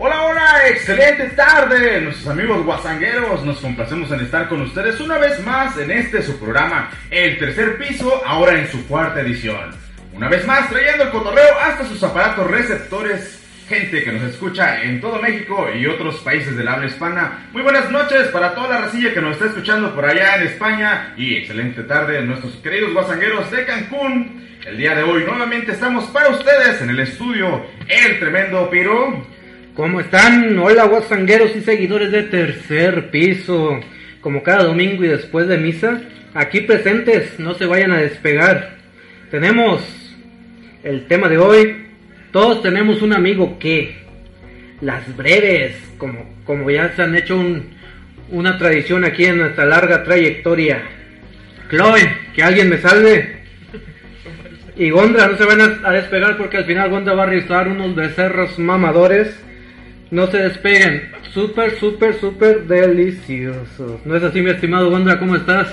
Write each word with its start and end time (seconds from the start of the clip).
Hola, 0.00 0.26
hola, 0.26 0.68
excelente 0.68 1.24
tarde, 1.30 2.00
nuestros 2.00 2.28
amigos 2.28 2.64
guasangueros. 2.64 3.44
Nos 3.44 3.58
complacemos 3.58 4.08
en 4.12 4.20
estar 4.20 4.48
con 4.48 4.62
ustedes 4.62 5.00
una 5.00 5.18
vez 5.18 5.44
más 5.44 5.76
en 5.76 5.90
este 5.90 6.22
su 6.22 6.38
programa, 6.38 6.88
El 7.10 7.36
Tercer 7.36 7.76
Piso, 7.78 8.22
ahora 8.24 8.60
en 8.60 8.68
su 8.68 8.86
cuarta 8.86 9.22
edición. 9.22 9.74
Una 10.12 10.28
vez 10.28 10.46
más 10.46 10.70
trayendo 10.70 11.02
el 11.02 11.10
cotorreo 11.10 11.58
hasta 11.60 11.84
sus 11.84 12.00
aparatos 12.04 12.48
receptores. 12.48 13.44
Gente 13.68 14.04
que 14.04 14.12
nos 14.12 14.22
escucha 14.22 14.80
en 14.84 15.00
todo 15.00 15.20
México 15.20 15.68
y 15.76 15.84
otros 15.86 16.20
países 16.20 16.56
del 16.56 16.68
habla 16.68 16.86
hispana. 16.86 17.48
Muy 17.52 17.62
buenas 17.62 17.90
noches 17.90 18.28
para 18.28 18.54
toda 18.54 18.68
la 18.68 18.78
racilla 18.82 19.12
que 19.12 19.20
nos 19.20 19.32
está 19.32 19.46
escuchando 19.46 19.96
por 19.96 20.04
allá 20.04 20.36
en 20.36 20.46
España. 20.46 21.12
Y 21.16 21.38
excelente 21.38 21.82
tarde 21.82 22.22
nuestros 22.22 22.54
queridos 22.62 22.92
guasangueros 22.92 23.50
de 23.50 23.66
Cancún. 23.66 24.46
El 24.64 24.76
día 24.76 24.94
de 24.94 25.02
hoy 25.02 25.24
nuevamente 25.24 25.72
estamos 25.72 26.04
para 26.10 26.28
ustedes 26.28 26.82
en 26.82 26.90
el 26.90 27.00
estudio 27.00 27.66
El 27.88 28.20
Tremendo 28.20 28.70
Piro. 28.70 29.37
¿Cómo 29.78 30.00
están? 30.00 30.58
Hola, 30.58 30.86
guasangueros 30.86 31.54
y 31.54 31.60
seguidores 31.60 32.10
de 32.10 32.24
tercer 32.24 33.12
piso. 33.12 33.78
Como 34.20 34.42
cada 34.42 34.64
domingo 34.64 35.04
y 35.04 35.06
después 35.06 35.46
de 35.46 35.56
misa, 35.56 36.00
aquí 36.34 36.62
presentes, 36.62 37.38
no 37.38 37.54
se 37.54 37.64
vayan 37.64 37.92
a 37.92 37.98
despegar. 37.98 38.70
Tenemos 39.30 39.80
el 40.82 41.06
tema 41.06 41.28
de 41.28 41.38
hoy. 41.38 41.76
Todos 42.32 42.60
tenemos 42.60 43.02
un 43.02 43.12
amigo 43.12 43.56
que 43.60 43.98
las 44.80 45.16
breves, 45.16 45.76
como, 45.96 46.28
como 46.42 46.68
ya 46.72 46.92
se 46.96 47.02
han 47.02 47.14
hecho 47.14 47.36
un- 47.38 47.70
una 48.30 48.58
tradición 48.58 49.04
aquí 49.04 49.26
en 49.26 49.38
nuestra 49.38 49.64
larga 49.64 50.02
trayectoria. 50.02 50.82
Chloe, 51.70 52.00
que 52.34 52.42
alguien 52.42 52.68
me 52.68 52.78
salve. 52.78 53.36
Y 54.76 54.90
Gondra, 54.90 55.28
no 55.28 55.36
se 55.36 55.44
van 55.44 55.60
a, 55.60 55.80
a 55.88 55.92
despegar 55.92 56.36
porque 56.36 56.56
al 56.56 56.64
final 56.64 56.90
Gondra 56.90 57.14
va 57.14 57.22
a 57.22 57.26
realizar 57.26 57.68
unos 57.68 57.94
becerros 57.94 58.58
mamadores. 58.58 59.44
No 60.10 60.30
se 60.30 60.38
despeguen. 60.38 61.12
Súper, 61.32 61.78
súper, 61.78 62.18
súper 62.18 62.62
deliciosos. 62.64 64.04
¿No 64.04 64.16
es 64.16 64.22
así, 64.22 64.40
mi 64.40 64.50
estimado 64.50 64.90
Gondra? 64.90 65.18
¿Cómo 65.18 65.36
estás? 65.36 65.68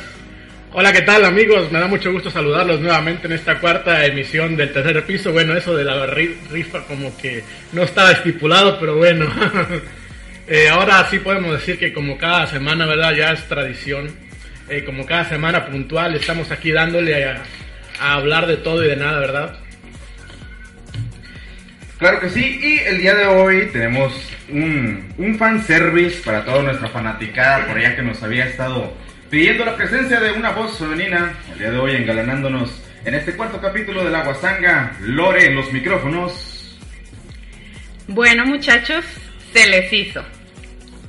Hola, 0.73 0.92
¿qué 0.92 1.03
tal 1.03 1.23
amigos? 1.23 1.72
Me 1.72 1.80
da 1.80 1.88
mucho 1.88 2.11
gusto 2.11 2.30
saludarlos 2.30 2.81
nuevamente 2.81 3.27
en 3.27 3.33
esta 3.33 3.59
cuarta 3.59 4.05
emisión 4.05 4.58
del 4.58 4.73
tercer 4.73 5.02
piso. 5.05 5.31
Bueno, 5.31 5.55
eso 5.55 5.73
de 5.75 5.86
la 5.86 6.05
ri- 6.08 6.36
rifa 6.52 6.83
como 6.83 7.16
que 7.17 7.44
no 7.72 7.83
estaba 7.83 8.11
estipulado, 8.11 8.80
pero 8.80 8.95
bueno. 8.97 9.25
Eh, 10.47 10.70
ahora 10.70 11.03
sí 11.09 11.17
podemos 11.17 11.53
decir 11.53 11.80
que 11.80 11.92
como 11.92 12.20
cada 12.20 12.45
semana, 12.45 12.86
¿verdad? 12.86 13.16
Ya 13.16 13.31
es 13.31 13.44
tradición. 13.45 14.11
Eh, 14.70 14.83
como 14.86 15.03
cada 15.03 15.25
semana 15.27 15.66
puntual, 15.66 16.14
estamos 16.14 16.52
aquí 16.52 16.70
dándole 16.72 17.25
a 17.25 17.42
hablar 17.99 18.45
de 18.45 18.58
todo 18.58 18.86
y 18.86 18.89
de 18.89 18.95
nada, 18.95 19.17
¿verdad? 19.17 19.58
Claro 21.97 22.19
que 22.19 22.29
sí, 22.29 22.59
y 22.61 22.79
el 22.79 22.99
día 22.99 23.15
de 23.15 23.25
hoy 23.25 23.69
tenemos 23.71 24.13
un, 24.49 25.13
un 25.17 25.38
fanservice 25.38 26.21
para 26.23 26.43
toda 26.43 26.63
nuestra 26.63 26.89
fanaticada 26.89 27.67
por 27.67 27.77
allá 27.77 27.95
que 27.95 28.02
nos 28.02 28.21
había 28.21 28.45
estado 28.45 28.93
pidiendo 29.29 29.63
la 29.63 29.77
presencia 29.77 30.19
de 30.19 30.33
una 30.33 30.52
voz 30.52 30.77
femenina. 30.77 31.33
El 31.53 31.59
día 31.59 31.71
de 31.71 31.77
hoy 31.77 31.95
engalanándonos 31.95 32.83
en 33.05 33.13
este 33.13 33.33
cuarto 33.35 33.61
capítulo 33.61 34.03
de 34.03 34.11
La 34.11 34.23
Guasanga, 34.23 34.97
Lore 35.02 35.45
en 35.45 35.55
los 35.55 35.71
micrófonos. 35.71 36.77
Bueno, 38.07 38.45
muchachos, 38.45 39.05
se 39.53 39.65
les 39.67 39.91
hizo. 39.93 40.23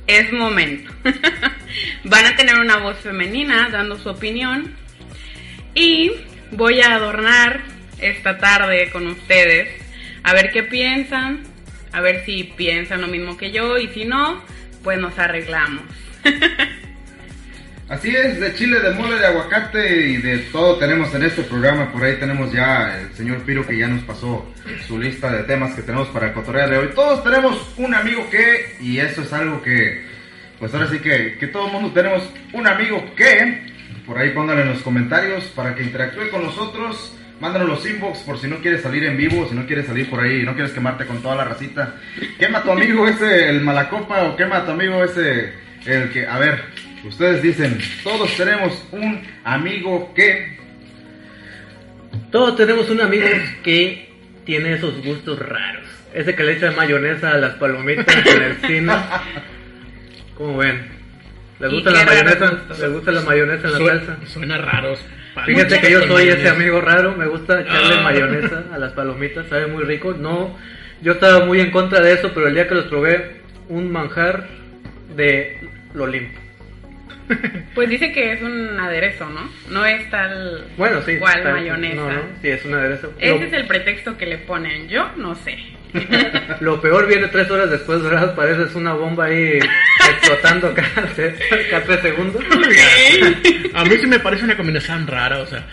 Es 0.07 0.31
momento. 0.31 0.91
Van 2.05 2.25
a 2.25 2.35
tener 2.35 2.59
una 2.59 2.77
voz 2.77 2.97
femenina 2.99 3.69
dando 3.69 3.97
su 3.97 4.09
opinión. 4.09 4.73
Y 5.75 6.11
voy 6.51 6.79
a 6.79 6.95
adornar 6.95 7.61
esta 7.99 8.37
tarde 8.37 8.89
con 8.89 9.07
ustedes. 9.07 9.86
A 10.27 10.33
ver 10.33 10.51
qué 10.51 10.61
piensan. 10.61 11.43
A 11.93 12.01
ver 12.01 12.25
si 12.25 12.43
piensan 12.43 12.99
lo 12.99 13.07
mismo 13.07 13.37
que 13.37 13.51
yo. 13.51 13.77
Y 13.77 13.87
si 13.87 14.03
no, 14.03 14.43
pues 14.83 14.99
nos 14.99 15.17
arreglamos. 15.17 15.83
Así 17.87 18.13
es, 18.13 18.37
de 18.37 18.53
chile, 18.53 18.81
de 18.81 18.89
mole, 18.89 19.17
de 19.17 19.25
aguacate 19.25 20.07
y 20.07 20.17
de 20.17 20.39
todo 20.51 20.75
tenemos 20.79 21.15
en 21.15 21.23
este 21.23 21.43
programa. 21.43 21.93
Por 21.93 22.03
ahí 22.03 22.17
tenemos 22.17 22.51
ya 22.51 22.99
el 22.99 23.13
señor 23.13 23.43
Piro 23.43 23.65
que 23.65 23.77
ya 23.77 23.87
nos 23.87 24.03
pasó 24.03 24.53
su 24.85 24.99
lista 24.99 25.31
de 25.31 25.43
temas 25.43 25.73
que 25.73 25.83
tenemos 25.83 26.09
para 26.09 26.27
el 26.27 26.33
cotorreo 26.33 26.69
de 26.69 26.77
hoy. 26.77 26.89
Todos 26.93 27.23
tenemos 27.23 27.73
un 27.77 27.95
amigo 27.95 28.29
que, 28.29 28.75
y 28.81 28.99
eso 28.99 29.21
es 29.21 29.31
algo 29.31 29.61
que, 29.61 30.03
pues 30.59 30.73
ahora 30.73 30.89
sí 30.89 30.99
que, 30.99 31.37
que 31.39 31.47
todo 31.47 31.67
el 31.67 31.71
mundo 31.71 31.93
tenemos 31.93 32.29
un 32.51 32.67
amigo 32.67 33.15
que, 33.15 33.71
por 34.05 34.17
ahí 34.17 34.31
pónganlo 34.31 34.63
en 34.63 34.69
los 34.73 34.81
comentarios 34.81 35.45
para 35.55 35.73
que 35.73 35.83
interactúe 35.83 36.29
con 36.29 36.43
nosotros. 36.43 37.16
Mándanos 37.39 37.67
los 37.69 37.85
inbox 37.85 38.19
por 38.19 38.39
si 38.39 38.47
no 38.47 38.57
quieres 38.57 38.81
salir 38.81 39.03
en 39.03 39.15
vivo, 39.17 39.47
si 39.47 39.55
no 39.55 39.65
quieres 39.67 39.85
salir 39.85 40.09
por 40.09 40.21
ahí 40.21 40.41
y 40.41 40.43
no 40.43 40.53
quieres 40.55 40.71
quemarte 40.71 41.05
con 41.05 41.21
toda 41.21 41.35
la 41.35 41.43
racita. 41.45 41.95
Quema 42.39 42.59
a 42.59 42.63
tu 42.63 42.71
amigo 42.71 43.07
ese, 43.07 43.49
el 43.49 43.61
malacopa, 43.61 44.23
o 44.23 44.35
quema 44.35 44.57
a 44.57 44.65
tu 44.65 44.71
amigo 44.71 45.03
ese, 45.03 45.53
el 45.85 46.09
que, 46.11 46.25
a 46.25 46.39
ver, 46.39 46.63
ustedes 47.05 47.41
dicen, 47.43 47.77
todos 48.03 48.35
tenemos 48.35 48.83
un 48.91 49.21
amigo 49.43 50.13
que, 50.15 50.57
Todos 52.31 52.55
tenemos 52.57 52.89
un 52.89 53.01
amigo 53.01 53.27
que 53.63 54.09
tiene 54.45 54.73
esos 54.73 55.03
gustos 55.03 55.37
raros. 55.39 55.85
Ese 56.13 56.33
que 56.35 56.43
le 56.43 56.53
echa 56.53 56.71
mayonesa 56.71 57.31
a 57.31 57.37
las 57.37 57.55
palomitas 57.55 58.07
en 58.25 58.41
el 58.41 58.55
cine. 58.65 58.93
¿Cómo 60.35 60.57
ven? 60.57 60.87
¿Les 61.59 61.71
¿Y 61.71 61.75
gusta 61.75 61.91
la 61.91 62.03
raros 62.05 62.23
mayonesa? 62.25 62.63
¿Les 62.79 62.91
gusta 62.93 63.11
la 63.11 63.21
mayonesa 63.21 63.67
en 63.67 63.71
la 63.73 63.77
Suena, 63.77 64.05
salsa? 64.05 64.27
suena 64.27 64.57
raro. 64.57 64.93
Fíjate 65.45 65.79
que 65.79 65.91
yo 65.91 66.01
soy 66.03 66.29
ese 66.29 66.49
amigo 66.49 66.81
raro, 66.81 67.13
me 67.15 67.25
gusta 67.27 67.61
echarle 67.61 67.95
Ah. 67.97 68.01
mayonesa 68.03 68.63
a 68.73 68.77
las 68.77 68.93
palomitas, 68.93 69.47
sabe 69.47 69.67
muy 69.67 69.83
rico. 69.83 70.13
No, 70.13 70.57
yo 71.01 71.13
estaba 71.13 71.45
muy 71.45 71.59
en 71.61 71.71
contra 71.71 72.01
de 72.01 72.13
eso, 72.13 72.31
pero 72.33 72.47
el 72.47 72.53
día 72.55 72.67
que 72.67 72.75
los 72.75 72.85
probé, 72.85 73.37
un 73.69 73.91
manjar 73.91 74.47
de 75.15 75.59
lo 75.93 76.07
limpio. 76.07 76.39
Pues 77.75 77.89
dice 77.89 78.11
que 78.11 78.31
es 78.33 78.41
un 78.41 78.79
aderezo, 78.79 79.29
¿no? 79.29 79.41
No 79.69 79.85
es 79.85 80.09
tal 80.09 80.65
Bueno, 80.77 81.01
sí. 81.05 81.17
cual 81.17 81.43
mayonesa. 81.43 81.95
No, 81.95 82.09
no, 82.11 82.21
sí, 82.41 82.47
es 82.49 82.65
un 82.65 82.73
aderezo. 82.73 83.13
Ese 83.19 83.39
Lo- 83.39 83.45
es 83.45 83.53
el 83.53 83.67
pretexto 83.67 84.17
que 84.17 84.25
le 84.25 84.37
ponen. 84.39 84.87
Yo 84.87 85.11
no 85.17 85.35
sé. 85.35 85.57
Lo 86.59 86.81
peor 86.81 87.07
viene 87.07 87.27
tres 87.27 87.49
horas 87.51 87.69
después, 87.69 88.01
¿verdad? 88.01 88.35
Pareces 88.35 88.75
una 88.75 88.93
bomba 88.93 89.25
ahí 89.25 89.59
explotando 90.09 90.73
cada, 90.73 91.07
tres- 91.15 91.35
cada 91.69 91.83
tres 91.83 92.01
segundos. 92.01 92.43
A 93.73 93.83
mí 93.85 93.95
sí 93.99 94.07
me 94.07 94.19
parece 94.19 94.43
una 94.45 94.57
combinación 94.57 95.07
rara, 95.07 95.39
o 95.39 95.45
sea, 95.45 95.63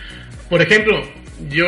por 0.49 0.61
ejemplo, 0.61 1.01
yo, 1.49 1.67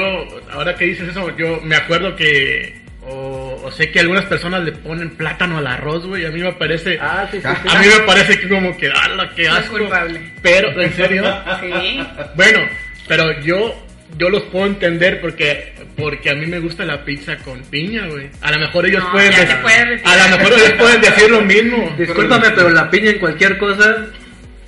ahora 0.51 0.75
que 0.75 0.85
dices 0.85 1.09
eso, 1.09 1.35
yo 1.37 1.59
me 1.63 1.75
acuerdo 1.75 2.15
que, 2.15 2.81
o, 3.01 3.59
o 3.63 3.71
sé 3.71 3.91
que 3.91 3.99
algunas 3.99 4.25
personas 4.25 4.63
le 4.63 4.71
ponen 4.73 5.11
plátano 5.11 5.57
al 5.57 5.67
arroz, 5.67 6.05
güey, 6.05 6.25
a 6.25 6.29
mí 6.29 6.41
me 6.41 6.53
parece, 6.53 6.97
Ah, 7.01 7.27
sí, 7.31 7.37
sí, 7.41 7.47
sí. 7.63 7.67
a 7.75 7.79
mí 7.79 7.87
me 7.87 8.03
parece 8.05 8.39
que 8.39 8.47
como 8.47 8.75
que, 8.77 8.89
ala, 8.89 9.31
qué 9.35 9.45
Soy 9.45 9.57
asco. 9.57 9.77
culpable. 9.77 10.21
Pero, 10.41 10.79
¿en 10.81 10.93
serio? 10.93 11.23
Sí. 11.61 11.99
Bueno, 12.35 12.59
pero 13.07 13.39
yo, 13.41 13.75
yo 14.17 14.29
los 14.29 14.43
puedo 14.43 14.67
entender 14.67 15.19
porque, 15.21 15.73
porque 15.97 16.29
a 16.29 16.35
mí 16.35 16.45
me 16.45 16.59
gusta 16.59 16.85
la 16.85 17.03
pizza 17.03 17.35
con 17.37 17.59
piña, 17.63 18.05
güey. 18.07 18.29
A 18.41 18.51
lo 18.51 18.59
mejor 18.59 18.85
ellos 18.85 19.03
No, 19.03 19.11
pueden, 19.11 19.31
ya 19.31 19.39
decir- 19.39 19.57
retirar. 19.87 20.19
a 20.19 20.29
lo 20.29 20.37
mejor 20.37 20.53
ellos 20.53 20.71
pueden 20.77 21.01
decir 21.01 21.29
lo 21.31 21.41
mismo. 21.41 21.95
Discúlpame, 21.97 22.49
pero 22.51 22.69
la 22.69 22.89
piña 22.89 23.09
en 23.11 23.19
cualquier 23.19 23.57
cosa, 23.57 24.05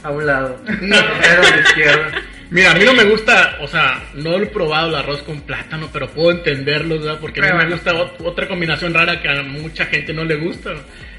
a 0.04 0.10
un 0.12 0.26
lado. 0.26 0.62
No. 0.82 0.98
Pero 1.22 1.42
a 1.44 1.50
la 1.50 1.62
izquierda. 1.62 2.22
Mira, 2.52 2.72
a 2.72 2.74
mí 2.76 2.84
no 2.84 2.94
me 2.96 3.04
gusta, 3.04 3.58
o 3.62 3.68
sea, 3.68 4.02
no 4.16 4.36
he 4.42 4.46
probado 4.48 4.90
el 4.90 4.96
arroz 4.96 5.22
con 5.22 5.40
plátano, 5.42 5.88
pero 5.94 6.10
puedo 6.10 6.32
entenderlo, 6.32 6.98
¿verdad? 7.00 7.20
Porque 7.22 7.42
a 7.42 7.44
mí 7.54 7.58
me 7.66 7.70
gusta 7.70 7.94
ot- 7.94 8.16
otra 8.26 8.48
combinación 8.48 8.92
rara 8.92 9.22
que 9.22 9.30
a 9.30 9.44
mucha 9.44 9.86
gente 9.86 10.14
no 10.14 10.24
le 10.26 10.36
gusta. 10.38 10.72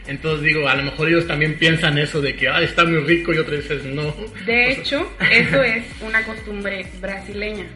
Entonces 0.08 0.42
digo, 0.44 0.68
a 0.68 0.74
lo 0.74 0.82
mejor 0.82 1.06
ellos 1.08 1.28
también 1.28 1.54
piensan 1.56 1.98
eso 1.98 2.20
de 2.20 2.34
que, 2.34 2.48
ah, 2.48 2.60
está 2.60 2.84
muy 2.84 2.98
rico 3.04 3.32
y 3.32 3.38
otros 3.38 3.60
dicen, 3.68 3.94
no. 3.94 4.12
De 4.44 4.72
hecho, 4.72 5.08
eso 5.30 5.62
es 5.62 5.84
una 6.00 6.20
costumbre 6.24 6.84
brasileña. 7.00 7.66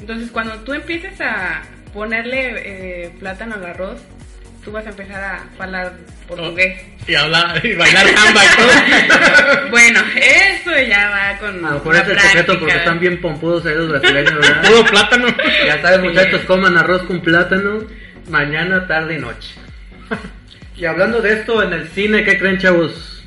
Entonces, 0.00 0.30
cuando 0.30 0.54
tú 0.60 0.72
empieces 0.72 1.20
a 1.20 1.62
ponerle 1.92 3.04
eh, 3.04 3.10
plátano 3.18 3.54
al 3.54 3.64
arroz, 3.64 4.00
tú 4.64 4.72
vas 4.72 4.86
a 4.86 4.90
empezar 4.90 5.22
a 5.22 5.62
hablar 5.62 5.92
portugués. 6.26 6.80
Y 7.06 7.14
hablar, 7.14 7.64
y 7.64 7.74
bailar 7.74 8.06
samba 8.08 8.42
y 8.44 8.56
todo. 8.56 9.70
Bueno, 9.70 10.00
eso 10.16 10.70
ya 10.88 11.10
va 11.10 11.38
con 11.38 11.64
A 11.64 11.68
lo 11.68 11.74
mejor 11.74 11.96
es 11.96 12.08
el 12.08 12.18
secreto 12.18 12.58
porque 12.58 12.76
están 12.76 12.98
bien 12.98 13.20
pompudos 13.20 13.66
ahí 13.66 13.74
los 13.74 13.88
brasileños, 13.88 14.34
¿verdad? 14.34 14.62
Puro 14.62 14.84
plátano. 14.86 15.28
Ya 15.66 15.82
saben, 15.82 16.02
muchachos, 16.02 16.40
coman 16.42 16.76
arroz 16.78 17.02
con 17.02 17.20
plátano 17.20 17.84
mañana, 18.28 18.86
tarde 18.86 19.16
y 19.16 19.18
noche. 19.18 19.54
Y 20.76 20.86
hablando 20.86 21.20
de 21.20 21.34
esto, 21.34 21.62
en 21.62 21.72
el 21.72 21.86
cine, 21.86 22.24
¿qué 22.24 22.36
creen, 22.36 22.58
chavos? 22.58 23.24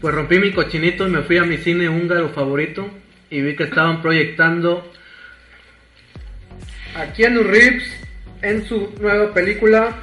Pues 0.00 0.12
rompí 0.12 0.40
mi 0.40 0.50
cochinito 0.50 1.06
y 1.06 1.10
me 1.10 1.22
fui 1.22 1.38
a 1.38 1.44
mi 1.44 1.56
cine 1.58 1.88
húngaro 1.88 2.30
favorito 2.30 2.90
y 3.30 3.42
vi 3.42 3.54
que 3.54 3.62
estaban 3.62 4.02
proyectando 4.02 4.90
a 6.94 7.12
Keanu 7.12 7.42
Reeves 7.42 7.84
en 8.42 8.66
su 8.66 8.92
nueva 9.00 9.32
película. 9.32 9.96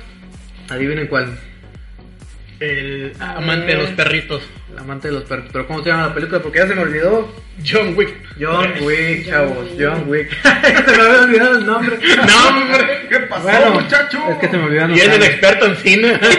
Adivinen 0.69 1.07
cuál. 1.07 1.38
El 2.60 3.13
amante 3.19 3.68
de 3.68 3.75
los 3.75 3.89
perritos. 3.92 4.44
El 4.72 4.80
amante 4.80 5.07
de 5.10 5.13
los 5.13 5.24
perros. 5.24 5.45
Pero 5.51 5.68
¿cómo 5.68 5.84
se 5.84 5.89
llama 5.89 6.07
la 6.07 6.13
película? 6.13 6.42
Porque 6.42 6.60
ya 6.60 6.68
se 6.68 6.75
me 6.75 6.81
olvidó. 6.81 7.34
John 7.66 7.94
Wick. 7.95 8.16
John 8.39 8.74
Wick, 8.81 9.28
chavos. 9.28 9.69
John 9.80 10.06
Wick. 10.07 10.30
se 10.44 10.98
me 10.98 11.04
había 11.04 11.22
olvidado 11.22 11.57
el 11.60 11.66
nombre. 11.66 11.98
No, 12.28 12.48
hombre. 12.50 13.07
¿qué 13.10 13.19
pasó, 13.22 13.44
Bueno, 13.44 13.72
muchacho? 13.80 14.19
es 14.31 14.38
que 14.38 14.48
se 14.50 14.57
me 14.57 14.63
olvidaron 14.63 14.92
Y 14.92 14.98
los 14.98 15.07
es 15.07 15.16
el 15.16 15.24
experto 15.24 15.66
en 15.66 15.75
cine. 15.78 16.19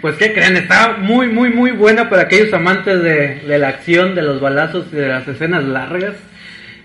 Pues 0.00 0.16
qué 0.16 0.32
creen, 0.32 0.56
está 0.56 0.96
muy, 0.98 1.28
muy, 1.28 1.50
muy 1.50 1.70
buena 1.70 2.10
para 2.10 2.22
aquellos 2.22 2.52
amantes 2.52 3.00
de, 3.04 3.36
de 3.46 3.58
la 3.58 3.68
acción, 3.68 4.16
de 4.16 4.22
los 4.22 4.40
balazos 4.40 4.86
y 4.92 4.96
de 4.96 5.06
las 5.06 5.28
escenas 5.28 5.62
largas. 5.62 6.16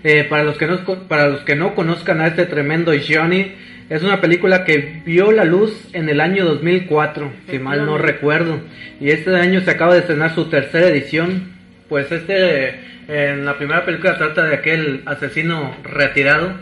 Eh, 0.04 0.24
para 0.24 0.44
los 0.44 0.56
que 0.56 0.66
no 0.66 0.78
para 1.08 1.28
los 1.28 1.40
que 1.40 1.56
no 1.56 1.74
conozcan 1.74 2.20
a 2.20 2.28
este 2.28 2.46
tremendo 2.46 2.92
Johnny, 2.92 3.54
es 3.90 4.02
una 4.02 4.20
película 4.20 4.64
que 4.64 5.02
vio 5.04 5.32
la 5.32 5.44
luz 5.44 5.88
en 5.92 6.08
el 6.08 6.20
año 6.20 6.44
2004, 6.44 7.32
si 7.50 7.58
mal 7.58 7.84
no 7.86 7.98
recuerdo, 7.98 8.60
y 9.00 9.10
este 9.10 9.34
año 9.34 9.60
se 9.60 9.70
acaba 9.70 9.94
de 9.94 10.00
estrenar 10.00 10.34
su 10.34 10.46
tercera 10.46 10.88
edición. 10.88 11.56
Pues 11.88 12.12
este, 12.12 12.80
en 13.08 13.46
la 13.46 13.56
primera 13.56 13.84
película 13.84 14.18
trata 14.18 14.44
de 14.44 14.54
aquel 14.54 15.02
asesino 15.06 15.74
retirado, 15.82 16.52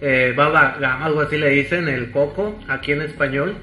eh, 0.00 0.34
Baba 0.36 0.76
Gama, 0.80 1.06
algo 1.06 1.20
así 1.20 1.38
le 1.38 1.50
dicen, 1.50 1.88
el 1.88 2.10
Coco, 2.10 2.58
aquí 2.68 2.92
en 2.92 3.02
español. 3.02 3.54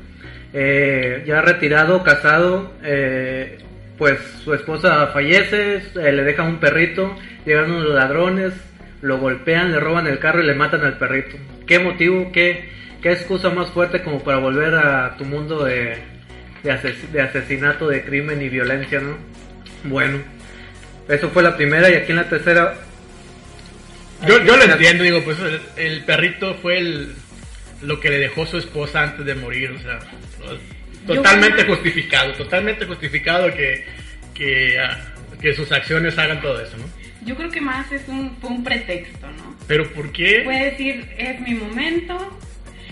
Eh, 0.54 1.24
ya 1.26 1.42
retirado, 1.42 2.04
casado, 2.04 2.74
eh, 2.84 3.58
pues 3.98 4.20
su 4.44 4.54
esposa 4.54 5.08
fallece, 5.08 5.78
eh, 5.78 6.12
le 6.12 6.24
deja 6.24 6.44
un 6.44 6.60
perrito, 6.60 7.16
llegan 7.46 7.72
unos 7.72 7.90
ladrones, 7.90 8.54
lo 9.04 9.18
golpean, 9.18 9.74
le 9.74 9.82
roban 9.82 10.08
el 10.08 10.18
carro 10.18 10.42
y 10.42 10.48
le 10.48 10.56
matan 10.56 10.86
al 10.86 10.98
perrito. 10.98 11.38
¿Qué 11.68 11.78
motivo, 11.78 12.32
qué, 12.32 12.70
qué 13.02 13.12
excusa 13.12 13.50
más 13.50 13.70
fuerte 13.70 14.02
como 14.02 14.24
para 14.24 14.38
volver 14.38 14.74
a 14.76 15.18
tu 15.18 15.26
mundo 15.26 15.66
de, 15.66 15.98
de, 16.64 17.22
asesinato, 17.22 17.90
de 17.90 18.06
crimen 18.06 18.42
y 18.42 18.48
violencia, 18.48 19.02
no? 19.02 19.18
Bueno, 19.84 20.20
eso 21.10 21.30
fue 21.30 21.44
la 21.44 21.58
primera 21.58 21.90
y 21.90 21.96
aquí 21.96 22.12
en 22.12 22.18
la 22.18 22.30
tercera... 22.30 22.76
Yo, 24.26 24.42
yo 24.46 24.56
lo 24.56 24.64
entiendo, 24.64 25.04
digo, 25.04 25.22
pues 25.22 25.38
el 25.76 26.06
perrito 26.06 26.56
fue 26.62 26.78
el, 26.78 27.14
lo 27.82 28.00
que 28.00 28.10
le 28.10 28.20
dejó 28.20 28.46
su 28.46 28.58
esposa 28.58 29.04
antes 29.04 29.26
de 29.26 29.36
morir, 29.36 29.72
o 29.72 29.80
sea, 29.80 30.00
totalmente 31.06 31.66
justificado, 31.66 32.32
totalmente 32.36 32.86
justificado 32.86 33.54
que, 33.54 33.86
que, 34.34 34.80
ah, 34.80 34.98
que, 35.42 35.54
sus 35.54 35.70
acciones 35.74 36.18
hagan 36.18 36.42
todo 36.42 36.62
eso, 36.62 36.78
¿no? 36.78 37.03
Yo 37.26 37.36
creo 37.36 37.50
que 37.50 37.62
más 37.62 37.92
es 37.92 38.08
un, 38.08 38.36
fue 38.42 38.50
un 38.50 38.64
pretexto, 38.64 39.28
¿no? 39.28 39.56
¿Pero 39.68 39.92
por 39.94 40.12
qué? 40.12 40.42
Puede 40.44 40.72
decir, 40.72 41.10
es 41.18 41.40
mi 41.40 41.54
momento. 41.54 42.40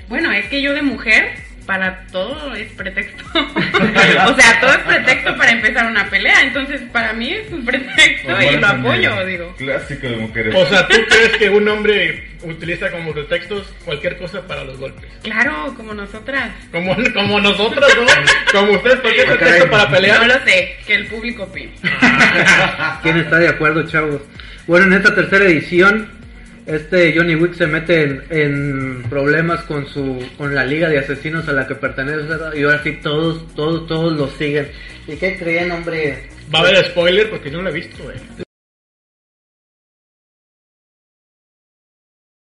Bueno, 0.08 0.32
es 0.32 0.46
que 0.48 0.62
yo 0.62 0.74
de 0.74 0.82
mujer 0.82 1.51
para 1.66 2.06
todo 2.12 2.54
es 2.56 2.72
pretexto. 2.74 3.24
o 3.34 4.36
sea, 4.36 4.60
todo 4.60 4.72
es 4.72 4.80
pretexto 4.80 5.38
para 5.38 5.52
empezar 5.52 5.86
una 5.86 6.10
pelea. 6.10 6.42
Entonces, 6.44 6.82
para 6.92 7.14
mí 7.14 7.32
es 7.32 7.52
un 7.52 7.66
pretexto 7.66 8.42
y 8.42 8.58
lo 8.58 8.68
apoyo, 8.68 9.26
digo. 9.26 9.56
Clásico 9.58 10.08
de 10.08 10.16
mujeres. 10.18 10.56
O 10.56 10.66
sea, 10.68 10.88
¿tú 10.88 10.96
crees 11.10 11.38
que 11.38 11.50
un 11.50 11.68
hombre 11.68 12.30
utiliza 12.44 12.90
como 12.92 13.14
pretextos 13.14 13.74
cualquier 13.86 14.18
cosa 14.18 14.46
para 14.48 14.64
los 14.64 14.78
golpes? 14.78 15.10
Claro, 15.24 15.74
como 15.76 15.94
nosotras. 15.94 16.52
Como, 16.72 16.96
como 17.14 17.40
nosotros, 17.40 17.98
¿no? 17.98 18.60
Como 18.60 18.74
ustedes, 18.74 19.00
cualquier 19.00 19.28
pretexto 19.28 19.70
para 19.70 19.90
pelear. 19.90 20.22
No 20.22 20.28
lo 20.28 20.46
sé, 20.46 20.78
que 20.86 20.96
el 20.96 21.08
público 21.08 21.44
opine. 21.44 21.72
¿Quién 23.04 23.18
está 23.18 23.38
de 23.38 23.50
acuerdo, 23.50 23.88
chavos? 23.88 24.22
Bueno, 24.68 24.88
en 24.88 24.94
esta 24.94 25.14
tercera 25.14 25.46
edición 25.46 26.21
este 26.66 27.14
Johnny 27.16 27.36
Wick 27.36 27.54
se 27.54 27.68
mete 27.68 28.22
en, 28.30 29.04
problemas 29.10 29.64
con 29.64 29.88
su 29.88 30.24
con 30.38 30.54
la 30.54 30.66
liga 30.66 30.90
de 30.90 31.00
asesinos 31.00 31.48
a 31.48 31.54
la 31.54 31.68
que 31.68 31.76
pertenece 31.76 32.28
y 32.56 32.64
ahora 32.64 32.84
sí 32.84 33.00
todos 33.02 33.54
todos 33.56 33.88
todos 33.88 34.14
lo 34.14 34.28
siguen. 34.28 34.70
Y 35.08 35.16
qué 35.16 35.38
creen 35.38 35.72
hombre 35.72 36.30
va 36.54 36.60
a 36.60 36.62
haber 36.62 36.86
spoiler 36.86 37.30
porque 37.30 37.50
no 37.50 37.62
lo 37.62 37.70
he 37.70 37.74
visto 37.74 38.04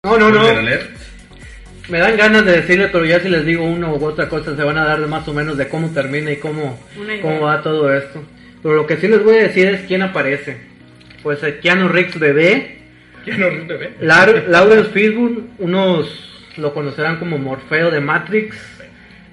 no 0.03 0.17
no 0.17 0.29
no. 0.29 0.43
Me 1.89 1.99
dan 1.99 2.17
ganas 2.17 2.45
de 2.45 2.51
decirle 2.53 2.89
pero 2.89 3.05
ya 3.05 3.19
si 3.19 3.29
les 3.29 3.45
digo 3.45 3.63
uno 3.63 3.95
u 3.95 4.05
otra 4.05 4.27
cosa 4.27 4.55
se 4.55 4.63
van 4.63 4.77
a 4.77 4.85
dar 4.85 4.99
más 5.07 5.27
o 5.27 5.33
menos 5.33 5.57
de 5.57 5.67
cómo 5.67 5.89
termina 5.91 6.31
y 6.31 6.37
cómo 6.37 6.79
cómo 7.21 7.41
va 7.41 7.61
todo 7.61 7.93
esto. 7.93 8.23
Pero 8.61 8.75
lo 8.75 8.87
que 8.87 8.97
sí 8.97 9.07
les 9.07 9.23
voy 9.23 9.37
a 9.37 9.43
decir 9.43 9.67
es 9.67 9.81
quién 9.87 10.01
aparece. 10.01 10.57
Pues 11.23 11.41
eh, 11.43 11.59
Keanu 11.59 11.87
Reeves 11.87 12.19
bebé 12.19 12.81
Lawrence 14.47 14.91
Fishburne, 14.91 15.44
unos 15.59 16.27
lo 16.57 16.73
conocerán 16.73 17.18
como 17.18 17.38
Morfeo 17.38 17.91
de 17.91 18.00
Matrix. 18.01 18.57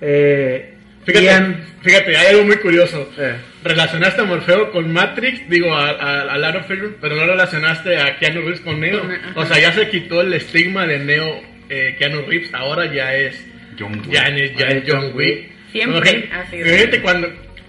Eh, 0.00 0.74
fíjate, 1.04 1.56
fíjate, 1.82 2.16
hay 2.16 2.26
algo 2.28 2.44
muy 2.44 2.56
curioso. 2.56 3.10
Eh. 3.18 3.36
Relacionaste 3.64 4.20
a 4.22 4.24
Morfeo 4.24 4.70
con 4.70 4.92
Matrix, 4.92 5.48
digo, 5.48 5.74
a, 5.74 5.90
a, 5.90 6.38
Lawrence 6.38 6.68
Fishburne, 6.68 6.96
pero 7.00 7.16
no 7.16 7.26
relacionaste 7.26 7.98
a 7.98 8.18
Keanu 8.18 8.42
Reeves 8.42 8.60
con 8.60 8.80
Neo. 8.80 9.02
O 9.34 9.44
sea, 9.46 9.58
ya 9.58 9.72
se 9.72 9.88
quitó 9.88 10.20
el 10.20 10.32
estigma 10.32 10.86
de 10.86 10.98
Neo 11.00 11.40
eh, 11.68 11.96
Keanu 11.98 12.22
Reeves, 12.22 12.54
ahora 12.54 12.86
ya 12.92 13.14
es 13.14 13.44
John 13.78 14.00
Wick. 14.06 14.10
Ya, 14.10 14.22
es, 14.28 14.56
ya 14.56 14.82
John 14.86 15.12
Wick. 15.14 15.50
Siempre 15.72 16.30
Fíjate, 16.50 17.02
cuando, 17.02 17.28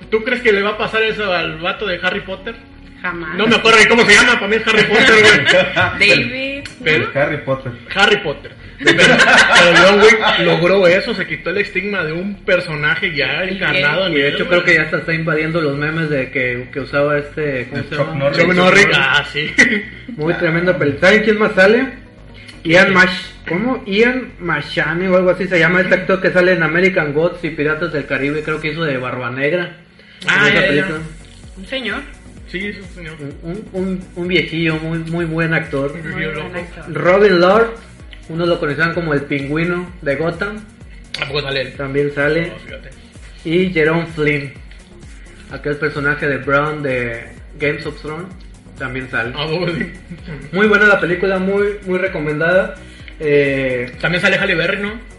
¿Tú 0.09 0.23
crees 0.23 0.41
que 0.41 0.51
le 0.51 0.61
va 0.61 0.71
a 0.71 0.77
pasar 0.77 1.03
eso 1.03 1.31
al 1.31 1.57
vato 1.57 1.85
de 1.85 1.99
Harry 2.01 2.21
Potter? 2.21 2.55
Jamás. 3.01 3.35
No 3.37 3.47
me 3.47 3.55
acuerdo 3.55 3.79
de 3.79 3.87
cómo 3.87 4.05
se 4.05 4.13
llama, 4.13 4.33
para 4.33 4.47
mí 4.47 4.55
es 4.55 4.67
Harry 4.67 4.83
Potter, 4.83 5.45
David. 5.75 6.63
Pero, 6.83 7.09
Harry 7.13 7.37
Potter. 7.37 7.71
Harry 7.95 8.17
Potter. 8.17 8.51
Pero, 8.83 8.97
John 9.77 10.01
Wick 10.01 10.39
logró 10.39 10.87
eso, 10.87 11.13
se 11.13 11.27
quitó 11.27 11.49
el 11.49 11.57
estigma 11.57 12.03
de 12.03 12.13
un 12.13 12.43
personaje 12.45 13.13
ya 13.13 13.43
encarnado. 13.43 14.09
Y 14.09 14.15
de 14.15 14.29
hecho 14.29 14.47
creo 14.47 14.63
que 14.63 14.75
ya 14.75 14.83
está 14.83 15.13
invadiendo 15.13 15.61
los 15.61 15.77
memes 15.77 16.09
de 16.09 16.31
que, 16.31 16.69
que 16.71 16.79
usaba 16.79 17.17
este, 17.17 17.67
¿cómo 17.69 17.83
se 17.83 17.95
llama? 17.95 18.31
Chuck 18.31 18.53
Norris. 18.53 18.87
Ah, 18.93 19.25
sí. 19.31 19.51
Muy 20.15 20.33
tremendo 20.35 20.77
pero 20.77 20.99
¿Saben 20.99 21.23
quién 21.23 21.37
más 21.37 21.53
sale? 21.53 21.87
Ian 22.63 22.93
Mash, 22.93 23.21
¿cómo? 23.47 23.83
Ian 23.85 24.33
Mashani 24.39 25.07
o 25.07 25.15
algo 25.15 25.29
así 25.29 25.47
se 25.47 25.59
llama 25.59 25.81
este 25.81 25.95
actor 25.95 26.21
que 26.21 26.31
sale 26.31 26.53
en 26.53 26.63
American 26.63 27.13
Gods 27.13 27.43
y 27.43 27.51
Piratas 27.51 27.93
del 27.93 28.05
Caribe, 28.05 28.43
creo 28.43 28.59
que 28.59 28.69
hizo 28.69 28.83
de 28.83 28.97
Barba 28.97 29.29
Negra. 29.29 29.77
Ah, 30.27 30.49
ya, 30.49 30.85
Un 31.57 31.65
señor. 31.65 32.01
Sí, 32.49 32.67
es 32.67 32.77
un 32.77 32.89
señor. 32.95 33.15
Un, 33.73 34.03
un, 34.15 34.27
viejillo, 34.27 34.77
muy, 34.77 34.99
muy 34.99 35.25
buen 35.25 35.53
actor. 35.53 35.93
Robin 36.89 37.39
Lord, 37.39 37.75
uno 38.29 38.45
lo 38.45 38.59
conocían 38.59 38.93
como 38.93 39.13
el 39.13 39.21
pingüino 39.21 39.91
de 40.01 40.15
Gotham. 40.15 40.65
sale 41.43 41.65
También 41.71 42.11
sale. 42.13 42.51
y 43.45 43.69
Jerome 43.69 44.07
Flynn, 44.07 44.51
aquel 45.51 45.75
personaje 45.77 46.27
de 46.27 46.37
Brown 46.37 46.81
de 46.81 47.25
Games 47.59 47.85
of 47.85 48.01
Thrones, 48.01 48.27
también 48.79 49.09
sale. 49.11 49.33
Ah, 49.35 49.45
muy 50.51 50.67
buena 50.67 50.87
la 50.87 50.99
película, 50.99 51.37
muy, 51.37 51.77
muy 51.85 51.99
recomendada. 51.99 52.75
Eh, 53.19 53.91
también 54.01 54.21
sale 54.21 54.37
Halle 54.37 54.55
Berry, 54.55 54.81
¿no? 54.81 55.18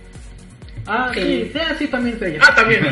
Ah, 0.87 1.11
sí, 1.15 1.53
sí, 1.79 1.87
también 1.89 2.19
se 2.19 2.39
Ah, 2.41 2.55
también. 2.55 2.87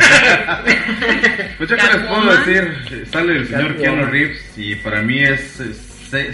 pues 1.58 1.70
ya 1.70 1.77
que 1.77 1.96
les 1.98 2.06
puedo 2.06 2.36
decir, 2.36 3.06
sale 3.10 3.36
el 3.36 3.48
señor 3.48 3.77
Keanu 3.77 4.06
Reeves 4.06 4.41
y 4.56 4.74
para 4.77 5.03
mí 5.03 5.20
es, 5.22 5.60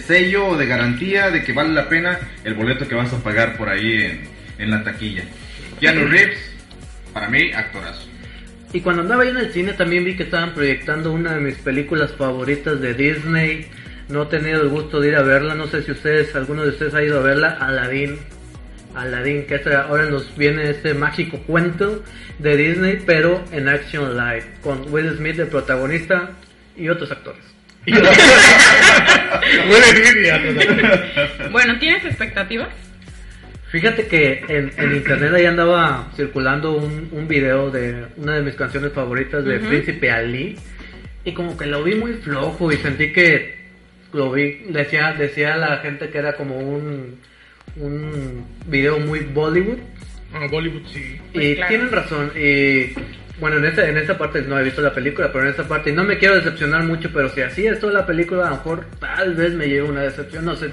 sello 0.06 0.56
de 0.56 0.66
garantía 0.66 1.30
de 1.30 1.42
que 1.42 1.52
vale 1.52 1.70
la 1.72 1.88
pena 1.88 2.18
el 2.44 2.54
boleto 2.54 2.86
que 2.86 2.94
vas 2.94 3.12
a 3.12 3.18
pagar 3.22 3.56
por 3.56 3.68
ahí 3.68 4.02
en, 4.02 4.20
en 4.58 4.70
la 4.70 4.82
taquilla. 4.84 5.22
Keanu 5.80 6.06
Reeves, 6.06 6.38
para 7.12 7.28
mí, 7.28 7.52
actorazo. 7.52 8.08
Y 8.72 8.80
cuando 8.80 9.02
andaba 9.02 9.22
ahí 9.22 9.28
en 9.30 9.36
el 9.38 9.52
cine 9.52 9.72
también 9.72 10.04
vi 10.04 10.16
que 10.16 10.24
estaban 10.24 10.52
proyectando 10.52 11.12
una 11.12 11.34
de 11.34 11.40
mis 11.40 11.54
películas 11.56 12.12
favoritas 12.12 12.80
de 12.80 12.94
Disney. 12.94 13.68
No 14.08 14.24
he 14.24 14.26
tenido 14.26 14.60
el 14.62 14.68
gusto 14.68 15.00
de 15.00 15.08
ir 15.08 15.16
a 15.16 15.22
verla, 15.22 15.54
no 15.54 15.66
sé 15.68 15.82
si 15.82 15.92
ustedes, 15.92 16.34
alguno 16.34 16.62
de 16.64 16.70
ustedes 16.70 16.92
ha 16.94 17.02
ido 17.02 17.20
a 17.20 17.22
verla, 17.22 17.56
Aladdin. 17.60 18.18
Aladdin, 18.94 19.46
que 19.46 19.60
ahora 19.74 20.04
nos 20.06 20.36
viene 20.36 20.70
este 20.70 20.94
mágico 20.94 21.38
cuento 21.38 22.02
de 22.38 22.56
Disney, 22.56 23.02
pero 23.04 23.44
en 23.52 23.68
action 23.68 24.16
live, 24.16 24.44
con 24.62 24.92
Will 24.92 25.16
Smith 25.16 25.36
de 25.36 25.46
protagonista 25.46 26.30
y 26.76 26.88
otros 26.88 27.10
actores. 27.10 27.42
bueno, 31.50 31.78
¿tienes 31.78 32.04
expectativas? 32.04 32.68
Fíjate 33.70 34.06
que 34.06 34.44
en, 34.48 34.94
internet 34.94 35.34
ahí 35.34 35.46
andaba 35.46 36.08
circulando 36.16 36.76
un, 36.76 37.08
un, 37.10 37.26
video 37.26 37.70
de 37.70 38.06
una 38.16 38.36
de 38.36 38.42
mis 38.42 38.54
canciones 38.54 38.92
favoritas 38.92 39.44
de 39.44 39.58
Príncipe 39.58 40.10
Ali 40.12 40.56
y 41.24 41.32
como 41.32 41.56
que 41.56 41.66
lo 41.66 41.82
vi 41.82 41.96
muy 41.96 42.12
flojo 42.14 42.70
y 42.70 42.76
sentí 42.76 43.12
que 43.12 43.56
lo 44.12 44.30
vi, 44.30 44.62
decía, 44.68 45.12
decía 45.18 45.56
la 45.56 45.78
gente 45.78 46.08
que 46.08 46.18
era 46.18 46.36
como 46.36 46.56
un 46.58 47.18
un 47.76 48.46
video 48.66 48.98
muy 48.98 49.20
Bollywood. 49.20 49.78
Ah, 50.32 50.46
Bollywood, 50.50 50.86
sí. 50.92 51.20
y 51.32 51.54
tienen 51.54 51.90
razón. 51.90 52.32
Y 52.36 52.92
bueno, 53.38 53.58
en 53.58 53.66
esa, 53.66 53.88
en 53.88 53.96
esa 53.96 54.16
parte 54.16 54.42
no 54.42 54.58
he 54.58 54.64
visto 54.64 54.80
la 54.80 54.92
película, 54.92 55.32
pero 55.32 55.44
en 55.44 55.52
esa 55.52 55.66
parte 55.66 55.92
no 55.92 56.04
me 56.04 56.18
quiero 56.18 56.36
decepcionar 56.36 56.84
mucho, 56.84 57.10
pero 57.12 57.28
si 57.28 57.40
así 57.40 57.66
es 57.66 57.80
toda 57.80 57.92
la 57.92 58.06
película, 58.06 58.46
a 58.46 58.50
lo 58.50 58.56
mejor 58.56 58.86
tal 58.98 59.34
vez 59.34 59.52
me 59.52 59.68
lleve 59.68 59.88
una 59.88 60.02
decepción, 60.02 60.44
no 60.44 60.56
sé. 60.56 60.70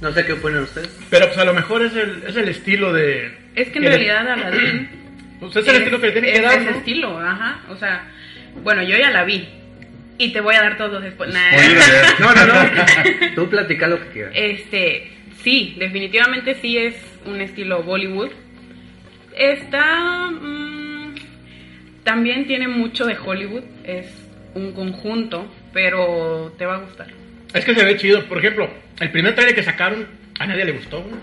No 0.00 0.12
sé 0.12 0.26
qué 0.26 0.32
opinan 0.32 0.64
ustedes. 0.64 0.90
Pero 1.10 1.26
pues 1.26 1.38
a 1.38 1.44
lo 1.44 1.54
mejor 1.54 1.82
es 1.82 1.94
el, 1.94 2.24
es 2.26 2.36
el 2.36 2.48
estilo 2.48 2.92
de... 2.92 3.38
Es 3.54 3.68
que 3.68 3.78
en 3.78 3.84
realidad 3.84 4.28
Aladdin... 4.28 4.90
Pues 5.42 5.56
es 5.56 5.66
el 5.66 5.74
estilo 5.74 6.00
que 6.00 6.12
tiene 6.12 6.32
que 6.32 6.40
dar, 6.40 6.56
Es 6.56 6.68
el 6.68 6.74
estilo, 6.76 7.18
ajá. 7.18 7.62
O 7.68 7.76
sea, 7.76 8.04
bueno, 8.62 8.80
yo 8.84 8.96
ya 8.96 9.10
la 9.10 9.24
vi. 9.24 9.48
Y 10.16 10.32
te 10.32 10.40
voy 10.40 10.54
a 10.54 10.62
dar 10.62 10.76
todos 10.76 10.92
los 10.92 11.02
después. 11.02 11.34
no, 12.20 12.32
no, 12.32 12.46
no. 12.46 12.54
Tú 13.34 13.50
platica 13.50 13.88
lo 13.88 13.98
que 13.98 14.08
quieras. 14.10 14.32
Este, 14.36 15.10
Sí, 15.42 15.74
definitivamente 15.78 16.54
sí 16.54 16.78
es 16.78 16.94
un 17.26 17.40
estilo 17.40 17.82
Bollywood. 17.82 18.30
Está... 19.36 20.30
Mm, 20.30 21.14
también 22.04 22.46
tiene 22.46 22.68
mucho 22.68 23.04
de 23.06 23.16
Hollywood, 23.16 23.62
es 23.84 24.06
un 24.54 24.72
conjunto, 24.72 25.46
pero 25.72 26.52
te 26.58 26.66
va 26.66 26.76
a 26.76 26.78
gustar. 26.78 27.06
Es 27.54 27.64
que 27.64 27.74
se 27.74 27.84
ve 27.84 27.96
chido. 27.96 28.24
Por 28.24 28.38
ejemplo, 28.38 28.68
el 29.00 29.10
primer 29.10 29.34
trailer 29.34 29.54
que 29.54 29.62
sacaron, 29.62 30.06
a 30.38 30.46
nadie 30.46 30.64
le 30.64 30.72
gustó, 30.72 31.02
güey. 31.02 31.14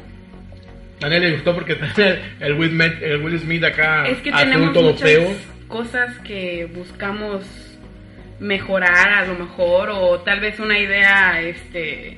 A 1.02 1.08
nadie 1.08 1.20
le 1.20 1.32
gustó 1.32 1.54
porque 1.54 1.78
el 2.40 2.54
Will 2.54 2.72
Smith, 2.72 2.94
el 3.02 3.22
Will 3.22 3.40
Smith 3.40 3.64
acá 3.64 4.08
Es 4.08 4.18
que 4.20 4.32
tenemos 4.32 4.74
todo 4.74 4.92
muchas 4.92 5.02
feo. 5.02 5.34
cosas 5.68 6.18
que 6.20 6.68
buscamos 6.74 7.44
mejorar 8.40 9.10
a 9.10 9.26
lo 9.26 9.36
mejor 9.36 9.90
o 9.92 10.20
tal 10.20 10.40
vez 10.40 10.60
una 10.60 10.80
idea 10.80 11.42
este 11.42 12.18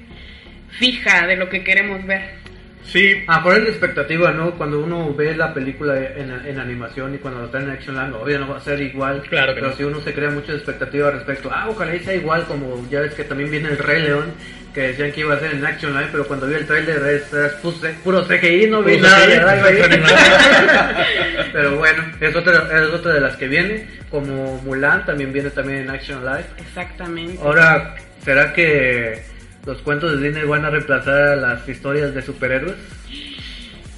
fija 0.79 1.27
de 1.27 1.35
lo 1.37 1.49
que 1.49 1.63
queremos 1.63 2.05
ver. 2.05 2.39
Sí, 2.83 3.23
Ah, 3.27 3.41
por 3.43 3.57
la 3.57 3.69
expectativa, 3.69 4.31
¿no? 4.31 4.51
Cuando 4.55 4.79
uno 4.79 5.13
ve 5.13 5.35
la 5.35 5.53
película 5.53 5.95
en, 5.97 6.31
en 6.45 6.59
animación 6.59 7.13
y 7.15 7.19
cuando 7.19 7.41
lo 7.41 7.49
traen 7.49 7.67
en 7.67 7.73
Action 7.75 7.95
Land, 7.95 8.15
obvio 8.15 8.39
no 8.39 8.49
va 8.49 8.57
a 8.57 8.61
ser 8.61 8.81
igual. 8.81 9.21
Claro 9.29 9.53
que 9.53 9.59
Pero 9.61 9.71
no. 9.71 9.77
si 9.77 9.83
uno 9.83 10.01
se 10.01 10.13
crea 10.13 10.29
muchas 10.31 10.55
expectativas 10.55 11.13
respecto, 11.13 11.49
ah, 11.53 11.67
ojalá 11.69 11.95
y 11.95 11.99
sea 11.99 12.15
igual, 12.15 12.43
como 12.45 12.85
ya 12.89 13.01
ves 13.01 13.13
que 13.13 13.23
también 13.23 13.51
viene 13.51 13.69
el 13.69 13.77
Rey 13.77 14.01
León, 14.01 14.33
que 14.73 14.81
decían 14.81 15.11
que 15.11 15.19
iba 15.21 15.35
a 15.35 15.39
ser 15.39 15.51
en 15.53 15.65
Action 15.65 15.93
Line, 15.93 16.07
pero 16.11 16.25
cuando 16.27 16.47
vi 16.47 16.55
el 16.55 16.65
trailer 16.65 16.97
es, 17.15 17.31
es 17.31 17.53
puse- 17.61 17.93
puro 18.03 18.25
CGI, 18.25 18.67
no 18.67 18.81
vi 18.81 18.97
nada 18.97 19.27
Pero 21.53 21.75
bueno, 21.77 22.03
es 22.19 22.35
otra, 22.35 22.67
es 22.81 22.89
otra 22.89 23.13
de 23.13 23.21
las 23.21 23.37
que 23.37 23.47
viene, 23.47 23.85
como 24.09 24.59
Mulan 24.63 25.05
también 25.05 25.31
viene 25.31 25.51
también 25.51 25.81
en 25.81 25.89
Action 25.91 26.25
Live. 26.25 26.45
Exactamente. 26.57 27.37
Ahora, 27.43 27.95
¿será 28.23 28.53
que 28.53 29.21
los 29.65 29.77
cuentos 29.79 30.19
de 30.19 30.27
Disney 30.27 30.47
van 30.47 30.65
a 30.65 30.69
reemplazar 30.69 31.13
a 31.21 31.35
las 31.35 31.67
historias 31.69 32.13
de 32.13 32.21
superhéroes? 32.21 32.75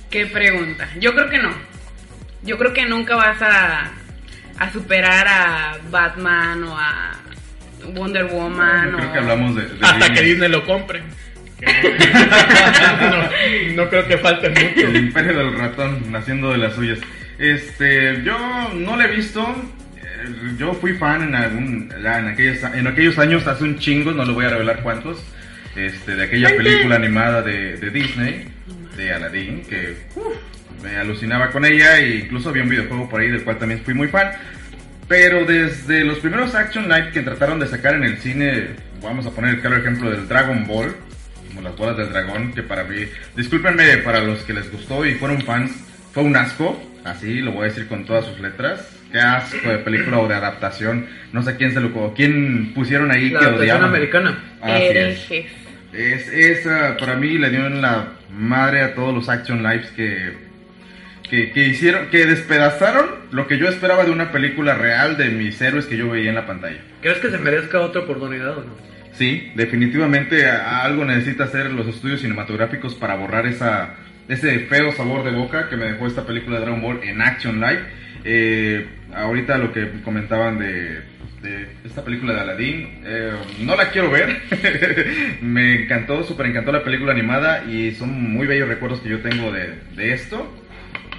¿Qué 0.10 0.26
pregunta? 0.28 0.88
Yo 1.00 1.14
creo 1.16 1.30
que 1.30 1.38
no. 1.40 1.52
Yo 2.44 2.58
creo 2.58 2.74
que 2.74 2.86
nunca 2.86 3.16
vas 3.16 3.42
a, 3.42 3.92
a 4.60 4.72
superar 4.72 5.28
a 5.28 5.78
Batman 5.90 6.64
o 6.66 6.78
a 6.78 7.14
Wonder 7.96 8.26
Woman. 8.26 8.92
Yo 8.92 8.98
creo 8.98 9.10
o- 9.10 9.14
que 9.14 9.20
hablamos 9.20 9.56
de, 9.56 9.62
de 9.64 9.74
hasta 9.82 9.94
Disney. 9.98 10.14
que 10.14 10.22
Disney 10.24 10.50
lo 10.50 10.66
compre. 10.66 11.02
no, 13.02 13.74
no 13.84 13.90
creo 13.90 14.06
que 14.08 14.18
falte 14.18 14.48
El 14.48 14.54
mucho. 14.54 14.98
imperio 14.98 15.38
del 15.38 15.58
ratón 15.58 16.12
naciendo 16.12 16.52
de 16.52 16.58
las 16.58 16.74
suyas. 16.74 17.00
Este, 17.40 18.22
yo 18.24 18.38
no 18.74 18.96
lo 18.98 19.02
he 19.02 19.08
visto. 19.16 19.42
eh, 19.98 20.54
Yo 20.58 20.74
fui 20.74 20.94
fan 20.94 21.24
en 21.24 21.36
algún, 21.36 21.92
en 21.98 22.28
aquellos, 22.28 22.64
en 22.74 22.88
aquellos 22.88 23.18
años, 23.18 23.48
hace 23.48 23.64
un 23.64 23.80
chingo, 23.80 24.12
no 24.12 24.26
le 24.26 24.34
voy 24.34 24.46
a 24.46 24.50
revelar 24.50 24.82
cuántos, 24.84 25.24
este, 25.76 26.16
de 26.16 26.24
aquella 26.24 26.50
película 26.56 26.96
animada 26.96 27.42
de, 27.42 27.78
de 27.78 27.90
Disney, 27.90 28.46
de 28.96 29.14
Aladdin, 29.14 29.62
que 29.64 29.96
uf, 30.16 30.36
me 30.84 30.98
alucinaba 30.98 31.50
con 31.50 31.66
ella 31.66 31.98
e 32.00 32.18
incluso 32.18 32.50
había 32.50 32.64
un 32.64 32.70
videojuego 32.70 33.10
por 33.10 33.22
ahí 33.22 33.30
del 33.30 33.44
cual 33.44 33.58
también 33.58 33.82
fui 33.84 33.94
muy 33.94 34.08
fan. 34.08 34.32
Pero 35.08 35.46
desde 35.46 36.04
los 36.04 36.20
primeros 36.20 36.56
Action 36.56 36.88
Live 36.88 37.12
que 37.12 37.22
trataron 37.22 37.60
de 37.60 37.68
sacar 37.68 37.96
en 37.96 38.04
el 38.04 38.18
cine, 38.18 38.68
vamos 39.02 39.26
a 39.26 39.32
poner 39.32 39.56
el 39.56 39.62
claro 39.62 39.78
ejemplo 39.78 40.10
del 40.10 40.28
Dragon 40.28 40.66
Ball, 40.66 40.96
como 41.48 41.62
las 41.62 41.76
bolas 41.76 41.98
del 41.98 42.10
dragón, 42.10 42.54
que 42.54 42.64
para 42.64 42.84
mí, 42.84 43.06
discúlpenme 43.36 43.98
para 43.98 44.22
los 44.22 44.40
que 44.44 44.54
les 44.54 44.72
gustó 44.72 45.06
y 45.06 45.14
fueron 45.16 45.42
fans, 45.42 45.72
fue 46.14 46.24
un 46.24 46.36
asco, 46.36 46.82
así 47.04 47.42
lo 47.42 47.52
voy 47.52 47.64
a 47.66 47.70
decir 47.70 47.88
con 47.88 48.06
todas 48.06 48.26
sus 48.26 48.40
letras. 48.40 48.90
Qué 49.12 49.20
asco 49.20 49.70
de 49.70 49.78
película 49.78 50.18
o 50.18 50.28
de 50.28 50.34
adaptación. 50.34 51.06
No 51.32 51.44
sé 51.44 51.56
quién 51.56 51.72
se 51.72 51.80
lo 51.80 52.14
quién 52.16 52.74
pusieron 52.74 53.12
ahí 53.12 53.30
La 53.30 53.40
que 53.40 53.46
adaptación 53.46 53.62
odiaban. 53.78 53.84
americana. 53.84 54.44
Así 54.60 54.84
es. 54.84 55.46
Es, 55.94 56.28
esa 56.30 56.98
para 56.98 57.16
mí 57.16 57.38
le 57.38 57.50
dio 57.50 57.68
en 57.68 57.82
la 57.82 58.14
madre 58.32 58.82
a 58.82 58.96
todos 58.96 59.14
los 59.14 59.30
action 59.30 59.62
lives 59.62 59.90
que, 59.92 60.34
que, 61.30 61.52
que 61.52 61.68
hicieron, 61.68 62.08
que 62.10 62.26
despedazaron 62.26 63.06
lo 63.32 63.48
que 63.48 63.58
yo 63.58 63.68
esperaba 63.68 64.04
de 64.04 64.12
una 64.12 64.32
película 64.32 64.74
real 64.76 65.18
de 65.18 65.30
mis 65.30 65.62
héroes 65.62 65.86
que 65.86 65.98
yo 65.98 66.10
veía 66.10 66.30
en 66.30 66.36
la 66.36 66.46
pantalla. 66.48 66.80
¿Crees 67.02 67.20
que 67.20 67.30
se 67.30 67.38
merezca 67.38 67.80
otra 67.80 68.02
oportunidad 68.02 68.58
o 68.58 68.62
no? 68.64 68.94
Sí, 69.14 69.52
definitivamente 69.56 70.48
a- 70.50 70.82
algo 70.82 71.06
necesita 71.06 71.44
hacer 71.44 71.72
los 71.72 71.86
estudios 71.88 72.22
cinematográficos 72.22 72.96
para 72.96 73.16
borrar 73.16 73.46
esa, 73.46 73.94
ese 74.28 74.60
feo 74.62 74.92
sabor 74.94 75.24
de 75.24 75.32
boca 75.32 75.70
que 75.70 75.76
me 75.78 75.86
dejó 75.86 76.08
esta 76.08 76.26
película 76.26 76.58
de 76.58 76.66
Dragon 76.66 76.82
Ball 76.82 77.00
en 77.04 77.22
Action 77.22 77.60
Live. 77.60 77.82
Eh, 78.26 78.88
ahorita 79.14 79.60
lo 79.60 79.72
que 79.72 79.92
comentaban 80.04 80.58
de, 80.58 81.02
de 81.44 81.68
esta 81.86 82.04
película 82.04 82.34
de 82.34 82.40
Aladdin, 82.40 83.02
eh, 83.06 83.34
no 83.60 83.76
la 83.76 83.90
quiero 83.92 84.10
ver. 84.10 84.42
me 85.42 85.84
encantó, 85.84 86.24
súper 86.24 86.48
encantó 86.48 86.72
la 86.72 86.84
película 86.84 87.12
animada 87.12 87.66
y 87.66 87.92
son 87.92 88.10
muy 88.34 88.48
bellos 88.48 88.68
recuerdos 88.70 89.02
que 89.02 89.10
yo 89.10 89.20
tengo 89.22 89.52
de, 89.52 89.76
de 89.96 90.14
esto. 90.14 90.52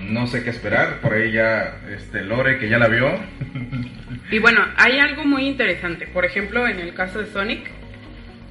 No 0.02 0.26
sé 0.26 0.42
qué 0.42 0.50
esperar, 0.50 1.00
por 1.00 1.14
ahí 1.14 1.30
ya 1.32 1.78
este, 1.94 2.22
Lore 2.22 2.58
que 2.58 2.68
ya 2.68 2.78
la 2.78 2.88
vio. 2.88 3.12
Y 4.30 4.38
bueno, 4.38 4.64
hay 4.76 4.98
algo 4.98 5.24
muy 5.24 5.46
interesante. 5.46 6.06
Por 6.06 6.24
ejemplo, 6.24 6.66
en 6.66 6.80
el 6.80 6.94
caso 6.94 7.20
de 7.20 7.26
Sonic, 7.26 7.68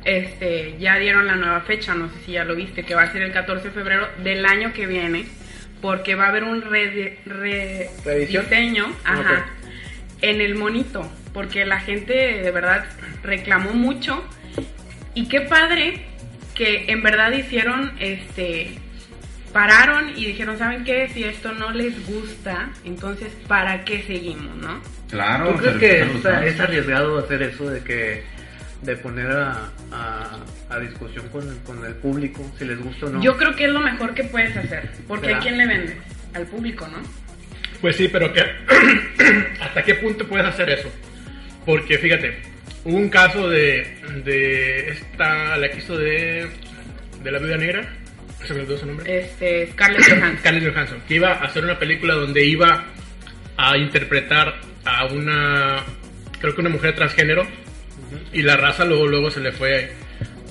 este, 0.06 0.76
ya 0.80 0.98
dieron 1.00 1.26
la 1.26 1.36
nueva 1.36 1.62
fecha, 1.62 1.96
no 1.96 2.10
sé 2.10 2.16
si 2.26 2.32
ya 2.34 2.44
lo 2.46 2.56
viste, 2.56 2.84
que 2.84 2.94
va 2.94 3.04
a 3.04 3.12
ser 3.12 3.24
el 3.24 3.32
14 3.32 3.70
de 3.70 3.74
febrero 3.74 4.08
del 4.24 4.46
año 4.46 4.72
que 4.72 4.86
viene, 4.86 5.26
porque 5.82 6.14
va 6.16 6.26
a 6.26 6.30
haber 6.30 6.44
un 6.44 6.62
re, 6.62 7.18
re- 7.26 7.90
en 10.22 10.42
el 10.42 10.56
monito, 10.56 11.12
porque 11.34 11.66
la 11.66 11.80
gente 11.80 12.14
de 12.14 12.52
verdad 12.52 12.86
reclamó 13.24 13.74
mucho. 13.74 14.24
Y 15.16 15.28
qué 15.28 15.42
padre 15.42 16.06
que 16.56 16.86
en 16.92 17.02
verdad 17.04 17.32
hicieron 17.32 17.94
este 18.00 18.78
pararon 19.52 20.10
y 20.16 20.26
dijeron, 20.26 20.58
¿saben 20.58 20.84
qué? 20.84 21.08
Si 21.10 21.24
esto 21.24 21.54
no 21.54 21.72
les 21.72 22.06
gusta, 22.08 22.70
entonces 22.84 23.32
¿para 23.48 23.86
qué 23.86 24.02
seguimos, 24.02 24.56
no? 24.58 24.82
Claro. 25.10 25.52
¿Tú 25.52 25.60
crees 25.60 25.78
que 25.78 26.48
es, 26.48 26.60
arriesgado 26.60 27.20
hacer 27.20 27.44
eso 27.44 27.70
de 27.70 27.84
que 27.84 28.24
de 28.82 28.98
poner 28.98 29.28
a, 29.28 29.70
a, 29.92 30.40
a 30.70 30.80
discusión 30.80 31.30
con, 31.30 31.58
con 31.60 31.86
el 31.86 31.94
público 31.96 32.44
si 32.58 32.66
les 32.66 32.80
gusta 32.80 33.06
o 33.06 33.10
no? 33.10 33.22
Yo 33.22 33.38
creo 33.38 33.56
que 33.56 33.66
es 33.66 33.72
lo 33.72 33.80
mejor 33.80 34.14
que 34.16 34.24
puedes 34.24 34.58
hacer, 34.58 34.90
porque 35.08 35.28
¿Será? 35.28 35.38
¿a 35.38 35.42
quién 35.42 35.58
le 35.58 35.68
vendes? 35.68 35.98
Al 36.34 36.48
público, 36.48 36.88
¿no? 36.88 36.98
Pues 37.80 37.96
sí, 37.96 38.08
pero 38.08 38.34
que 38.34 38.42
¿hasta 39.62 39.84
qué 39.84 39.96
punto 39.96 40.28
puedes 40.28 40.48
hacer 40.48 40.70
eso? 40.72 40.90
Porque 41.66 41.98
fíjate, 41.98 42.38
hubo 42.86 42.98
un 42.98 43.10
caso 43.10 43.50
de, 43.50 43.88
de 44.24 44.90
esta, 44.90 45.58
la 45.58 45.70
que 45.70 45.78
hizo 45.78 45.98
de, 45.98 46.48
de 47.24 47.32
la 47.32 47.40
viuda 47.40 47.58
negra, 47.58 47.94
se 48.44 48.54
me 48.54 48.62
olvidó 48.62 48.78
su 48.78 48.86
nombre. 48.86 49.20
Este, 49.20 49.68
Scarlett 49.72 50.04
Johansson. 50.04 50.38
Scarlett 50.40 50.74
Johansson, 50.74 51.02
que 51.08 51.16
iba 51.16 51.30
a 51.32 51.46
hacer 51.46 51.64
una 51.64 51.80
película 51.80 52.16
donde 52.16 52.46
iba 52.46 52.86
a 53.58 53.78
interpretar 53.78 54.56
a 54.84 55.06
una, 55.06 55.84
creo 56.40 56.54
que 56.54 56.62
una 56.62 56.70
mujer 56.70 56.96
transgénero, 56.96 57.48
y 58.32 58.42
la 58.42 58.58
raza 58.58 58.84
luego, 58.86 59.08
luego 59.08 59.32
se 59.32 59.40
le 59.40 59.52
fue, 59.52 59.92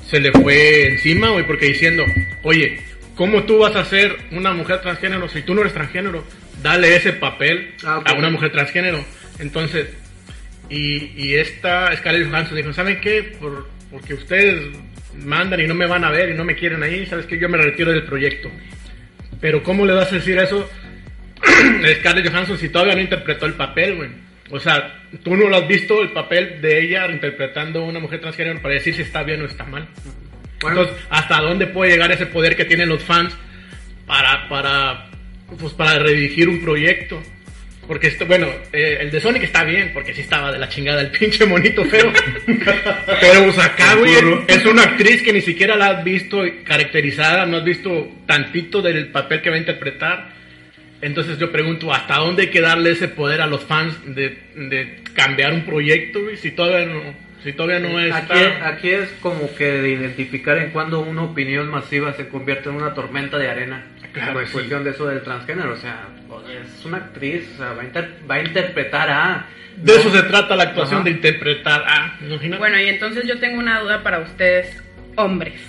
se 0.08 0.20
le 0.20 0.32
fue 0.32 0.86
encima, 0.92 1.30
güey, 1.30 1.46
porque 1.46 1.66
diciendo, 1.66 2.04
oye, 2.42 2.80
¿cómo 3.14 3.44
tú 3.44 3.58
vas 3.58 3.76
a 3.76 3.84
ser 3.84 4.16
una 4.30 4.52
mujer 4.52 4.80
transgénero 4.80 5.28
si 5.28 5.42
tú 5.42 5.54
no 5.54 5.60
eres 5.60 5.74
transgénero? 5.74 6.24
Dale 6.62 6.96
ese 6.96 7.12
papel 7.12 7.74
Ah, 7.84 8.00
a 8.04 8.14
una 8.14 8.30
mujer 8.30 8.52
transgénero. 8.52 9.04
Entonces, 9.38 9.88
y, 10.72 11.12
y 11.16 11.34
esta 11.34 11.94
Scarlett 11.96 12.30
Johansson 12.30 12.56
dijo, 12.56 12.72
¿saben 12.72 12.98
qué? 13.02 13.36
Por, 13.38 13.68
porque 13.90 14.14
ustedes 14.14 14.74
mandan 15.18 15.60
y 15.60 15.66
no 15.66 15.74
me 15.74 15.86
van 15.86 16.02
a 16.02 16.10
ver 16.10 16.30
y 16.30 16.34
no 16.34 16.44
me 16.44 16.54
quieren 16.54 16.82
ahí, 16.82 17.04
¿sabes 17.04 17.26
qué? 17.26 17.38
Yo 17.38 17.46
me 17.50 17.58
retiro 17.58 17.92
del 17.92 18.04
proyecto. 18.04 18.50
Pero 19.38 19.62
¿cómo 19.62 19.84
le 19.84 19.92
vas 19.92 20.10
a 20.10 20.14
decir 20.14 20.38
eso 20.38 20.66
a 21.42 21.94
Scarlett 22.00 22.30
Johansson 22.30 22.56
si 22.56 22.70
todavía 22.70 22.94
no 22.94 23.02
interpretó 23.02 23.44
el 23.44 23.52
papel, 23.52 23.96
güey? 23.96 24.10
O 24.50 24.58
sea, 24.58 24.98
tú 25.22 25.36
no 25.36 25.46
lo 25.50 25.56
has 25.56 25.68
visto 25.68 26.00
el 26.00 26.12
papel 26.12 26.62
de 26.62 26.82
ella 26.82 27.06
interpretando 27.10 27.80
a 27.80 27.84
una 27.84 28.00
mujer 28.00 28.22
transgénero 28.22 28.62
para 28.62 28.74
decir 28.74 28.94
si 28.94 29.02
está 29.02 29.22
bien 29.24 29.42
o 29.42 29.44
está 29.44 29.64
mal. 29.64 29.86
Bueno, 30.62 30.80
Entonces, 30.80 31.06
¿hasta 31.10 31.40
dónde 31.42 31.66
puede 31.66 31.92
llegar 31.92 32.10
ese 32.12 32.26
poder 32.26 32.56
que 32.56 32.64
tienen 32.64 32.88
los 32.88 33.02
fans 33.02 33.36
para, 34.06 34.48
para, 34.48 35.10
pues, 35.58 35.74
para 35.74 35.98
redirigir 35.98 36.48
un 36.48 36.62
proyecto? 36.62 37.22
Porque, 37.86 38.06
esto, 38.06 38.26
bueno, 38.26 38.46
eh, 38.72 38.98
el 39.00 39.10
de 39.10 39.20
Sonic 39.20 39.42
está 39.42 39.64
bien, 39.64 39.90
porque 39.92 40.14
sí 40.14 40.20
estaba 40.20 40.52
de 40.52 40.58
la 40.58 40.68
chingada 40.68 41.00
el 41.00 41.10
pinche 41.18 41.44
monito 41.46 41.84
feo. 41.84 42.12
Pero, 42.46 43.44
pues 43.44 43.58
acá, 43.58 43.96
güey, 43.96 44.14
es 44.46 44.64
una 44.64 44.82
actriz 44.82 45.22
que 45.22 45.32
ni 45.32 45.40
siquiera 45.40 45.76
la 45.76 45.88
has 45.88 46.04
visto 46.04 46.42
caracterizada, 46.64 47.44
no 47.46 47.58
has 47.58 47.64
visto 47.64 48.08
tantito 48.26 48.82
del 48.82 49.08
papel 49.08 49.42
que 49.42 49.50
va 49.50 49.56
a 49.56 49.60
interpretar. 49.60 50.32
Entonces 51.00 51.36
yo 51.38 51.50
pregunto, 51.50 51.92
¿hasta 51.92 52.18
dónde 52.18 52.42
hay 52.42 52.48
que 52.50 52.60
darle 52.60 52.92
ese 52.92 53.08
poder 53.08 53.40
a 53.40 53.48
los 53.48 53.64
fans 53.64 53.96
de, 54.06 54.38
de 54.54 55.02
cambiar 55.14 55.52
un 55.52 55.62
proyecto, 55.62 56.22
güey? 56.22 56.36
Si 56.36 56.52
todavía 56.52 56.86
no, 56.86 57.02
si 57.42 57.52
todavía 57.52 57.80
no 57.80 57.98
está... 57.98 58.18
aquí, 58.18 58.38
aquí 58.62 58.90
es 58.90 59.08
como 59.20 59.52
que 59.54 59.64
de 59.64 59.90
identificar 59.90 60.58
en 60.58 60.70
cuando 60.70 61.00
una 61.00 61.22
opinión 61.22 61.68
masiva 61.68 62.12
se 62.12 62.28
convierte 62.28 62.68
en 62.68 62.76
una 62.76 62.94
tormenta 62.94 63.36
de 63.36 63.50
arena. 63.50 63.84
Claro, 64.12 64.40
en 64.40 64.46
sí. 64.46 64.52
cuestión 64.52 64.84
de 64.84 64.90
eso 64.90 65.06
del 65.06 65.22
transgénero. 65.22 65.72
O 65.72 65.76
sea, 65.76 66.06
pues, 66.28 66.42
es 66.48 66.84
una 66.84 66.98
actriz, 66.98 67.48
o 67.54 67.56
sea, 67.58 67.72
va 67.72 67.82
a, 67.82 67.84
inter- 67.84 68.18
va 68.30 68.34
a 68.36 68.42
interpretar 68.42 69.10
a. 69.10 69.46
De 69.76 69.94
eso 69.96 70.10
se 70.10 70.22
trata 70.24 70.54
la 70.54 70.64
actuación, 70.64 70.96
Ajá. 71.00 71.04
de 71.04 71.10
interpretar 71.12 71.82
a... 71.86 72.18
Bueno, 72.58 72.78
y 72.78 72.88
entonces 72.88 73.24
yo 73.26 73.38
tengo 73.40 73.58
una 73.58 73.80
duda 73.80 74.02
para 74.02 74.18
ustedes, 74.18 74.82
hombres. 75.16 75.60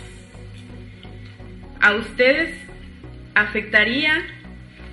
¿A 1.79 1.93
ustedes 1.95 2.53
afectaría 3.33 4.23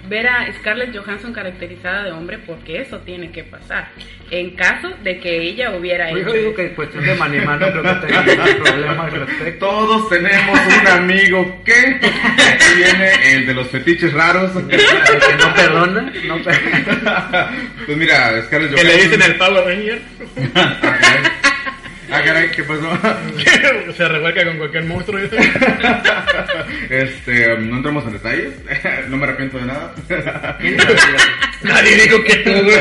ver 0.09 0.27
a 0.29 0.53
Scarlett 0.59 0.97
Johansson 0.97 1.33
caracterizada 1.33 2.05
de 2.05 2.13
hombre 2.13 2.39
porque 2.39 2.81
eso 2.81 2.99
tiene 2.99 3.31
que 3.31 3.45
pasar. 3.45 3.89
En 4.31 4.51
caso 4.51 4.91
de 5.03 5.19
que 5.19 5.43
ella 5.43 5.73
hubiera 5.77 6.11
Yo 6.11 6.19
hecho 6.19 6.33
digo 6.33 6.55
que 6.55 6.67
en 6.67 6.75
cuestión 6.75 7.05
de 7.05 7.15
Manimán 7.17 7.59
no 7.61 7.71
creo 7.71 7.83
que 7.83 8.07
tenga 8.07 8.25
problema 8.65 9.05
al 9.05 9.11
respecto. 9.13 9.67
Todos 9.67 10.09
tenemos 10.09 10.59
un 10.81 10.87
amigo 10.87 11.63
que 11.65 11.73
aquí 11.73 12.65
viene 12.77 13.35
el 13.35 13.47
de 13.47 13.55
los 13.55 13.69
fetiches 13.69 14.13
raros. 14.13 14.53
El 14.57 14.67
que 14.69 14.77
no 15.39 15.55
perdona, 15.55 16.13
no 16.27 16.39
perdona. 16.43 17.51
Pues 17.87 17.99
mira, 17.99 18.41
Scarlett 18.43 18.75
Que 18.75 18.83
Johansson. 18.83 18.87
le 18.87 19.03
dicen 19.03 19.23
el 19.23 19.37
Power 19.37 19.65
Ranger. 19.65 20.03
Ah, 22.11 22.23
caray, 22.25 22.51
¿qué 22.51 22.65
pasó? 22.65 22.91
se 23.97 24.09
revuelca 24.09 24.45
con 24.45 24.59
cualquier 24.59 24.85
monstruo. 24.85 25.21
Este, 26.91 27.57
no 27.59 27.77
entramos 27.77 28.05
en 28.05 28.13
detalles. 28.13 28.55
No 29.09 29.17
me 29.17 29.25
arrepiento 29.25 29.59
de 29.59 29.67
nada. 29.67 29.95
Nadie 31.63 32.03
dijo 32.03 32.23
que 32.25 32.37
tú, 32.37 32.51
güey. 32.51 32.79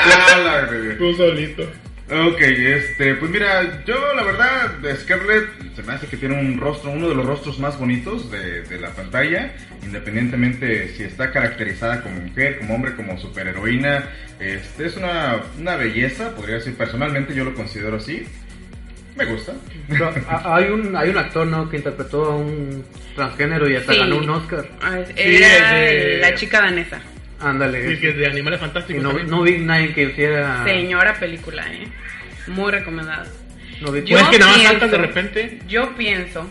Ah, 0.00 0.38
la. 0.38 0.96
Tú 0.96 1.14
solito. 1.14 1.62
Ok, 2.10 2.40
este, 2.40 3.14
pues 3.14 3.30
mira, 3.30 3.84
yo 3.86 4.14
la 4.14 4.22
verdad, 4.22 4.70
de 4.82 4.94
Scarlett 4.96 5.48
se 5.74 5.82
me 5.82 5.94
hace 5.94 6.06
que 6.08 6.18
tiene 6.18 6.38
un 6.38 6.60
rostro, 6.60 6.90
uno 6.90 7.08
de 7.08 7.14
los 7.14 7.24
rostros 7.24 7.58
más 7.58 7.78
bonitos 7.78 8.30
de, 8.30 8.62
de 8.62 8.78
la 8.78 8.90
pantalla, 8.90 9.54
independientemente 9.82 10.88
si 10.88 11.04
está 11.04 11.30
caracterizada 11.30 12.02
como 12.02 12.16
mujer, 12.16 12.58
como 12.58 12.74
hombre, 12.74 12.94
como 12.96 13.18
superheroína, 13.18 14.10
este, 14.40 14.86
es 14.86 14.96
una, 14.98 15.40
una 15.58 15.76
belleza, 15.76 16.34
podría 16.34 16.56
decir, 16.56 16.74
personalmente 16.74 17.34
yo 17.34 17.44
lo 17.44 17.54
considero 17.54 17.96
así, 17.96 18.26
me 19.16 19.24
gusta. 19.26 19.52
Pero, 19.88 20.12
a- 20.28 20.56
hay 20.56 20.64
un 20.70 20.96
hay 20.96 21.10
un 21.10 21.18
actor 21.18 21.46
no 21.46 21.68
que 21.68 21.76
interpretó 21.76 22.24
a 22.32 22.36
un 22.36 22.84
transgénero 23.14 23.68
y 23.68 23.76
hasta 23.76 23.92
Sí. 23.92 23.98
ganó 23.98 24.16
un 24.18 24.30
Oscar. 24.30 24.66
Ah, 24.82 24.98
es- 24.98 25.08
Sí, 25.08 25.14
Era 25.42 25.80
es 25.86 26.04
de- 26.04 26.18
la 26.20 26.34
chica 26.34 26.60
danesa. 26.62 27.00
Ándale. 27.40 27.88
Sí, 27.94 28.00
que 28.00 28.10
es 28.10 28.16
de 28.16 28.26
Animales 28.26 28.60
y 28.60 28.62
Fantásticos. 28.62 29.02
no, 29.02 29.12
no 29.12 29.42
vi 29.42 29.58
nadie 29.58 29.92
que 29.92 30.04
hiciera. 30.04 30.62
Señora 30.64 31.14
película, 31.14 31.64
¿eh? 31.72 31.88
Muy 32.46 32.70
recomendada. 32.70 33.26
No 33.80 33.90
vi- 33.90 34.04
Yo 34.04 34.16
Pues 34.18 34.28
que 34.30 34.38
nada 34.38 34.52
más 34.52 34.62
saltan 34.62 34.90
de 34.92 34.98
repente. 34.98 35.58
Yo 35.68 35.94
pienso 35.96 36.48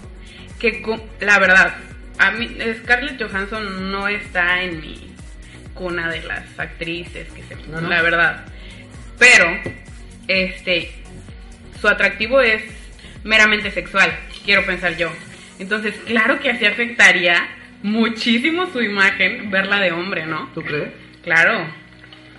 que, 0.60 0.84
la 1.22 1.39
verdad, 1.39 1.75
a 2.20 2.32
mí 2.32 2.58
Scarlett 2.84 3.22
Johansson 3.24 3.91
no 3.91 4.08
está 4.10 4.62
en 4.63 4.82
mi 4.82 5.08
cuna 5.74 6.10
de 6.10 6.22
las 6.24 6.44
actrices, 6.60 7.27
que 7.32 7.41
se, 7.44 7.56
No, 7.70 7.80
no. 7.82 7.89
la 7.89 8.01
verdad. 8.01 8.46
Pero, 9.18 9.46
este, 10.27 10.91
su 11.81 11.88
atractivo 11.88 12.39
es 12.41 12.61
meramente 13.23 13.71
sexual, 13.71 14.11
quiero 14.45 14.65
pensar 14.65 14.95
yo. 14.97 15.11
Entonces, 15.59 15.93
claro 16.07 16.39
que 16.39 16.51
así 16.51 16.65
afectaría 16.65 17.47
muchísimo 17.83 18.67
su 18.71 18.81
imagen 18.81 19.50
verla 19.51 19.79
de 19.79 19.91
hombre, 19.91 20.25
¿no? 20.25 20.50
¿Tú 20.53 20.61
crees? 20.61 20.89
Claro. 21.23 21.79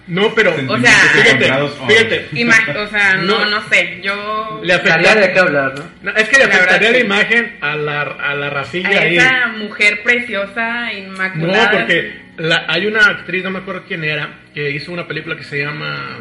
No, 0.08 0.34
pero. 0.34 0.50
O 0.68 0.78
sea, 0.80 0.90
fíjate, 0.92 1.52
fíjate. 1.88 2.28
Ima- 2.32 2.76
o 2.76 2.88
sea, 2.88 3.14
no, 3.16 3.38
No. 3.44 3.50
no 3.50 3.68
sé, 3.68 4.00
yo... 4.02 4.60
Le 4.64 4.74
afectaría 4.74 5.14
de 5.14 5.32
qué 5.32 5.38
hablar, 5.38 5.74
¿no? 5.78 5.84
No, 6.02 6.16
es 6.16 6.28
que 6.28 6.38
le 6.38 6.46
La 6.46 6.48
verdad, 6.48 6.60
afectaría 6.76 6.90
la 6.90 6.96
sí. 6.98 7.04
imagen 7.04 7.56
a 7.60 7.76
la, 7.76 8.00
a 8.02 8.34
la 8.34 8.46
a 8.48 8.50
racilla 8.50 9.00
ahí. 9.00 9.16
esa 9.16 9.48
mujer 9.58 10.02
preciosa, 10.02 10.86
No, 10.86 10.92
inmaculada. 10.98 11.70
porque 11.70 12.20
la- 12.38 12.64
hay 12.68 12.86
una 12.86 13.06
actriz, 13.06 13.44
no 13.44 13.50
me 13.50 13.60
acuerdo 13.60 13.84
quién 13.86 14.02
era, 14.02 14.40
que 14.52 14.70
hizo 14.72 14.90
una 14.90 15.06
película 15.06 15.36
que 15.36 15.44
se 15.44 15.58
llama. 15.62 16.18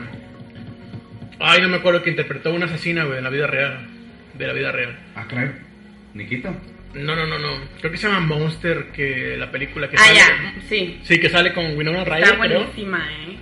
Ay, 1.41 1.61
no 1.61 1.69
me 1.69 1.77
acuerdo, 1.77 2.03
que 2.03 2.09
interpretó 2.09 2.49
a 2.49 2.53
una 2.53 2.65
asesina, 2.65 3.03
güey, 3.03 3.17
de 3.17 3.21
la 3.21 3.29
vida 3.29 3.47
real. 3.47 3.87
De 4.33 4.47
la 4.47 4.53
vida 4.53 4.71
real. 4.71 4.97
Ah, 5.15 5.25
caray, 5.27 5.51
Nikita. 6.13 6.53
No, 6.93 7.15
no, 7.15 7.25
no, 7.25 7.39
no. 7.39 7.57
Creo 7.79 7.91
que 7.91 7.97
se 7.97 8.07
llama 8.07 8.19
Monster, 8.19 8.87
que 8.93 9.35
la 9.37 9.49
película 9.49 9.89
que 9.89 9.95
Ah, 9.97 10.01
sale. 10.05 10.15
ya, 10.17 10.53
sí. 10.67 10.99
Sí, 11.03 11.19
que 11.19 11.29
sale 11.29 11.53
con 11.53 11.75
Winona 11.77 12.03
Ryder, 12.03 12.23
Está 12.23 12.39
creo. 12.39 12.59
buenísima, 12.59 13.07
¿eh? 13.11 13.37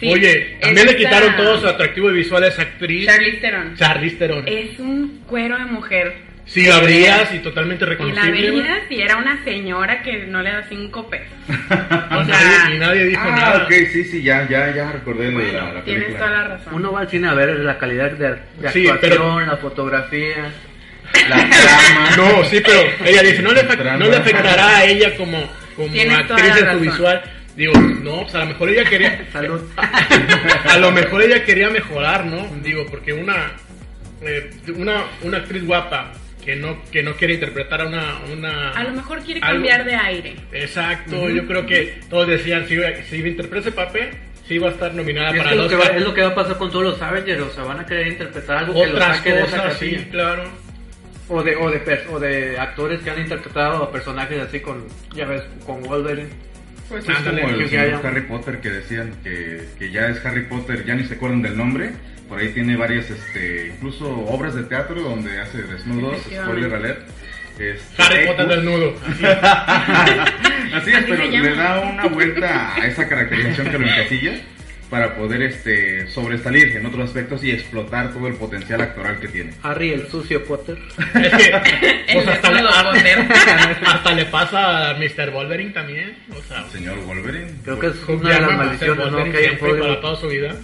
Sí, 0.00 0.08
Oye, 0.08 0.56
también 0.60 0.86
le 0.86 0.96
quitaron 0.96 1.36
todo 1.36 1.60
su 1.60 1.68
atractivo 1.68 2.08
visual 2.08 2.42
a 2.44 2.48
esa 2.48 2.62
actriz. 2.62 3.06
Charlize 3.06 3.36
Theron. 3.38 3.76
Charlize 3.76 4.16
Theron. 4.16 4.48
Es 4.48 4.78
un 4.80 5.22
cuero 5.26 5.56
de 5.58 5.64
mujer. 5.66 6.14
Sí, 6.46 6.66
la 6.66 6.78
veías 6.80 7.32
y 7.34 7.38
totalmente 7.38 7.84
Y 7.84 7.86
la 7.88 7.92
reconocible. 7.94 8.50
veías 8.50 8.78
y 8.90 9.00
era 9.00 9.16
una 9.16 9.42
señora 9.44 10.02
que 10.02 10.26
no 10.26 10.42
le 10.42 10.50
da 10.52 10.62
cinco 10.68 11.08
pesos. 11.08 11.26
O 12.10 12.24
sea, 12.24 12.70
y 12.72 12.78
nadie 12.78 13.04
dijo 13.06 13.22
ah, 13.24 13.30
nada. 13.36 13.64
ok, 13.64 13.72
sí, 13.92 14.04
sí, 14.04 14.22
ya, 14.22 14.46
ya, 14.48 14.72
ya 14.74 14.92
recordé 14.92 15.26
la, 15.30 15.32
Bueno, 15.32 15.72
la 15.74 15.82
tienes 15.84 16.04
película. 16.04 16.26
toda 16.26 16.30
la 16.42 16.48
razón. 16.48 16.74
Uno 16.74 16.92
va 16.92 17.00
al 17.00 17.08
cine 17.08 17.28
a 17.28 17.34
ver 17.34 17.48
la 17.60 17.76
calidad 17.78 18.10
de, 18.12 18.28
de 18.30 18.36
Sí, 18.72 18.86
actuación, 18.88 18.98
pero- 19.00 19.40
la 19.40 19.56
fotografía. 19.56 20.52
La 21.28 21.36
trama. 21.48 22.16
No, 22.16 22.44
sí, 22.44 22.60
pero 22.64 22.78
ella 23.04 23.22
dice, 23.22 23.42
no 23.42 23.52
le, 23.52 23.62
no 23.62 24.08
le 24.10 24.16
afectará 24.16 24.78
a 24.78 24.84
ella 24.84 25.16
como, 25.16 25.38
como 25.76 25.88
Tienes 25.92 26.18
actriz 26.18 26.56
en 26.56 26.70
su 26.72 26.80
visual. 26.80 27.22
Digo, 27.56 27.72
no, 28.02 28.22
pues 28.22 28.34
a 28.34 28.38
lo 28.40 28.46
mejor 28.46 28.68
ella 28.70 28.84
quería... 28.84 29.24
Salud. 29.32 29.60
A 30.68 30.76
lo 30.78 30.90
mejor 30.92 31.22
ella 31.22 31.44
quería 31.44 31.70
mejorar, 31.70 32.26
¿no? 32.26 32.46
Digo, 32.62 32.84
porque 32.90 33.12
una, 33.12 33.52
eh, 34.22 34.50
una, 34.76 35.04
una 35.22 35.38
actriz 35.38 35.64
guapa 35.64 36.12
que 36.44 36.56
no, 36.56 36.82
que 36.90 37.02
no 37.02 37.14
quiere 37.16 37.34
interpretar 37.34 37.80
a 37.80 37.86
una... 37.86 38.18
una 38.32 38.70
A 38.70 38.84
lo 38.84 38.90
mejor 38.92 39.20
quiere 39.22 39.40
algo- 39.40 39.54
cambiar 39.54 39.84
de 39.84 39.94
aire. 39.94 40.36
Exacto, 40.52 41.28
yo 41.30 41.46
creo 41.46 41.64
que 41.66 42.00
todos 42.10 42.28
decían, 42.28 42.66
si, 42.68 42.76
si 43.08 43.16
interpreta 43.26 43.68
ese 43.68 43.72
papel, 43.76 44.10
sí 44.46 44.58
va 44.58 44.68
a 44.68 44.72
estar 44.72 44.92
nominada 44.94 45.30
es, 45.30 45.38
para 45.38 45.52
el 45.52 45.58
lo 45.58 45.68
que 45.68 45.74
Oscar. 45.76 45.92
va, 45.92 45.96
es 45.96 46.04
lo 46.04 46.14
que 46.14 46.22
va 46.22 46.28
a 46.28 46.34
pasar 46.34 46.58
con 46.58 46.70
todos 46.70 46.84
los 46.84 47.02
Avengers, 47.02 47.40
o 47.40 47.50
sea, 47.50 47.64
van 47.64 47.80
a 47.80 47.86
querer 47.86 48.08
interpretar 48.08 48.58
algo 48.58 48.74
que 48.74 48.86
los 48.86 48.90
Otras 48.94 49.16
saque 49.16 49.32
de 49.32 49.40
esa 49.42 49.56
cosas, 49.62 49.78
sí, 49.78 50.06
claro. 50.10 50.44
O 51.28 51.42
de, 51.42 51.56
o, 51.56 51.70
de, 51.70 52.00
o 52.10 52.20
de 52.20 52.58
actores 52.58 53.00
que 53.00 53.10
han 53.10 53.20
interpretado 53.20 53.82
a 53.84 53.90
personajes 53.90 54.38
así 54.42 54.60
con, 54.60 54.84
ya 55.14 55.24
ves, 55.24 55.42
con 55.64 55.82
Wolverine. 55.82 56.28
Pues 56.94 57.08
es 57.08 57.16
como 57.24 57.48
el 57.48 57.58
que 57.58 57.68
señor 57.68 57.84
haya- 57.86 58.00
Harry 58.08 58.20
Potter 58.22 58.60
que 58.60 58.70
decían 58.70 59.12
que, 59.22 59.64
que 59.78 59.90
ya 59.90 60.06
es 60.08 60.24
Harry 60.24 60.42
Potter, 60.44 60.84
ya 60.84 60.94
ni 60.94 61.04
se 61.04 61.14
acuerdan 61.14 61.42
del 61.42 61.56
nombre. 61.56 61.90
Por 62.28 62.38
ahí 62.38 62.48
tiene 62.50 62.76
varias, 62.76 63.10
este, 63.10 63.68
incluso 63.74 64.08
obras 64.08 64.54
de 64.54 64.62
teatro 64.64 65.00
donde 65.02 65.40
hace 65.40 65.62
desnudos, 65.62 66.18
spoiler 66.22 66.72
alert. 66.74 67.08
Este, 67.58 68.02
Harry 68.02 68.18
eh, 68.20 68.26
Potter 68.26 68.46
pues, 68.46 68.56
desnudo. 68.56 68.94
Así 70.74 70.90
es, 70.90 70.96
Así 70.96 71.04
pero 71.08 71.16
se 71.26 71.30
llama. 71.30 71.48
le 71.48 71.56
da 71.56 71.80
una 71.80 72.06
vuelta 72.06 72.74
a 72.74 72.86
esa 72.86 73.08
caracterización 73.08 73.70
que 73.70 73.78
lo 73.78 73.86
encasilla 73.86 74.32
para 74.94 75.16
poder 75.16 75.42
este 75.42 76.06
sobresalir 76.06 76.76
en 76.76 76.86
otros 76.86 77.08
aspectos 77.08 77.42
y 77.42 77.50
explotar 77.50 78.12
todo 78.12 78.28
el 78.28 78.34
potencial 78.34 78.80
actoral 78.80 79.18
que 79.18 79.26
tiene. 79.26 79.52
Harry 79.64 79.90
el 79.90 80.06
sucio 80.06 80.44
Potter. 80.44 80.78
Es 81.20 81.32
que, 81.32 81.48
El 82.06 82.22
pues 82.22 82.28
hasta, 82.28 82.50
le, 82.52 82.62
desnudo 82.62 82.92
Potter. 82.92 83.18
hasta 83.86 84.12
le 84.12 84.24
pasa 84.26 84.90
a 84.90 84.94
Mr. 84.94 85.32
Wolverine 85.32 85.72
también. 85.72 86.16
O 86.30 86.40
sea, 86.42 86.64
Señor 86.68 87.04
Wolverine. 87.06 87.54
Creo 87.64 87.80
que 87.80 87.88
es 87.88 88.04
una 88.06 88.34
de 88.34 88.40
las 88.40 88.56
maldiciones 88.56 89.10
¿no? 89.10 89.24
Que 89.24 89.36
hay 89.36 89.44
en 89.46 89.58
para 89.58 90.00
toda 90.00 90.14
su 90.14 90.28
vida. 90.28 90.54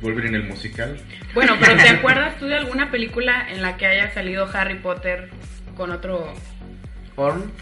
Wolverine 0.00 0.38
el 0.38 0.44
musical. 0.44 0.98
Bueno, 1.34 1.54
pero 1.60 1.76
¿te 1.76 1.88
acuerdas 1.90 2.38
tú 2.38 2.46
de 2.46 2.56
alguna 2.56 2.90
película 2.90 3.46
en 3.50 3.60
la 3.60 3.76
que 3.76 3.84
haya 3.84 4.10
salido 4.14 4.48
Harry 4.54 4.76
Potter 4.76 5.28
con 5.76 5.90
otro... 5.90 6.32
Horn. 7.14 7.52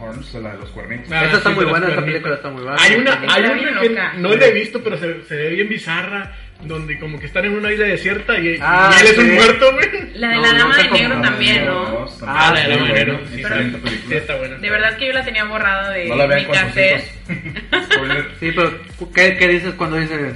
Horns, 0.00 0.34
la 0.34 0.52
de 0.52 0.58
los 0.58 0.70
cuernitos. 0.70 1.10
Ah, 1.12 1.24
Esta 1.24 1.36
está 1.38 1.48
sí, 1.50 1.54
muy 1.56 1.64
de 1.64 1.70
buena, 1.70 1.88
esta 1.88 2.04
película 2.04 2.34
está 2.34 2.50
muy 2.50 2.62
buena. 2.62 2.76
Hay 2.80 2.94
una, 2.96 3.20
hay 3.28 3.42
una 3.44 3.80
que 3.80 4.18
no 4.18 4.28
la 4.34 4.46
he 4.46 4.52
visto, 4.52 4.82
pero 4.82 4.96
se, 4.98 5.24
se 5.24 5.36
ve 5.36 5.48
bien 5.50 5.68
bizarra. 5.68 6.32
Donde 6.60 6.98
como 6.98 7.20
que 7.20 7.26
están 7.26 7.44
en 7.44 7.52
una 7.56 7.72
isla 7.72 7.86
desierta 7.86 8.36
y, 8.36 8.48
y 8.48 8.58
Ah, 8.60 8.90
él 9.00 9.06
es 9.06 9.18
un 9.18 9.26
sí. 9.26 9.30
muerto, 9.30 9.72
güey. 9.74 9.88
La 10.16 10.28
de 10.30 10.34
No, 10.34 10.42
la 10.42 10.52
no 10.54 10.58
Dama 10.58 10.76
de 10.78 10.90
Negro 10.90 11.20
también, 11.20 11.66
no, 11.66 12.08
Ah, 12.26 12.50
la 12.52 12.60
de 12.62 12.68
la 12.68 12.76
muy 12.78 12.88
Negro, 12.94 13.12
buena, 13.12 13.28
sí, 13.30 13.36
Sí, 13.36 13.78
película. 13.78 14.16
está 14.16 14.34
buena. 14.38 14.56
De 14.56 14.70
verdad 14.70 14.96
que 14.96 15.06
yo 15.06 15.12
la 15.12 15.24
tenía 15.24 15.44
borrada 15.44 15.90
de 15.90 16.06
No 16.08 16.16
la 16.16 16.26
vean 16.26 16.46
mi 16.48 16.52
cassette. 16.52 17.04
Sí, 18.40 18.52
pero 18.54 18.72
¿qué, 19.14 19.36
qué 19.36 19.48
dices 19.48 19.74
cuando 19.74 19.96
dices, 19.98 20.34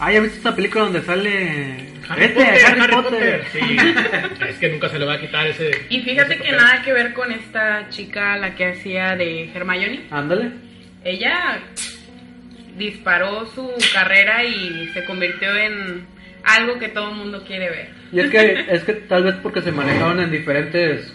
ah, 0.00 0.12
ya 0.12 0.20
viste 0.20 0.38
esta 0.38 0.56
película 0.56 0.84
donde 0.84 1.02
sale 1.02 1.90
Harry 2.08 2.24
este, 2.24 2.34
Potter, 2.34 2.64
Harry, 2.66 2.80
Harry 2.80 2.92
Potter? 2.92 3.10
Potter. 3.10 3.44
Sí. 3.52 3.76
es 4.48 4.58
que 4.58 4.68
nunca 4.68 4.88
se 4.88 4.98
le 4.98 5.04
va 5.04 5.14
a 5.14 5.20
quitar 5.20 5.46
ese. 5.46 5.70
Y 5.88 6.00
fíjate 6.00 6.34
ese 6.34 6.42
que 6.42 6.52
nada 6.52 6.82
que 6.82 6.92
ver 6.92 7.12
con 7.12 7.30
esta 7.30 7.88
chica, 7.88 8.36
la 8.36 8.54
que 8.54 8.66
hacía 8.66 9.14
de 9.14 9.50
Hermione. 9.54 10.06
Ándale. 10.10 10.50
Ella 11.04 11.60
disparó 12.76 13.46
su 13.46 13.70
carrera 13.92 14.42
y 14.44 14.88
se 14.92 15.04
convirtió 15.04 15.54
en 15.56 16.06
algo 16.44 16.78
que 16.78 16.88
todo 16.88 17.10
el 17.10 17.16
mundo 17.16 17.44
quiere 17.46 17.70
ver. 17.70 17.88
Y 18.12 18.20
es 18.20 18.30
que, 18.30 18.66
es 18.74 18.82
que 18.84 18.94
tal 18.94 19.24
vez 19.24 19.34
porque 19.42 19.62
se 19.62 19.70
manejaron 19.70 20.20
en 20.20 20.30
diferentes 20.30 21.14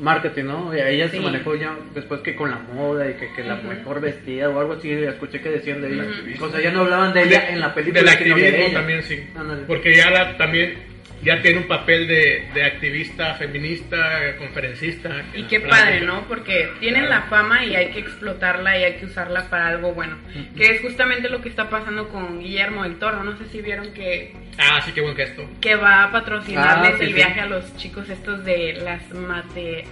marketing, 0.00 0.44
¿no? 0.44 0.74
Y 0.76 0.80
ella 0.80 1.08
Sí. 1.08 1.16
se 1.16 1.22
manejó 1.22 1.54
ya 1.56 1.74
después 1.94 2.20
que 2.20 2.34
con 2.36 2.50
la 2.50 2.58
moda 2.58 3.08
y 3.10 3.14
que, 3.14 3.32
que 3.34 3.42
la 3.44 3.56
mejor 3.56 4.00
vestida 4.00 4.48
o 4.48 4.60
algo 4.60 4.74
así, 4.74 4.90
escuché 4.92 5.40
que 5.40 5.50
decían 5.50 5.80
de 5.82 5.92
ella. 5.92 6.04
O 6.40 6.48
sea, 6.50 6.60
ya 6.60 6.70
no 6.70 6.80
hablan 6.82 7.12
de 7.12 7.22
ella 7.24 7.48
en 7.50 7.60
la 7.60 7.74
película, 7.74 8.00
Del 8.00 8.06
de 8.06 8.12
activismo 8.12 8.38
ella. 8.66 8.72
también, 8.78 9.02
sí. 9.02 9.26
Ándale. 9.36 9.62
Porque 9.66 9.96
ya 9.96 10.10
la, 10.10 10.36
también 10.36 10.74
ya 11.22 11.40
tiene 11.42 11.58
un 11.58 11.66
papel 11.68 12.06
de, 12.06 12.48
de 12.54 12.64
activista, 12.64 13.34
feminista, 13.34 14.36
conferencista. 14.38 15.24
Y 15.34 15.44
qué 15.44 15.60
padre, 15.60 16.00
¿no? 16.02 16.26
Porque 16.28 16.70
tienen 16.80 17.08
la 17.08 17.22
fama 17.22 17.64
y 17.64 17.74
hay 17.74 17.90
que 17.90 17.98
explotarla 18.00 18.78
y 18.78 18.84
hay 18.84 18.94
que 18.94 19.06
usarla 19.06 19.48
para 19.50 19.68
algo 19.68 19.92
bueno. 19.94 20.16
Que 20.56 20.66
es 20.74 20.80
justamente 20.80 21.28
lo 21.28 21.40
que 21.40 21.48
está 21.48 21.68
pasando 21.70 22.08
con 22.08 22.40
Guillermo 22.40 22.82
del 22.84 22.98
Toro. 22.98 23.22
No 23.24 23.36
sé 23.36 23.46
si 23.46 23.60
vieron 23.62 23.92
que, 23.92 24.32
Ah, 24.58 24.80
sí, 24.84 24.92
qué 24.92 25.00
buen 25.00 25.14
gesto. 25.16 25.48
que 25.60 25.76
va 25.76 26.04
a 26.04 26.12
patrocinarles 26.12 26.94
Ah, 26.94 26.96
sí, 26.98 27.02
el 27.04 27.08
sí. 27.10 27.14
viaje 27.14 27.40
a 27.40 27.46
los 27.46 27.76
chicos 27.76 28.08
estos 28.08 28.44
de 28.44 28.74
las 28.84 29.08
mate 29.12 29.80
eh, 29.80 29.84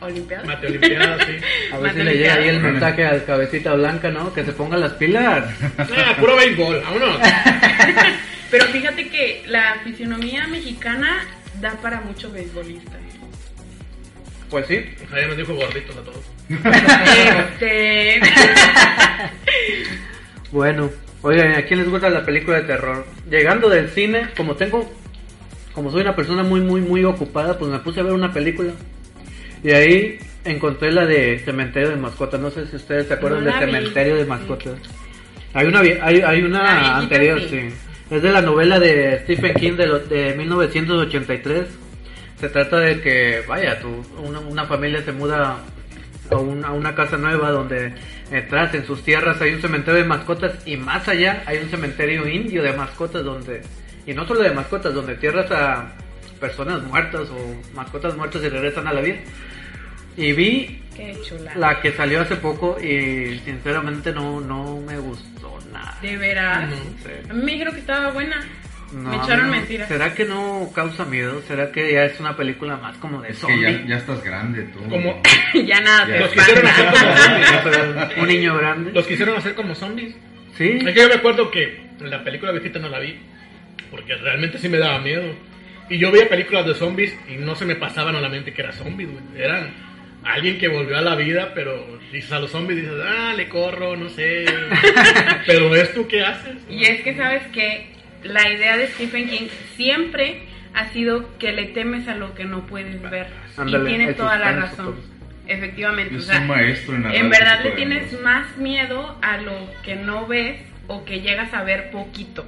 olimpiadas. 0.00 0.46
Mate 0.46 0.66
Olimpiadas, 0.66 1.26
sí. 1.26 1.36
A 1.72 1.78
ver 1.78 1.92
si 1.92 2.02
le 2.02 2.14
llega 2.16 2.34
ahí 2.34 2.48
el 2.48 2.60
mensaje 2.60 3.04
al 3.06 3.24
cabecita 3.24 3.74
blanca, 3.74 4.10
¿no? 4.10 4.32
Que 4.34 4.44
se 4.44 4.52
ponga 4.52 4.76
las 4.76 4.92
pilas. 4.94 5.44
Ah, 5.78 6.14
puro 6.18 6.36
béisbol, 6.36 6.80
vámonos. 6.82 7.18
Pero 8.52 8.66
fíjate 8.66 9.08
que 9.08 9.44
la 9.46 9.80
fisionomía 9.82 10.46
mexicana 10.46 11.26
da 11.58 11.72
para 11.80 12.02
mucho 12.02 12.30
beisbolista. 12.30 12.92
Pues 14.50 14.66
sí. 14.66 14.84
Javier 15.08 15.28
nos 15.28 15.38
dijo 15.38 15.54
gorditos 15.54 15.96
a 15.96 16.02
todos. 16.02 16.24
Este. 17.58 18.20
Bueno, 20.52 20.90
oigan, 21.22 21.54
¿a 21.54 21.62
quién 21.62 21.78
les 21.78 21.88
gusta 21.88 22.10
la 22.10 22.26
película 22.26 22.58
de 22.58 22.64
terror? 22.64 23.06
Llegando 23.30 23.70
del 23.70 23.88
cine, 23.88 24.28
como 24.36 24.54
tengo, 24.54 24.92
como 25.72 25.90
soy 25.90 26.02
una 26.02 26.14
persona 26.14 26.42
muy, 26.42 26.60
muy, 26.60 26.82
muy 26.82 27.02
ocupada, 27.06 27.58
pues 27.58 27.70
me 27.70 27.78
puse 27.78 28.00
a 28.00 28.02
ver 28.02 28.12
una 28.12 28.34
película. 28.34 28.74
Y 29.64 29.70
ahí 29.70 30.18
encontré 30.44 30.92
la 30.92 31.06
de 31.06 31.38
Cementerio 31.38 31.88
de 31.88 31.96
Mascotas. 31.96 32.38
No 32.38 32.50
sé 32.50 32.66
si 32.66 32.76
ustedes 32.76 33.06
se 33.06 33.14
acuerdan 33.14 33.44
No 33.44 33.46
de 33.46 33.52
la 33.52 33.64
vi. 33.64 33.72
Cementerio 33.72 34.16
de 34.16 34.26
Mascotas. 34.26 34.74
Hay 35.54 35.66
una, 35.68 35.80
hay, 35.80 36.20
hay 36.20 36.42
una 36.42 36.98
anterior, 36.98 37.40
sí. 37.40 37.48
sí. 37.48 37.91
Es 38.12 38.22
de 38.22 38.30
la 38.30 38.42
novela 38.42 38.78
de 38.78 39.20
Stephen 39.20 39.54
King 39.54 39.72
de, 39.72 39.86
de 40.00 40.34
1983. 40.34 41.66
Se 42.38 42.48
trata 42.48 42.78
de 42.80 43.00
que, 43.00 43.42
vaya, 43.48 43.80
tu, 43.80 43.88
una, 44.22 44.40
una 44.40 44.66
familia 44.66 45.02
se 45.02 45.12
muda 45.12 45.58
a, 46.30 46.36
un- 46.36 46.64
a 46.64 46.72
una 46.72 46.94
casa 46.94 47.16
nueva 47.16 47.50
donde 47.50 47.94
detrás 48.30 48.74
en 48.74 48.84
sus 48.84 49.02
tierras 49.02 49.40
hay 49.40 49.54
un 49.54 49.60
cementerio 49.62 50.02
de 50.02 50.06
mascotas 50.08 50.54
y 50.66 50.76
más 50.76 51.08
allá 51.08 51.42
hay 51.46 51.58
un 51.58 51.68
cementerio 51.70 52.28
indio 52.28 52.62
de 52.62 52.72
mascotas 52.74 53.24
donde, 53.24 53.62
y 54.06 54.12
no 54.12 54.26
solo 54.26 54.40
de 54.42 54.50
mascotas, 54.50 54.92
donde 54.92 55.14
tierras 55.16 55.50
a 55.50 55.92
personas 56.40 56.82
muertas 56.82 57.28
o 57.30 57.74
mascotas 57.74 58.16
muertas 58.16 58.42
y 58.42 58.48
regresan 58.48 58.86
a 58.88 58.92
la 58.92 59.00
vida. 59.00 59.16
Y 60.16 60.32
vi 60.32 60.82
Qué 60.94 61.16
chula. 61.26 61.52
la 61.56 61.80
que 61.80 61.92
salió 61.92 62.20
hace 62.20 62.36
poco 62.36 62.76
y 62.78 63.38
sinceramente 63.44 64.12
no, 64.12 64.40
no 64.40 64.80
me 64.86 64.98
gustó 64.98 65.58
nada. 65.72 65.98
De 66.02 66.16
veras. 66.16 66.68
No. 66.70 66.76
Sí. 66.76 67.10
A 67.30 67.32
mí 67.32 67.42
me 67.44 67.52
dijeron 67.52 67.74
que 67.74 67.80
estaba 67.80 68.10
buena. 68.10 68.36
No, 68.92 69.08
me 69.08 69.16
echaron 69.16 69.46
no. 69.46 69.52
mentiras. 69.52 69.88
¿Será 69.88 70.12
que 70.14 70.24
no 70.26 70.70
causa 70.74 71.04
miedo? 71.06 71.40
¿Será 71.48 71.72
que 71.72 71.92
ya 71.94 72.04
es 72.04 72.20
una 72.20 72.36
película 72.36 72.76
más 72.76 72.96
como 72.98 73.22
de 73.22 73.30
Es 73.30 73.36
que 73.36 73.40
zombie? 73.40 73.62
ya, 73.62 73.86
ya 73.86 73.96
estás 73.96 74.22
grande 74.22 74.64
tú. 74.64 74.80
Como 74.90 75.22
ya 75.66 75.80
nada, 75.80 76.04
te 76.06 76.12
Ya. 76.12 76.20
los 76.20 76.30
quisieron 76.32 76.66
hacer 76.66 76.86
como 76.92 77.16
zombies. 77.16 78.16
Un 78.18 78.28
niño 78.28 78.56
grande. 78.58 78.92
Los 78.92 79.06
quisieron 79.06 79.36
hacer 79.38 79.54
como 79.54 79.74
zombies. 79.74 80.14
Sí. 80.58 80.78
Es 80.84 80.94
que 80.94 81.00
yo 81.00 81.08
me 81.08 81.14
acuerdo 81.14 81.50
que 81.50 81.86
en 81.98 82.10
la 82.10 82.22
película 82.22 82.52
viejita 82.52 82.78
no 82.78 82.88
la 82.90 82.98
vi, 82.98 83.18
porque 83.90 84.14
realmente 84.16 84.58
sí 84.58 84.68
me 84.68 84.76
daba 84.78 84.98
miedo. 84.98 85.34
Y 85.88 85.98
yo 85.98 86.10
veía 86.12 86.28
películas 86.28 86.66
de 86.66 86.74
zombies 86.74 87.16
y 87.28 87.36
no 87.36 87.54
se 87.54 87.64
me 87.64 87.76
pasaban 87.76 88.14
a 88.16 88.20
la 88.20 88.28
mente 88.28 88.52
que 88.52 88.60
era 88.62 88.72
zombies, 88.72 89.10
güey. 89.10 89.42
Eran 89.42 89.70
alguien 90.24 90.58
que 90.58 90.68
volvió 90.68 90.98
a 90.98 91.02
la 91.02 91.14
vida, 91.14 91.52
pero 91.54 91.98
dices 92.12 92.32
a 92.32 92.40
los 92.40 92.50
zombies, 92.50 92.82
dices, 92.82 92.94
ah, 93.04 93.32
le 93.36 93.48
corro, 93.48 93.96
no 93.96 94.08
sé. 94.08 94.44
pero 95.46 95.70
ves 95.70 95.92
tú 95.94 96.06
qué 96.06 96.22
haces. 96.22 96.56
Y 96.68 96.84
es 96.84 97.02
que 97.02 97.16
sabes 97.16 97.42
que 97.48 97.86
la 98.22 98.48
idea 98.50 98.76
de 98.76 98.86
Stephen 98.88 99.28
King 99.28 99.48
siempre 99.76 100.42
ha 100.74 100.88
sido 100.88 101.38
que 101.38 101.52
le 101.52 101.66
temes 101.66 102.08
a 102.08 102.14
lo 102.14 102.34
que 102.34 102.44
no 102.44 102.66
puedes 102.66 103.00
ver. 103.10 103.26
Ándale, 103.56 103.84
y 103.84 103.94
tiene 103.94 104.10
el 104.10 104.14
toda 104.14 104.38
la 104.38 104.52
razón. 104.52 104.86
todo. 104.86 105.12
Efectivamente. 105.46 106.14
Es 106.16 106.22
o 106.22 106.26
sea, 106.26 106.40
un 106.40 106.46
maestro 106.46 106.96
en 106.96 107.10
en 107.10 107.30
verdad 107.30 107.62
le 107.62 107.70
de 107.70 107.76
tienes 107.76 108.04
mundos. 108.04 108.22
más 108.22 108.56
miedo 108.56 109.18
a 109.22 109.38
lo 109.38 109.68
que 109.82 109.96
no 109.96 110.26
ves 110.26 110.60
o 110.86 111.04
que 111.04 111.20
llegas 111.20 111.52
a 111.52 111.62
ver 111.64 111.90
poquito. 111.90 112.46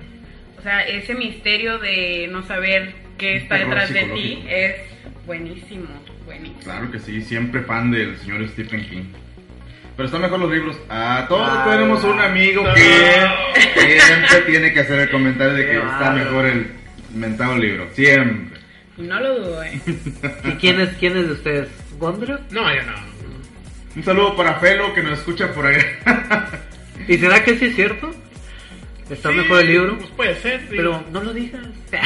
O 0.59 0.63
sea, 0.63 0.83
ese 0.87 1.15
misterio 1.15 1.79
de 1.79 2.29
no 2.31 2.43
saber 2.45 2.95
qué 3.19 3.37
está 3.37 3.57
detrás 3.57 3.93
de 3.93 4.05
ti 4.05 4.45
es 4.49 4.77
buenísimo, 5.27 5.87
Claro 6.63 6.91
que 6.91 6.99
sí, 6.99 7.23
siempre 7.23 7.63
fan 7.63 7.91
del 7.91 8.17
señor 8.19 8.47
Stephen 8.49 8.89
King. 8.89 9.05
Pero 9.97 10.07
están 10.07 10.23
mejor 10.23 10.41
los 10.41 10.51
libros. 10.51 10.77
A 10.89 11.27
todos 11.29 11.49
Ah, 11.49 11.67
tenemos 11.71 12.03
un 12.05 12.19
amigo 12.21 12.65
no. 12.65 12.75
que 12.75 14.01
siempre 14.01 14.41
tiene 14.47 14.73
que 14.73 14.81
hacer 14.81 14.99
el 15.01 15.11
comentario 15.11 15.53
de 15.55 15.67
que 15.67 15.77
está 15.77 16.11
mejor 16.11 16.47
el 16.47 16.67
mentado 17.15 17.57
libro. 17.57 17.89
Siempre. 17.93 18.59
No 18.97 19.21
lo 19.21 19.39
dudo, 19.41 19.63
¿eh? 19.63 19.81
¿Y 20.45 20.53
quién 20.53 20.81
es, 20.81 20.89
quién 20.99 21.17
es 21.17 21.27
de 21.27 21.33
ustedes? 21.33 21.69
¿Gondra? 21.99 22.41
No, 22.51 22.63
yo 22.75 22.83
no. 22.83 22.95
Un 23.97 24.03
saludo 24.03 24.37
para 24.37 24.55
Felo 24.55 24.93
que 24.95 25.03
nos 25.05 25.19
escucha 25.21 25.53
por 25.53 25.67
allá. 25.67 25.85
¿Y 27.07 27.17
será 27.19 27.45
que 27.45 27.57
sí 27.57 27.67
es 27.67 27.77
cierto? 27.77 28.13
¿Está 29.11 29.31
Sí, 29.31 29.37
mejor 29.37 29.61
el 29.61 29.67
libro? 29.67 29.99
Pues 29.99 30.11
puede 30.11 30.35
ser, 30.37 30.61
sí. 30.61 30.67
Pero 30.77 31.05
no 31.13 31.23
lo 31.23 31.33
digas. 31.35 31.61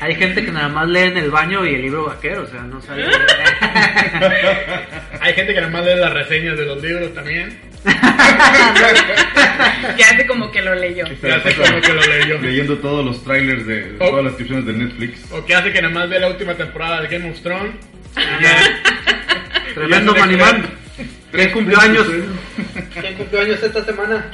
Hay 0.00 0.14
gente 0.14 0.44
que 0.44 0.50
nada 0.52 0.68
más 0.68 0.86
lee 0.88 1.00
en 1.04 1.16
el 1.16 1.30
baño 1.30 1.64
y 1.66 1.74
el 1.74 1.82
libro 1.82 2.04
vaquero, 2.04 2.42
o 2.42 2.46
sea, 2.46 2.60
no 2.62 2.80
sabe. 2.82 3.04
Hay 5.20 5.32
gente 5.34 5.54
que 5.54 5.60
nada 5.60 5.72
más 5.72 5.84
lee 5.84 5.96
las 5.96 6.12
reseñas 6.12 6.56
de 6.58 6.66
los 6.66 6.82
libros 6.82 7.14
también. 7.14 7.58
Que 9.96 10.04
hace 10.04 10.26
como 10.26 10.50
que 10.50 10.60
lo 10.62 10.74
leyó. 10.74 11.06
Sé 11.06 11.14
pasa 11.16 11.48
cómo 11.56 11.80
que 11.80 11.92
lo 11.94 12.02
leyó. 12.02 12.38
Leyendo 12.38 12.76
todos 12.78 13.04
los 13.04 13.24
trailers 13.24 13.66
de, 13.66 13.96
Oh. 14.00 14.08
todas 14.10 14.24
las 14.24 14.36
descripciones 14.36 14.66
de 14.66 14.72
Netflix. 14.74 15.32
O 15.32 15.44
que 15.46 15.54
hace 15.54 15.72
que 15.72 15.80
nada 15.80 15.94
más 15.94 16.08
ve 16.10 16.18
la 16.20 16.28
última 16.28 16.54
temporada 16.54 17.00
de 17.00 17.08
Game 17.08 17.30
of 17.30 17.40
Thrones. 17.40 17.74
Tremendo 19.74 20.14
manimán. 20.14 20.85
¿Quién 21.36 21.52
cumplió 21.52 21.78
años? 21.80 22.06
¿Quién 22.98 23.14
cumplió 23.14 23.40
años 23.42 23.62
esta 23.62 23.84
semana? 23.84 24.32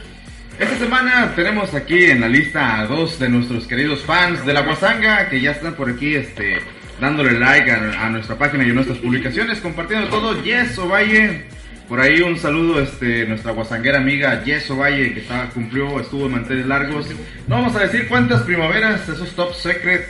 Esta 0.58 0.78
semana 0.78 1.32
tenemos 1.34 1.74
aquí 1.74 2.04
en 2.04 2.20
la 2.20 2.28
lista 2.28 2.80
a 2.80 2.86
dos 2.86 3.18
de 3.18 3.28
nuestros 3.28 3.66
queridos 3.66 4.04
fans 4.04 4.46
de 4.46 4.52
la 4.52 4.60
Guasanga 4.60 5.28
que 5.28 5.40
ya 5.40 5.50
están 5.50 5.74
por 5.74 5.90
aquí 5.90 6.14
este, 6.14 6.60
dándole 7.00 7.32
like 7.38 7.70
a, 7.70 8.06
a 8.06 8.08
nuestra 8.10 8.36
página 8.36 8.64
y 8.64 8.70
a 8.70 8.74
nuestras 8.74 8.98
publicaciones, 8.98 9.60
compartiendo 9.60 10.08
todo. 10.08 10.40
Yes 10.44 10.78
Ovalle, 10.78 11.44
por 11.88 12.00
ahí 12.00 12.20
un 12.20 12.38
saludo, 12.38 12.80
este, 12.80 13.26
nuestra 13.26 13.50
guasanguera 13.52 13.98
amiga 13.98 14.44
Yes 14.44 14.70
Ovalle 14.70 15.12
que 15.14 15.20
está, 15.20 15.48
cumplió, 15.48 15.98
estuvo 15.98 16.26
en 16.26 16.32
manteles 16.32 16.66
largos. 16.66 17.08
No 17.48 17.56
vamos 17.56 17.74
a 17.74 17.80
decir 17.80 18.06
cuántas 18.06 18.42
primaveras, 18.42 19.08
esos 19.08 19.34
top 19.34 19.54
secret, 19.54 20.06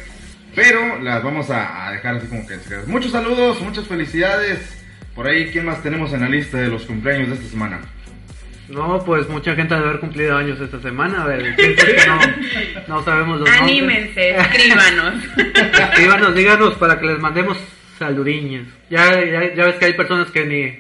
pero 0.55 1.01
las 1.01 1.23
vamos 1.23 1.49
a, 1.49 1.89
a 1.89 1.93
dejar 1.93 2.17
así 2.17 2.27
como 2.27 2.47
que. 2.47 2.59
Muchos 2.87 3.13
saludos, 3.13 3.63
muchas 3.63 3.87
felicidades. 3.87 4.82
Por 5.15 5.27
ahí, 5.27 5.51
¿quién 5.53 5.67
más 5.67 5.83
tenemos 5.83 6.13
en 6.13 6.21
la 6.21 6.29
lista 6.29 6.59
de 6.59 6.69
los 6.69 6.83
cumpleaños 6.85 7.29
de 7.29 7.35
esta 7.35 7.49
semana? 7.49 7.81
No, 8.69 9.03
pues 9.05 9.29
mucha 9.29 9.55
gente 9.55 9.75
ha 9.75 9.79
de 9.79 9.85
haber 9.85 10.01
cumplido 10.01 10.37
años 10.37 10.59
esta 10.61 10.81
semana. 10.81 11.23
A 11.25 11.27
ver, 11.27 11.55
que 11.57 11.77
no, 12.07 12.19
no 12.97 13.05
sabemos 13.05 13.41
los 13.41 13.49
nombres. 13.49 13.61
Anímense, 13.61 14.31
escríbanos. 14.37 15.15
Escríbanos, 15.91 16.35
díganos 16.35 16.75
para 16.77 16.99
que 16.99 17.07
les 17.07 17.19
mandemos 17.19 17.59
saludiños. 17.99 18.67
Ya, 18.89 19.23
ya, 19.25 19.55
ya 19.55 19.65
ves 19.67 19.75
que 19.77 19.85
hay 19.87 19.93
personas 19.93 20.31
que 20.31 20.47
ni, 20.47 20.79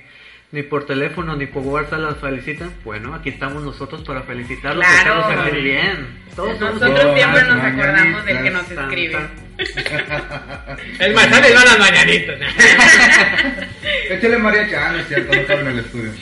ni 0.52 0.62
por 0.62 0.86
teléfono 0.86 1.36
ni 1.36 1.44
por 1.46 1.62
WhatsApp 1.64 2.00
las 2.00 2.16
felicitan. 2.16 2.70
Bueno, 2.84 3.14
aquí 3.14 3.28
estamos 3.28 3.62
nosotros 3.62 4.00
para 4.02 4.22
felicitarlos 4.22 4.86
Claro. 4.86 5.24
hacerlos 5.24 5.44
sentir 5.44 5.62
bien. 5.64 6.21
Todos 6.36 6.58
Nosotros 6.58 7.14
siempre 7.14 7.42
nos 7.44 7.64
acordamos 7.64 8.24
del 8.24 8.42
que 8.42 8.50
nos 8.50 8.70
escribe. 8.70 9.18
El 10.98 11.14
más 11.14 11.26
sale 11.26 11.54
van 11.54 11.64
las 11.64 11.78
mañanitas. 11.78 12.40
Échale 14.10 14.38
mariachi, 14.38 14.74
ah, 14.74 14.92
no 14.92 14.98
es 14.98 15.08
cierto, 15.08 15.36
no 15.36 15.46
cabe 15.46 15.60
en 15.60 15.66
el 15.68 15.78
estudio. 15.80 16.12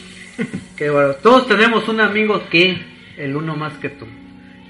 Qué 0.76 0.90
bueno. 0.90 1.14
Todos 1.14 1.46
tenemos 1.46 1.88
un 1.88 2.00
amigo 2.00 2.48
que 2.50 2.82
el 3.16 3.36
uno 3.36 3.54
más 3.56 3.74
que 3.74 3.90
tú. 3.90 4.06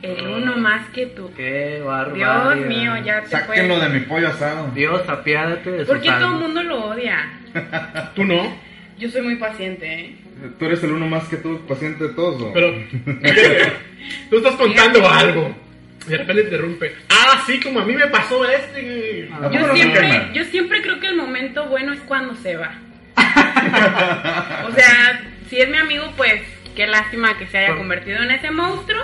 El 0.02 0.26
uno 0.26 0.56
más 0.56 0.88
que 0.90 1.06
tú. 1.06 1.30
Qué 1.36 1.82
barbaridad. 1.84 2.54
Dios 2.54 2.66
mío, 2.66 2.96
ya 3.04 3.22
te 3.22 3.28
Sáquenlo 3.28 3.76
fue. 3.76 3.88
de 3.88 3.98
mi 3.98 4.00
pollo 4.06 4.28
asado. 4.28 4.70
Dios, 4.74 5.08
apiádate 5.08 5.70
de 5.70 5.84
¿Por 5.84 6.00
qué 6.00 6.10
todo 6.10 6.34
el 6.34 6.40
mundo 6.40 6.62
lo 6.62 6.84
odia? 6.86 7.30
Tú 8.14 8.24
no. 8.24 8.56
Yo 8.98 9.10
soy 9.10 9.22
muy 9.22 9.36
paciente, 9.36 9.92
¿eh? 9.92 10.16
Tú 10.58 10.64
eres 10.64 10.82
el 10.82 10.92
uno 10.92 11.06
más 11.06 11.28
que 11.28 11.36
tú, 11.36 11.60
paciente 11.66 12.04
de 12.04 12.14
todos. 12.14 12.40
¿o? 12.40 12.52
Pero 12.52 12.72
tú 14.30 14.36
estás 14.36 14.56
contando 14.56 15.08
algo. 15.08 15.54
Y 16.06 16.10
de 16.10 16.18
repente 16.18 16.42
interrumpe. 16.42 16.94
Ah, 17.08 17.42
sí, 17.46 17.60
como 17.60 17.80
a 17.80 17.84
mí 17.84 17.94
me 17.94 18.06
pasó 18.06 18.48
este. 18.48 19.28
Ah, 19.32 19.36
¿A 19.36 19.40
poco 19.42 19.54
Yo 19.54 19.66
no 19.66 19.74
siempre, 19.74 20.30
yo 20.32 20.44
siempre 20.44 20.82
creo 20.82 20.98
que 20.98 21.08
el 21.08 21.16
momento 21.16 21.66
bueno 21.68 21.92
es 21.92 22.00
cuando 22.00 22.34
se 22.36 22.56
va. 22.56 22.74
O 24.66 24.72
sea, 24.72 25.20
si 25.48 25.58
es 25.58 25.68
mi 25.68 25.76
amigo, 25.76 26.12
pues 26.16 26.42
qué 26.74 26.86
lástima 26.86 27.36
que 27.36 27.46
se 27.46 27.58
haya 27.58 27.76
convertido 27.76 28.22
en 28.22 28.30
ese 28.30 28.50
monstruo. 28.50 29.02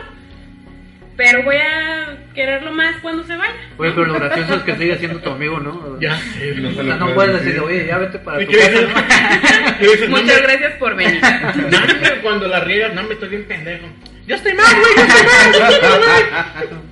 Pero 1.16 1.42
voy 1.44 1.56
a 1.56 2.16
quererlo 2.34 2.72
más 2.72 2.96
cuando 3.00 3.24
se 3.24 3.34
vaya. 3.36 3.54
Oye, 3.78 3.90
pero 3.92 4.04
lo 4.06 4.14
gracioso 4.14 4.56
es 4.56 4.62
que 4.64 4.76
sigue 4.76 4.98
siendo 4.98 5.18
tu 5.20 5.30
amigo, 5.30 5.58
¿no? 5.58 5.98
Ya 5.98 6.18
sé. 6.18 6.54
No 6.56 6.68
O 6.68 6.72
se 6.72 6.84
sea, 6.84 6.96
no 6.96 7.14
puedes 7.14 7.14
puedes 7.14 7.32
decir. 7.32 7.54
decirle, 7.54 7.60
oye, 7.78 7.86
ya 7.86 7.96
vete 7.98 8.18
para 8.18 8.42
¿Y 8.42 8.46
tu 8.46 8.52
dices? 8.56 8.86
casa. 8.92 9.76
Dices, 9.80 10.08
no, 10.10 10.16
Muchas 10.18 10.42
gracias 10.42 10.72
por 10.74 10.94
venir. 10.94 11.20
no, 11.70 12.22
cuando 12.22 12.48
la 12.48 12.60
riegas, 12.60 12.92
no 12.92 13.02
me 13.04 13.14
estoy 13.14 13.30
bien 13.30 13.44
pendejo. 13.44 13.86
Yo 14.26 14.36
estoy 14.36 14.52
mal, 14.54 14.66
güey, 14.78 14.92
yo 14.94 15.02
estoy 15.02 15.22
mal, 15.24 15.52
yo 15.52 15.74
estoy 15.76 15.90
mal. 16.06 16.82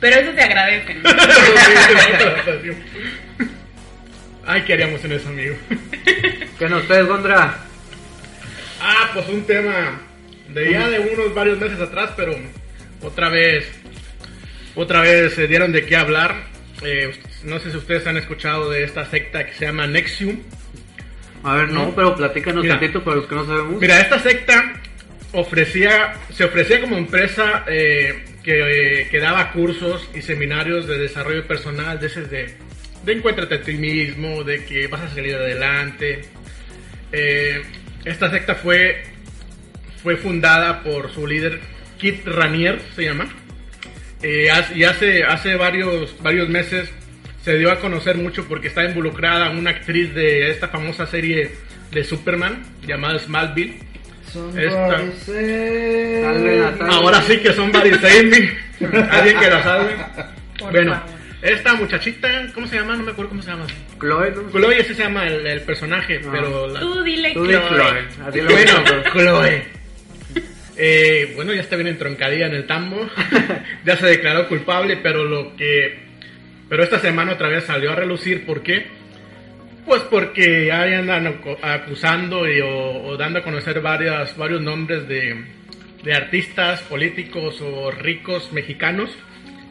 Pero 0.00 0.16
eso 0.20 0.32
se 0.32 0.40
agradece. 0.42 0.94
¿no? 0.94 1.10
Ay, 4.46 4.62
¿qué 4.62 4.72
haríamos 4.74 5.04
en 5.04 5.12
eso, 5.12 5.28
amigo? 5.28 5.56
¿Qué 6.58 6.68
no 6.68 6.76
ustedes, 6.78 7.06
Gondra? 7.06 7.56
Ah, 8.80 9.10
pues 9.12 9.28
un 9.28 9.44
tema 9.44 10.00
de 10.48 10.70
ya 10.70 10.88
de 10.88 11.00
unos 11.00 11.34
varios 11.34 11.58
meses 11.58 11.80
atrás, 11.80 12.10
pero 12.16 12.34
otra 13.06 13.28
vez, 13.28 13.66
otra 14.74 15.00
vez 15.00 15.34
se 15.34 15.46
dieron 15.46 15.72
de 15.72 15.86
qué 15.86 15.96
hablar. 15.96 16.34
Eh, 16.82 17.12
no 17.44 17.58
sé 17.58 17.70
si 17.70 17.76
ustedes 17.76 18.06
han 18.06 18.16
escuchado 18.16 18.70
de 18.70 18.84
esta 18.84 19.06
secta 19.06 19.46
que 19.46 19.52
se 19.54 19.66
llama 19.66 19.86
Nexium. 19.86 20.40
A 21.42 21.54
ver, 21.54 21.70
no, 21.70 21.94
pero 21.94 22.16
platícanos 22.16 22.62
Mira. 22.62 22.78
tantito 22.78 23.04
para 23.04 23.16
los 23.16 23.26
que 23.26 23.34
no 23.34 23.46
sabemos. 23.46 23.80
Mira, 23.80 24.00
esta 24.00 24.18
secta 24.18 24.80
ofrecía, 25.32 26.14
se 26.32 26.44
ofrecía 26.44 26.80
como 26.80 26.96
empresa 26.98 27.64
eh, 27.68 28.24
que, 28.42 29.02
eh, 29.02 29.08
que 29.08 29.18
daba 29.20 29.52
cursos 29.52 30.08
y 30.14 30.22
seminarios 30.22 30.86
de 30.88 30.98
desarrollo 30.98 31.46
personal, 31.46 32.00
de 32.00 32.06
ese 32.08 32.22
de, 32.22 32.54
de 33.04 33.12
encuéntrate 33.12 33.54
a 33.54 33.62
ti 33.62 33.74
mismo, 33.74 34.42
de 34.42 34.64
que 34.64 34.88
vas 34.88 35.02
a 35.02 35.08
salir 35.14 35.36
adelante. 35.36 36.22
Esta 38.04 38.30
secta 38.30 38.56
fue, 38.56 39.02
fue 40.02 40.16
fundada 40.16 40.82
por 40.82 41.10
su 41.12 41.26
líder, 41.26 41.60
Kit 41.98 42.26
Ranier, 42.26 42.80
se 42.94 43.04
llama. 43.04 43.26
Eh, 44.22 44.48
y 44.74 44.82
hace, 44.84 45.24
hace 45.24 45.54
varios, 45.56 46.14
varios 46.22 46.48
meses 46.48 46.90
se 47.42 47.58
dio 47.58 47.70
a 47.70 47.78
conocer 47.78 48.16
mucho 48.16 48.44
porque 48.48 48.68
está 48.68 48.84
involucrada 48.84 49.50
una 49.50 49.70
actriz 49.70 50.14
de 50.14 50.50
esta 50.50 50.68
famosa 50.68 51.06
serie 51.06 51.52
de 51.92 52.02
Superman 52.04 52.62
llamada 52.86 53.18
Smallville. 53.18 53.78
Esta- 54.56 54.98
Salve, 55.24 56.58
Natalia. 56.58 56.94
Ahora 56.96 57.22
sí 57.22 57.38
que 57.38 57.52
son 57.52 57.70
Body 57.72 57.90
Save 57.94 58.22
Me. 58.24 58.98
Alguien 59.10 59.38
que 59.38 59.50
la 59.50 59.62
salve. 59.62 59.94
Por 60.58 60.70
bueno, 60.72 60.92
favor. 60.94 61.08
esta 61.42 61.74
muchachita, 61.74 62.46
¿cómo 62.54 62.66
se 62.66 62.76
llama? 62.76 62.96
No 62.96 63.04
me 63.04 63.12
acuerdo 63.12 63.30
cómo 63.30 63.42
se 63.42 63.50
llama. 63.50 63.66
Chloe, 64.00 64.30
¿no? 64.32 64.50
Chloe, 64.50 64.80
ese 64.80 64.94
se 64.94 65.02
llama 65.04 65.26
el, 65.26 65.46
el 65.46 65.60
personaje, 65.62 66.20
Ah. 66.24 66.28
pero 66.32 66.66
la- 66.68 66.80
Tú 66.80 67.02
dile 67.02 67.32
Tú 67.32 67.46
Chloe. 67.46 67.60
Chloe. 67.68 68.04
Así 68.28 68.40
lo 68.40 68.50
bueno. 68.50 68.72
Chloe. 69.12 69.62
Eh, 70.78 71.32
bueno, 71.36 71.52
ya 71.54 71.60
está 71.62 71.76
bien 71.76 71.88
entroncadilla 71.88 72.46
en 72.46 72.54
el 72.54 72.66
tambo. 72.66 73.08
ya 73.84 73.96
se 73.96 74.06
declaró 74.06 74.48
culpable, 74.48 74.98
pero 75.02 75.24
lo 75.24 75.56
que. 75.56 75.98
Pero 76.68 76.82
esta 76.82 76.98
semana 76.98 77.32
otra 77.32 77.48
vez 77.48 77.64
salió 77.64 77.92
a 77.92 77.96
relucir. 77.96 78.44
¿Por 78.44 78.62
qué? 78.62 78.86
Pues 79.86 80.02
porque 80.02 80.72
ahí 80.72 80.94
andan 80.94 81.26
acu- 81.26 81.58
acusando 81.62 82.50
y, 82.50 82.60
o, 82.60 83.04
o 83.04 83.16
dando 83.16 83.38
a 83.38 83.42
conocer 83.42 83.80
varias, 83.80 84.36
varios 84.36 84.60
nombres 84.60 85.06
de, 85.06 85.44
de 86.02 86.12
artistas, 86.14 86.80
políticos 86.82 87.60
o 87.60 87.90
ricos 87.92 88.52
mexicanos 88.52 89.10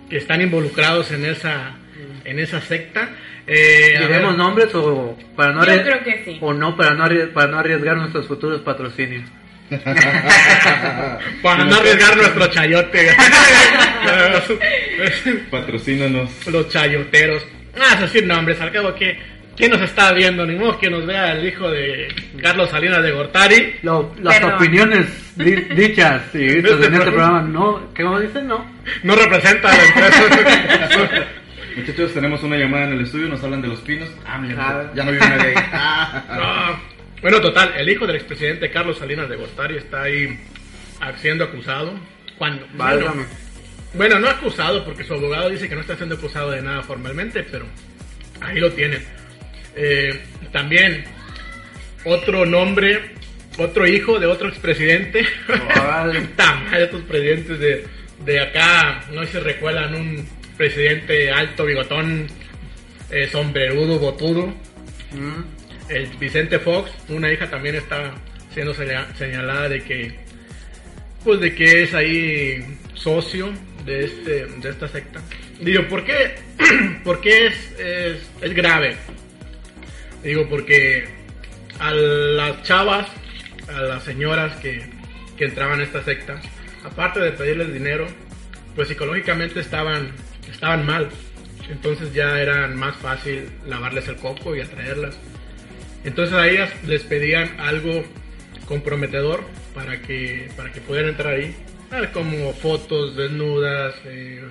que 0.09 0.17
están 0.17 0.41
involucrados 0.41 1.11
en 1.11 1.25
esa, 1.25 1.75
en 2.23 2.39
esa 2.39 2.61
secta. 2.61 3.09
Eh, 3.45 3.97
¿Diremos 3.99 4.37
nombres 4.37 4.73
o 4.73 5.17
para 5.35 5.51
no 5.51 5.65
Yo 5.65 5.83
creo 5.83 6.03
que 6.03 6.23
sí. 6.23 6.37
o 6.39 6.53
no 6.53 6.75
para 6.77 6.93
no 6.93 7.05
para 7.33 7.51
no 7.51 7.59
arriesgar 7.59 7.97
nuestros 7.97 8.25
futuros 8.27 8.61
patrocinios? 8.61 9.29
Para 11.41 11.63
no 11.65 11.75
arriesgar 11.75 12.15
nuestro 12.17 12.47
chayote. 12.47 13.09
Patrocínanos. 15.51 16.29
Los 16.47 16.69
chayoteros. 16.69 17.45
Ah, 17.77 17.93
es 17.95 18.01
decir 18.01 18.25
nombres, 18.25 18.59
al 18.61 18.71
cabo 18.71 18.93
que. 18.95 19.19
¿Quién 19.57 19.71
nos 19.71 19.81
está 19.81 20.11
viendo? 20.11 20.45
Ni 20.45 20.55
modo 20.55 20.77
que 20.77 20.89
nos 20.89 21.05
vea 21.05 21.31
el 21.31 21.47
hijo 21.47 21.69
de 21.71 22.13
Carlos 22.41 22.69
Salinas 22.69 23.01
de 23.01 23.11
Gortari. 23.11 23.75
Lo- 23.83 24.13
las 24.21 24.35
Perdón. 24.37 24.53
opiniones 24.55 25.07
di- 25.37 25.55
dichas 25.73 26.23
y 26.33 26.39
dichas 26.39 26.71
en 26.73 26.93
este 26.93 26.99
programa 27.11 27.41
no, 27.41 27.93
¿qué 27.93 28.03
vamos 28.03 28.21
dicen? 28.21 28.47
No. 28.49 28.65
No 29.03 29.15
representa 29.15 29.71
a 29.71 29.77
la 29.77 29.83
empresa. 29.85 30.23
Muchachos, 31.77 32.13
tenemos 32.13 32.43
una 32.43 32.57
llamada 32.57 32.83
en 32.85 32.93
el 32.93 33.01
estudio, 33.03 33.29
nos 33.29 33.41
hablan 33.45 33.61
de 33.61 33.69
los 33.69 33.79
pinos. 33.79 34.09
Ah, 34.27 34.37
mira, 34.37 34.55
Ah. 34.59 34.91
ya 34.93 35.03
no 35.05 35.11
vive 35.11 35.25
nadie 35.29 35.47
ahí. 35.47 35.53
Ah. 35.71 36.23
No. 36.77 36.94
Bueno, 37.21 37.41
total, 37.41 37.73
el 37.77 37.89
hijo 37.89 38.05
del 38.05 38.17
expresidente 38.17 38.69
Carlos 38.69 38.97
Salinas 38.97 39.29
de 39.29 39.35
Gortari 39.35 39.77
está 39.77 40.03
ahí 40.03 40.39
siendo 41.21 41.43
acusado. 41.43 41.93
¿Cuándo? 42.37 42.67
Válgame. 42.73 43.25
Bueno, 43.93 44.19
no 44.19 44.27
acusado 44.27 44.83
porque 44.83 45.03
su 45.03 45.13
abogado 45.13 45.49
dice 45.49 45.69
que 45.69 45.75
no 45.75 45.81
está 45.81 45.95
siendo 45.95 46.15
acusado 46.15 46.51
de 46.51 46.61
nada 46.61 46.83
formalmente, 46.83 47.43
pero 47.43 47.65
ahí 48.41 48.59
lo 48.59 48.71
tienen. 48.73 49.01
Eh, 49.75 50.21
también 50.51 51.05
otro 52.03 52.45
nombre, 52.45 53.15
otro 53.57 53.87
hijo 53.87 54.19
de 54.19 54.25
otro 54.25 54.49
expresidente. 54.49 55.25
Puta 55.47 55.83
madre, 55.87 56.27
estos 56.83 57.01
presidentes 57.03 57.59
de, 57.59 57.85
de 58.25 58.39
acá, 58.39 59.05
no 59.11 59.23
sé 59.25 59.31
si 59.31 59.39
recuerdan 59.39 59.95
un 59.95 60.27
presidente 60.57 61.31
alto, 61.31 61.65
bigotón, 61.65 62.27
eh, 63.11 63.27
sombrerudo, 63.31 63.99
botudo. 63.99 64.47
Mm. 65.11 65.54
El 65.89 66.07
Vicente 66.17 66.59
Fox, 66.59 66.91
una 67.09 67.31
hija 67.31 67.49
también 67.49 67.75
está 67.75 68.11
siendo 68.53 68.73
seña- 68.73 69.07
señalada 69.15 69.69
de 69.69 69.83
que 69.83 70.15
pues 71.23 71.39
de 71.39 71.55
que 71.55 71.83
es 71.83 71.93
ahí 71.93 72.77
socio 72.93 73.51
de 73.85 74.05
este 74.05 74.45
de 74.45 74.69
esta 74.69 74.87
secta. 74.87 75.21
Digo, 75.59 75.87
¿por 75.87 76.03
qué? 76.05 76.35
¿Por 77.03 77.21
qué 77.21 77.47
es, 77.47 77.71
es, 77.79 78.29
es 78.41 78.53
grave? 78.53 78.95
Digo, 80.23 80.47
porque 80.49 81.05
a 81.79 81.91
las 81.93 82.63
chavas, 82.63 83.07
a 83.73 83.81
las 83.81 84.03
señoras 84.03 84.55
que, 84.57 84.83
que 85.37 85.45
entraban 85.45 85.79
a 85.79 85.83
esta 85.83 86.03
secta, 86.03 86.39
aparte 86.83 87.19
de 87.19 87.31
pedirles 87.31 87.73
dinero, 87.73 88.07
pues 88.75 88.87
psicológicamente 88.87 89.59
estaban, 89.59 90.11
estaban 90.51 90.85
mal. 90.85 91.09
Entonces 91.69 92.13
ya 92.13 92.39
era 92.39 92.67
más 92.67 92.95
fácil 92.97 93.49
lavarles 93.67 94.07
el 94.07 94.15
coco 94.17 94.55
y 94.55 94.61
atraerlas. 94.61 95.17
Entonces 96.05 96.35
a 96.35 96.47
ellas 96.47 96.71
les 96.85 97.03
pedían 97.03 97.59
algo 97.59 98.03
comprometedor 98.65 99.43
para 99.73 100.01
que, 100.01 100.49
para 100.55 100.71
que 100.71 100.79
pudieran 100.79 101.11
entrar 101.11 101.33
ahí. 101.33 101.53
Ah, 101.91 102.03
Como 102.13 102.53
fotos 102.53 103.15
desnudas, 103.15 103.95
eh, 104.05 104.41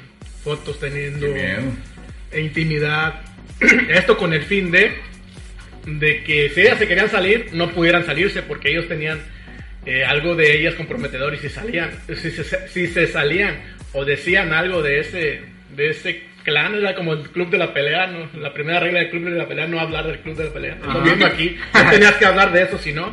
fotos 0.43 0.79
teniendo 0.79 1.27
e 1.27 2.40
intimidad. 2.40 3.23
Esto 3.88 4.17
con 4.17 4.33
el 4.33 4.43
fin 4.43 4.71
de, 4.71 4.95
de 5.87 6.25
que 6.25 6.51
si 6.51 6.62
ellas 6.62 6.79
se 6.79 6.88
querían 6.88 7.09
salir, 7.09 7.49
no 7.53 7.71
pudieran 7.71 8.05
salirse 8.05 8.43
porque 8.43 8.71
ellos 8.71 8.88
tenían 8.88 9.21
eh, 9.87 10.05
algo 10.05 10.35
de 10.35 10.59
ellas 10.59 10.75
comprometedor 10.75 11.35
y 11.35 11.38
si 11.38 11.49
salían, 11.49 11.90
si 12.09 12.31
se, 12.31 12.69
si 12.69 12.87
se 12.88 13.07
salían 13.07 13.61
o 13.93 14.05
decían 14.05 14.53
algo 14.53 14.83
de 14.83 15.01
ese, 15.01 15.43
de 15.77 15.90
ese 15.90 16.23
clan, 16.44 16.74
era 16.74 16.94
como 16.94 17.14
el 17.14 17.28
club 17.30 17.50
de 17.50 17.59
la 17.59 17.72
pelea, 17.74 18.07
¿no? 18.07 18.28
La 18.40 18.52
primera 18.52 18.80
regla 18.80 19.00
del 19.00 19.11
club 19.11 19.24
de 19.24 19.30
la 19.30 19.48
pelea, 19.48 19.66
no 19.66 19.80
hablar 19.80 20.07
del 20.07 20.20
club 20.20 20.37
de 20.37 20.44
la 20.44 20.52
pelea. 20.52 20.78
Es 20.80 20.87
lo 20.87 21.00
mismo 21.00 21.26
aquí, 21.26 21.57
no 21.74 21.90
tenías 21.90 22.14
que 22.14 22.26
hablar 22.26 22.52
de 22.52 22.62
eso, 22.62 22.78
si 22.78 22.92
no, 22.92 23.12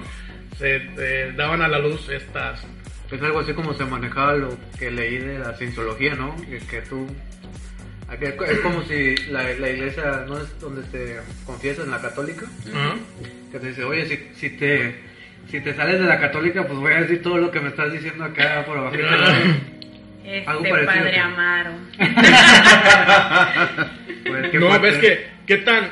se 0.57 0.75
eh, 0.75 1.33
daban 1.35 1.61
a 1.61 1.67
la 1.67 1.79
luz 1.79 2.09
estas... 2.09 2.65
Es 3.11 3.21
algo 3.21 3.39
así 3.39 3.53
como 3.53 3.73
se 3.73 3.83
manejaba 3.83 4.35
lo 4.35 4.57
que 4.79 4.89
leí 4.89 5.17
de 5.17 5.39
la 5.39 5.53
cienciología, 5.53 6.15
¿no? 6.15 6.35
Que, 6.37 6.59
que 6.59 6.81
tú... 6.81 7.07
Es 8.21 8.59
como 8.59 8.83
si 8.83 9.15
la, 9.31 9.43
la 9.43 9.69
iglesia 9.69 10.25
no 10.27 10.37
es 10.37 10.59
donde 10.59 10.83
te 10.83 11.17
confiesas 11.45 11.85
en 11.85 11.91
la 11.91 12.01
católica. 12.01 12.45
Ajá. 12.73 12.95
Que 13.51 13.59
te 13.59 13.67
dice, 13.67 13.83
oye, 13.85 14.05
si, 14.05 14.17
si 14.35 14.49
te 14.57 14.95
si 15.49 15.59
te 15.59 15.73
sales 15.73 15.99
de 15.99 16.05
la 16.05 16.19
católica, 16.19 16.65
pues 16.65 16.79
voy 16.79 16.93
a 16.93 17.01
decir 17.01 17.21
todo 17.21 17.37
lo 17.37 17.51
que 17.51 17.59
me 17.59 17.69
estás 17.69 17.91
diciendo 17.91 18.23
acá 18.23 18.63
por 18.65 18.77
abajo. 18.77 18.95
Algo 20.45 20.65
Este 20.65 20.69
parecido, 20.69 21.03
padre. 21.05 21.19
Amaro. 21.19 21.71
Pues, 24.25 24.49
¿qué 24.51 24.59
no, 24.59 24.67
fuerte. 24.67 24.87
ves 24.87 24.97
que, 24.99 25.25
qué 25.47 25.57
tan, 25.57 25.89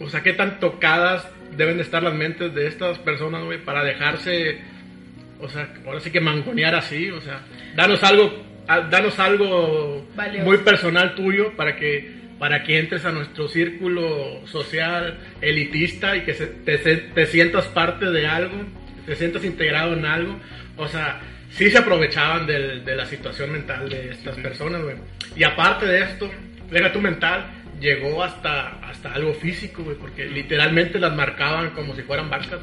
o 0.00 0.08
sea, 0.08 0.22
qué 0.22 0.32
tan 0.32 0.58
tocadas 0.60 1.28
deben 1.56 1.76
de 1.76 1.82
estar 1.82 2.02
las 2.02 2.14
mentes 2.14 2.54
de 2.54 2.66
estas 2.66 2.98
personas, 2.98 3.44
güey, 3.44 3.58
para 3.58 3.84
dejarse, 3.84 4.58
o 5.40 5.48
sea, 5.48 5.68
ahora 5.86 6.00
sí 6.00 6.10
que 6.10 6.20
mangonear 6.20 6.74
así, 6.74 7.10
o 7.10 7.20
sea, 7.20 7.40
danos 7.76 8.02
algo, 8.02 8.44
a- 8.66 8.80
danos 8.80 9.18
algo 9.18 10.06
Valioso. 10.16 10.44
muy 10.46 10.58
personal 10.58 11.14
tuyo 11.14 11.52
para 11.56 11.76
que 11.76 12.24
para 12.38 12.64
que 12.64 12.78
entres 12.80 13.04
a 13.04 13.12
nuestro 13.12 13.46
círculo 13.46 14.44
social 14.46 15.18
elitista 15.40 16.16
y 16.16 16.22
que 16.22 16.34
se- 16.34 16.46
te, 16.48 16.76
te 16.78 17.26
sientas 17.26 17.66
parte 17.68 18.10
de 18.10 18.26
algo, 18.26 18.56
te 19.06 19.14
sientas 19.14 19.44
integrado 19.44 19.92
en 19.94 20.04
algo, 20.04 20.36
o 20.76 20.88
sea, 20.88 21.20
sí 21.56 21.70
se 21.70 21.78
aprovechaban 21.78 22.46
del- 22.46 22.84
de 22.84 22.96
la 22.96 23.06
situación 23.06 23.52
mental 23.52 23.88
de 23.88 24.10
estas 24.10 24.36
personas, 24.38 24.82
güey. 24.82 24.96
Y 25.36 25.44
aparte 25.44 25.86
de 25.86 26.02
esto, 26.02 26.30
deja 26.70 26.92
tu 26.92 27.00
mental, 27.00 27.46
llegó 27.80 28.22
hasta, 28.22 28.78
hasta 28.88 29.12
algo 29.12 29.34
físico, 29.34 29.82
güey, 29.84 29.96
porque 29.96 30.24
literalmente 30.26 30.98
las 30.98 31.14
marcaban 31.14 31.70
como 31.70 31.94
si 31.94 32.02
fueran 32.02 32.30
vacas. 32.30 32.60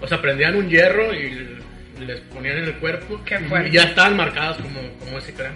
O 0.00 0.06
sea, 0.06 0.20
prendían 0.22 0.56
un 0.56 0.68
hierro 0.68 1.12
y 1.14 1.58
les 2.00 2.20
ponían 2.22 2.58
en 2.58 2.64
el 2.64 2.74
cuerpo 2.74 3.20
Qué 3.24 3.38
y 3.66 3.70
ya 3.70 3.84
estaban 3.84 4.16
marcadas 4.16 4.56
como, 4.58 4.80
como 4.98 5.18
ese 5.18 5.32
clan. 5.32 5.54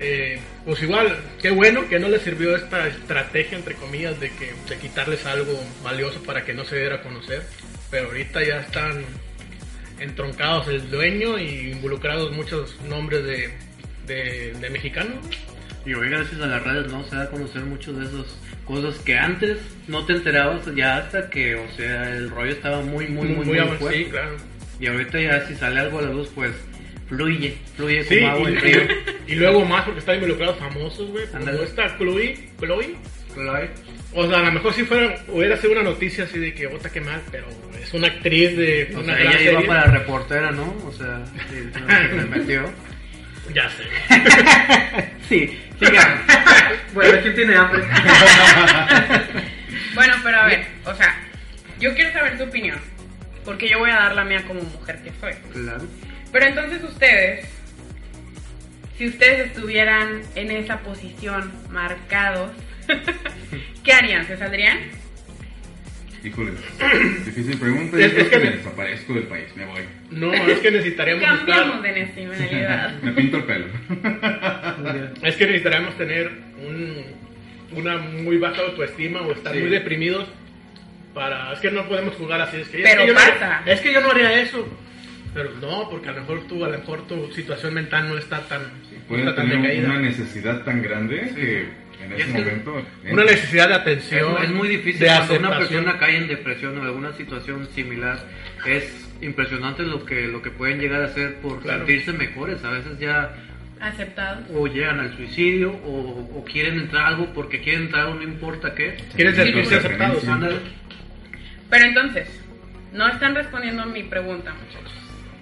Eh, 0.00 0.40
pues 0.64 0.82
igual, 0.82 1.16
qué 1.40 1.50
bueno 1.50 1.88
que 1.88 2.00
no 2.00 2.08
les 2.08 2.22
sirvió 2.22 2.56
esta 2.56 2.88
estrategia, 2.88 3.56
entre 3.56 3.74
comillas, 3.76 4.18
de, 4.18 4.30
que, 4.30 4.52
de 4.68 4.76
quitarles 4.80 5.24
algo 5.24 5.52
valioso 5.84 6.20
para 6.24 6.44
que 6.44 6.52
no 6.52 6.64
se 6.64 6.76
diera 6.78 6.96
a 6.96 7.02
conocer. 7.02 7.42
Pero 7.90 8.08
ahorita 8.08 8.42
ya 8.42 8.60
están 8.60 9.04
entroncados 10.00 10.68
el 10.68 10.90
dueño 10.90 11.38
y 11.38 11.72
involucrados 11.72 12.32
muchos 12.32 12.78
nombres 12.88 13.24
de, 13.24 13.50
de, 14.06 14.52
de 14.60 14.70
mexicanos. 14.70 15.18
Y 15.86 15.92
hoy 15.94 16.08
gracias 16.08 16.40
a 16.40 16.46
las 16.46 16.62
redes, 16.62 16.90
¿no? 16.90 17.04
Se 17.04 17.16
da 17.16 17.24
a 17.24 17.30
conocer 17.30 17.62
muchas 17.62 17.98
de 17.98 18.04
esas 18.06 18.38
cosas 18.64 18.96
que 19.00 19.18
antes 19.18 19.58
no 19.86 20.04
te 20.06 20.14
enterabas 20.14 20.62
ya 20.74 20.96
hasta 20.96 21.28
que, 21.28 21.56
o 21.56 21.70
sea, 21.76 22.10
el 22.16 22.30
rollo 22.30 22.52
estaba 22.52 22.80
muy, 22.80 23.06
muy, 23.08 23.28
muy, 23.28 23.44
muy, 23.44 23.58
avanzado, 23.58 23.80
fuerte. 23.80 24.04
Sí, 24.04 24.10
claro. 24.10 24.36
Y 24.80 24.86
ahorita 24.86 25.20
ya 25.20 25.46
si 25.46 25.54
sale 25.54 25.80
algo 25.80 25.98
a 25.98 26.02
la 26.02 26.10
luz, 26.10 26.30
pues 26.34 26.52
fluye, 27.08 27.56
fluye 27.76 28.02
Sí, 28.04 28.20
como 28.20 28.30
agua 28.30 28.50
y, 28.50 28.54
en 28.54 28.60
río. 28.60 28.80
y 29.26 29.34
luego 29.34 29.64
más 29.64 29.84
porque 29.84 30.00
están 30.00 30.16
involucrados 30.16 30.58
famosos, 30.58 31.10
güey. 31.10 31.26
Como 31.26 31.50
esta 31.50 31.98
Chloe, 31.98 32.48
Chloe. 32.58 32.96
Claro. 33.34 33.68
O 34.14 34.28
sea, 34.28 34.38
a 34.38 34.42
lo 34.42 34.52
mejor 34.52 34.72
si 34.72 34.84
fuera, 34.84 35.16
hubiera 35.28 35.56
sido 35.56 35.72
una 35.72 35.82
noticia 35.82 36.24
así 36.24 36.38
de 36.38 36.54
que, 36.54 36.66
bota 36.68 36.90
que 36.90 37.00
mal, 37.00 37.20
pero 37.30 37.46
es 37.82 37.92
una 37.94 38.06
actriz 38.08 38.56
de 38.56 38.92
O 38.94 39.00
una 39.00 39.14
sea, 39.14 39.24
gran 39.24 39.32
ella 39.32 39.42
iba 39.42 39.52
serie. 39.60 39.66
para 39.66 39.84
reportera, 39.86 40.50
¿no? 40.52 40.74
O 40.86 40.92
sea, 40.92 41.24
sí, 41.50 41.70
se 41.72 42.14
me 42.14 42.24
metió. 42.24 42.70
Ya 43.52 43.68
sé. 43.68 43.84
Sí, 45.28 45.58
sigamos. 45.78 46.20
bueno, 46.94 47.18
¿quién 47.20 47.34
tiene 47.34 47.54
hambre? 47.56 47.82
Bueno, 49.94 50.14
pero 50.22 50.38
a 50.38 50.46
ver, 50.46 50.66
o 50.86 50.94
sea, 50.94 51.14
yo 51.78 51.94
quiero 51.94 52.12
saber 52.12 52.38
tu 52.38 52.44
opinión. 52.44 52.78
Porque 53.44 53.68
yo 53.68 53.78
voy 53.78 53.90
a 53.90 53.96
dar 53.96 54.14
la 54.14 54.24
mía 54.24 54.42
como 54.46 54.62
mujer 54.62 55.02
que 55.02 55.12
soy. 55.20 55.34
claro. 55.52 55.82
Pero 56.32 56.46
entonces 56.46 56.82
ustedes, 56.82 57.46
si 58.96 59.08
ustedes 59.08 59.48
estuvieran 59.48 60.22
en 60.34 60.50
esa 60.50 60.78
posición 60.80 61.52
marcados, 61.70 62.50
¿qué 63.84 63.92
harían? 63.92 64.26
¿Se 64.26 64.36
saldrían? 64.36 64.78
Híjole, 66.24 66.52
difícil 67.26 67.58
pregunta. 67.58 67.98
Es- 67.98 68.00
Yo 68.00 68.06
es 68.06 68.12
creo 68.14 68.30
que 68.30 68.38
que 68.38 68.50
me- 68.50 68.56
desaparezco 68.56 69.12
del 69.14 69.24
país, 69.24 69.44
me 69.56 69.66
voy. 69.66 69.82
No, 70.10 70.32
es 70.32 70.58
que 70.60 70.70
necesitaríamos 70.70 71.22
Cambiamos 71.22 71.76
estar, 71.76 71.82
de 71.94 72.00
nacionalidad. 72.06 72.94
Me 73.02 73.12
pinto 73.12 73.36
el 73.36 73.44
pelo. 73.44 73.66
es 75.22 75.36
que 75.36 75.44
necesitaríamos 75.46 75.96
tener 75.98 76.30
un, 76.66 77.04
una 77.72 77.98
muy 77.98 78.38
baja 78.38 78.62
autoestima 78.62 79.20
o 79.20 79.32
estar 79.32 79.52
Sí. 79.52 79.60
muy 79.60 79.68
deprimidos 79.68 80.26
para, 81.12 81.52
es 81.52 81.58
que 81.60 81.70
no 81.70 81.86
podemos 81.88 82.14
jugar 82.14 82.40
así, 82.40 82.56
es 82.56 82.68
que, 82.68 82.78
es 82.82 82.88
Pero 82.88 83.02
que 83.02 83.08
yo 83.08 83.12
no 83.14 83.20
haría- 83.20 83.34
pasa. 83.34 83.62
es 83.66 83.80
que 83.82 83.92
yo 83.92 84.00
no 84.00 84.10
haría 84.10 84.40
eso. 84.40 84.66
Pero 85.34 85.50
no, 85.60 85.90
porque 85.90 86.08
a 86.08 86.12
lo 86.12 86.20
mejor 86.22 86.46
tú, 86.46 86.64
a 86.64 86.68
lo 86.68 86.78
mejor 86.78 87.06
tu 87.06 87.30
situación 87.32 87.74
mental 87.74 88.08
no 88.08 88.16
está 88.16 88.40
tan, 88.48 88.62
no 88.62 88.68
Pueden 89.08 89.28
está 89.28 89.42
tan 89.42 89.50
tener 89.50 89.62
decaída. 89.62 89.88
una 89.90 90.00
necesidad 90.00 90.62
tan 90.64 90.80
grande 90.80 91.32
que 91.34 91.68
en 92.02 92.12
ese 92.12 92.22
es 92.22 92.26
que 92.32 92.38
momento. 92.40 92.82
Una 93.10 93.24
necesidad 93.24 93.68
de 93.68 93.74
atención. 93.74 94.36
Es, 94.38 94.44
es 94.44 94.50
muy 94.50 94.68
difícil 94.68 95.00
de 95.00 95.06
cuando 95.06 95.24
una 95.38 95.48
aceptación. 95.48 95.84
persona 95.84 95.98
cae 95.98 96.16
en 96.16 96.28
depresión 96.28 96.78
o 96.78 96.82
alguna 96.82 97.12
situación 97.12 97.68
similar. 97.74 98.18
Es 98.66 99.08
impresionante 99.20 99.82
lo 99.84 100.04
que 100.04 100.26
lo 100.26 100.42
que 100.42 100.50
pueden 100.50 100.80
llegar 100.80 101.02
a 101.02 101.06
hacer 101.06 101.36
por 101.36 101.60
Claro. 101.60 101.78
sentirse 101.86 102.12
mejores. 102.12 102.62
A 102.64 102.70
veces 102.70 102.98
ya 102.98 103.34
Aceptados. 103.80 104.44
o 104.54 104.66
llegan 104.66 105.00
al 105.00 105.16
suicidio 105.16 105.72
o, 105.72 106.38
o 106.38 106.44
quieren 106.44 106.78
entrar 106.80 107.04
a 107.04 107.08
algo 107.08 107.32
porque 107.34 107.60
quieren 107.60 107.82
entrar 107.84 108.08
no 108.14 108.22
importa 108.22 108.74
qué. 108.74 108.96
Quieren 109.14 109.34
sentirse 109.34 109.70
Sí. 109.70 109.74
aceptados. 109.86 110.24
Pero 111.70 111.84
entonces, 111.86 112.28
no 112.92 113.08
están 113.08 113.34
respondiendo 113.34 113.82
a 113.82 113.86
mi 113.86 114.02
pregunta, 114.04 114.52
muchachos. 114.54 114.92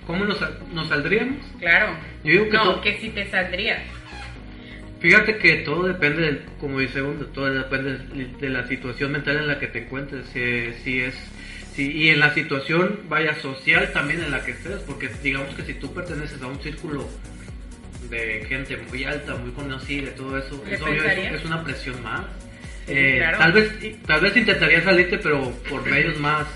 ¿Cómo 0.06 0.24
nos, 0.24 0.40
nos 0.72 0.88
saldríamos? 0.88 1.36
Claro. 1.60 1.94
Yo 2.24 2.32
digo 2.32 2.44
que 2.50 2.56
no, 2.56 2.62
todo- 2.64 2.80
que 2.80 2.98
si 2.98 3.10
te 3.10 3.26
saldrías. 3.30 3.82
Fíjate 5.02 5.36
que 5.38 5.56
todo 5.56 5.82
depende, 5.88 6.42
como 6.60 6.78
dice 6.78 7.02
uno, 7.02 7.24
todo 7.26 7.52
depende 7.52 7.98
de 8.40 8.48
la 8.48 8.66
situación 8.68 9.10
mental 9.12 9.36
en 9.38 9.48
la 9.48 9.58
que 9.58 9.66
te 9.66 9.80
encuentres. 9.80 10.26
Si, 10.32 10.72
si 10.84 11.00
es, 11.00 11.14
si, 11.74 11.90
y 11.90 12.08
en 12.10 12.20
la 12.20 12.32
situación, 12.32 13.00
vaya, 13.08 13.34
social 13.42 13.90
también 13.92 14.22
en 14.22 14.30
la 14.30 14.44
que 14.44 14.52
estés, 14.52 14.78
porque 14.86 15.10
digamos 15.22 15.54
que 15.56 15.62
si 15.64 15.74
tú 15.74 15.92
perteneces 15.92 16.40
a 16.40 16.46
un 16.46 16.60
círculo 16.62 17.08
de 18.10 18.44
gente 18.48 18.76
muy 18.90 19.02
alta, 19.04 19.34
muy 19.34 19.50
conocida 19.50 20.10
y 20.10 20.14
todo 20.14 20.38
eso, 20.38 20.62
¿Le 20.68 20.74
es, 20.76 20.82
obvio, 20.82 21.02
es- 21.04 21.32
es 21.32 21.44
una 21.44 21.64
presión 21.64 22.00
más. 22.02 22.20
Sí, 22.86 22.92
Eh, 22.94 23.14
claro. 23.18 23.38
tal, 23.38 23.52
vez, 23.52 23.72
tal 24.06 24.20
vez 24.20 24.36
intentaría 24.36 24.82
salirte, 24.84 25.18
pero 25.18 25.50
por 25.68 25.84
medios 25.88 26.18
más 26.20 26.46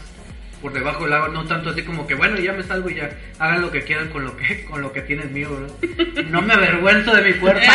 por 0.60 0.72
debajo 0.72 1.04
del 1.04 1.12
agua, 1.12 1.28
no 1.28 1.44
tanto 1.44 1.70
así 1.70 1.82
como 1.82 2.06
que 2.06 2.14
bueno, 2.14 2.38
ya 2.38 2.52
me 2.52 2.62
salgo 2.62 2.90
y 2.90 2.96
ya 2.96 3.10
hagan 3.38 3.62
lo 3.62 3.70
que 3.70 3.82
quieran 3.82 4.08
con 4.08 4.24
lo 4.24 4.36
que 4.36 4.64
con 4.70 4.80
lo 4.80 4.92
que 4.92 5.02
tienen 5.02 5.32
mío, 5.32 5.50
¿verdad? 5.50 6.24
No 6.30 6.42
me 6.42 6.54
avergüenzo 6.54 7.14
de 7.14 7.22
mi 7.22 7.32
cuerpo. 7.34 7.60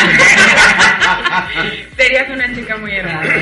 Serías 1.98 2.30
una 2.30 2.54
chica 2.56 2.78
muy 2.78 2.91
hermosa. 2.91 3.34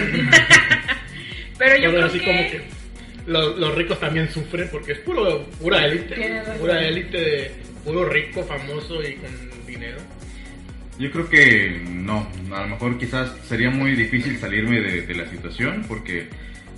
Pero 1.58 1.76
yo 1.76 1.82
Pero 1.82 1.92
creo 1.92 2.06
así 2.06 2.20
que... 2.20 2.26
como 2.26 2.40
que 2.40 2.62
los, 3.28 3.58
los 3.58 3.76
ricos 3.76 4.00
también 4.00 4.32
sufren 4.32 4.70
porque 4.72 4.94
es 4.94 5.00
puro 5.00 5.46
pura 5.60 5.86
élite. 5.86 6.16
Tienes. 6.16 6.48
Pura 6.50 6.82
élite 6.82 7.18
de 7.18 7.52
puro 7.84 8.06
rico, 8.06 8.44
famoso 8.44 9.02
y 9.04 9.16
con 9.16 9.30
dinero. 9.66 9.98
Yo 10.98 11.12
creo 11.12 11.30
que 11.30 11.82
no, 11.86 12.30
a 12.52 12.62
lo 12.62 12.68
mejor 12.68 12.98
quizás 12.98 13.32
sería 13.48 13.70
muy 13.70 13.96
difícil 13.96 14.38
salirme 14.38 14.82
de, 14.82 15.02
de 15.04 15.16
la 15.16 15.30
situación 15.30 15.86
porque 15.88 16.28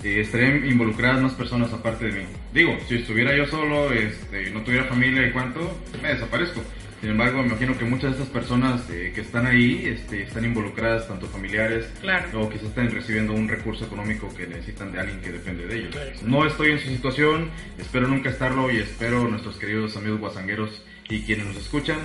eh, 0.04 0.22
estarían 0.22 0.66
involucradas 0.68 1.22
más 1.22 1.34
personas 1.34 1.72
aparte 1.74 2.06
de 2.06 2.20
mí. 2.20 2.26
Digo, 2.54 2.78
si 2.88 2.96
estuviera 2.96 3.36
yo 3.36 3.46
solo, 3.48 3.92
este, 3.94 4.50
no 4.52 4.62
tuviera 4.62 4.86
familia 4.86 5.28
y 5.28 5.32
cuánto, 5.32 5.80
me 6.02 6.10
desaparezco. 6.10 6.62
Sin 7.02 7.10
embargo, 7.10 7.42
me 7.42 7.48
imagino 7.48 7.76
que 7.78 7.84
muchas 7.84 8.12
de 8.16 8.22
estas 8.22 8.28
personas 8.28 8.88
eh, 8.92 9.12
que 9.16 9.22
están 9.22 9.48
ahí 9.48 9.86
este, 9.88 10.22
están 10.22 10.46
involucradas, 10.46 11.08
tanto 11.08 11.26
familiares, 11.28 11.92
Claro. 12.00 12.42
o 12.42 12.50
quizás 12.50 12.68
estén 12.68 12.92
recibiendo 12.92 13.34
un 13.34 13.48
recurso 13.48 13.86
económico 13.86 14.32
que 14.36 14.46
necesitan 14.46 14.92
de 14.92 15.00
alguien 15.00 15.20
que 15.22 15.32
depende 15.32 15.66
de 15.66 15.78
ellos. 15.80 15.90
Claro. 15.96 16.12
No 16.26 16.46
estoy 16.46 16.72
en 16.74 16.80
su 16.80 16.90
situación, 16.90 17.50
espero 17.80 18.08
nunca 18.08 18.30
estarlo 18.30 18.70
y 18.72 18.78
espero 18.78 19.28
nuestros 19.28 19.58
queridos 19.58 19.98
amigos 19.98 20.20
guasangueros 20.20 20.84
y 21.10 21.24
quienes 21.24 21.48
nos 21.48 21.58
escuchan 21.58 21.98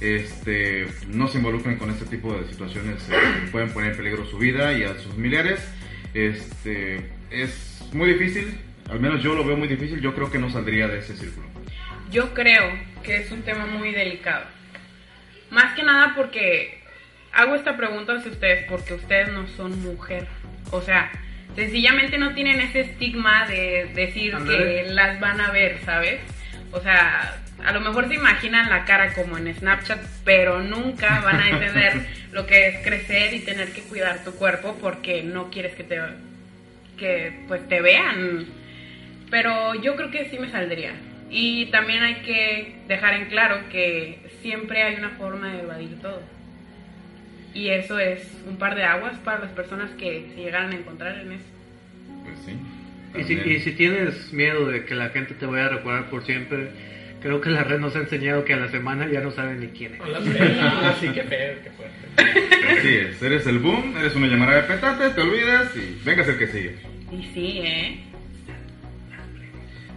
este, 0.00 0.86
no 1.08 1.26
se 1.28 1.38
involucren 1.38 1.76
con 1.76 1.90
este 1.90 2.04
tipo 2.04 2.32
de 2.36 2.46
situaciones 2.48 3.02
eh, 3.08 3.14
que 3.44 3.50
pueden 3.50 3.70
poner 3.70 3.92
en 3.92 3.96
peligro 3.96 4.26
su 4.26 4.38
vida 4.38 4.72
y 4.78 4.82
a 4.84 4.94
sus 4.98 5.12
familiares. 5.12 5.60
Este, 6.14 7.10
es 7.42 7.84
muy 7.92 8.12
difícil, 8.12 8.58
al 8.90 9.00
menos 9.00 9.22
yo 9.22 9.34
lo 9.34 9.44
veo 9.44 9.56
muy 9.56 9.68
difícil, 9.68 10.00
yo 10.00 10.14
creo 10.14 10.30
que 10.30 10.38
no 10.38 10.50
saldría 10.50 10.88
de 10.88 10.98
ese 10.98 11.16
círculo. 11.16 11.46
Yo 12.10 12.34
creo 12.34 12.72
que 13.02 13.16
es 13.16 13.30
un 13.32 13.42
tema 13.42 13.66
muy 13.66 13.92
delicado. 13.92 14.44
Más 15.50 15.74
que 15.74 15.82
nada 15.82 16.14
porque 16.16 16.78
hago 17.32 17.54
esta 17.54 17.76
pregunta 17.76 18.14
hacia 18.14 18.30
ustedes 18.30 18.64
porque 18.68 18.94
ustedes 18.94 19.32
no 19.32 19.46
son 19.48 19.80
mujer. 19.82 20.26
O 20.70 20.80
sea, 20.80 21.10
sencillamente 21.54 22.18
no 22.18 22.34
tienen 22.34 22.60
ese 22.60 22.80
estigma 22.80 23.46
de 23.46 23.90
decir 23.94 24.36
que 24.46 24.86
las 24.88 25.20
van 25.20 25.40
a 25.40 25.50
ver, 25.50 25.78
¿sabes? 25.84 26.20
O 26.72 26.80
sea, 26.80 27.40
a 27.64 27.72
lo 27.72 27.80
mejor 27.80 28.08
se 28.08 28.14
imaginan 28.14 28.70
la 28.70 28.84
cara 28.84 29.12
como 29.14 29.38
en 29.38 29.54
Snapchat, 29.54 30.00
pero 30.24 30.62
nunca 30.62 31.20
van 31.20 31.40
a 31.40 31.48
entender 31.48 32.06
lo 32.32 32.46
que 32.46 32.68
es 32.68 32.84
crecer 32.84 33.34
y 33.34 33.40
tener 33.40 33.72
que 33.72 33.82
cuidar 33.82 34.24
tu 34.24 34.32
cuerpo 34.32 34.76
porque 34.80 35.22
no 35.22 35.50
quieres 35.50 35.74
que 35.74 35.84
te 35.84 35.98
que 36.96 37.44
pues 37.48 37.66
te 37.68 37.80
vean. 37.80 38.46
Pero 39.30 39.74
yo 39.74 39.96
creo 39.96 40.10
que 40.10 40.28
sí 40.30 40.38
me 40.38 40.50
saldría. 40.50 40.94
Y 41.30 41.66
también 41.66 42.02
hay 42.02 42.16
que 42.16 42.76
dejar 42.86 43.14
en 43.14 43.26
claro 43.26 43.68
que 43.70 44.18
siempre 44.42 44.82
hay 44.82 44.96
una 44.96 45.10
forma 45.10 45.52
de 45.52 45.62
evadir 45.62 46.00
todo. 46.00 46.22
Y 47.52 47.70
eso 47.70 47.98
es 47.98 48.22
un 48.46 48.58
par 48.58 48.74
de 48.76 48.84
aguas 48.84 49.16
para 49.18 49.40
las 49.40 49.50
personas 49.52 49.90
que 49.92 50.28
se 50.34 50.42
llegaran 50.42 50.72
a 50.72 50.76
encontrar 50.76 51.18
en 51.18 51.32
eso. 51.32 51.44
Pues 52.22 52.38
sí. 52.44 52.56
Y 53.18 53.24
si, 53.24 53.32
y 53.34 53.60
si 53.60 53.72
tienes 53.72 54.32
miedo 54.32 54.66
de 54.66 54.84
que 54.84 54.94
la 54.94 55.08
gente 55.08 55.34
te 55.34 55.46
vaya 55.46 55.66
a 55.66 55.68
recordar 55.70 56.10
por 56.10 56.24
siempre, 56.24 56.68
creo 57.26 57.40
que 57.40 57.50
la 57.50 57.64
red 57.64 57.80
nos 57.80 57.96
ha 57.96 57.98
enseñado 57.98 58.44
que 58.44 58.54
a 58.54 58.56
la 58.56 58.68
semana 58.68 59.08
ya 59.08 59.20
no 59.20 59.32
saben 59.32 59.58
ni 59.58 59.66
quién 59.68 59.94
es. 59.94 60.00
Así 60.00 61.08
que 61.08 61.22
feo, 61.24 61.56
qué 61.62 61.70
fuerte. 61.70 62.78
Así 62.78 62.94
es, 62.94 63.20
eres 63.20 63.46
el 63.48 63.58
boom, 63.58 63.96
eres 63.98 64.14
una 64.14 64.28
llamada 64.28 64.56
de 64.56 64.62
petate, 64.62 65.10
te 65.10 65.20
olvidas 65.20 65.74
y 65.76 66.00
vengas 66.04 66.28
el 66.28 66.38
que 66.38 66.46
sigue. 66.46 66.76
Y 67.10 67.22
sí, 67.34 67.60
¿eh? 67.64 68.00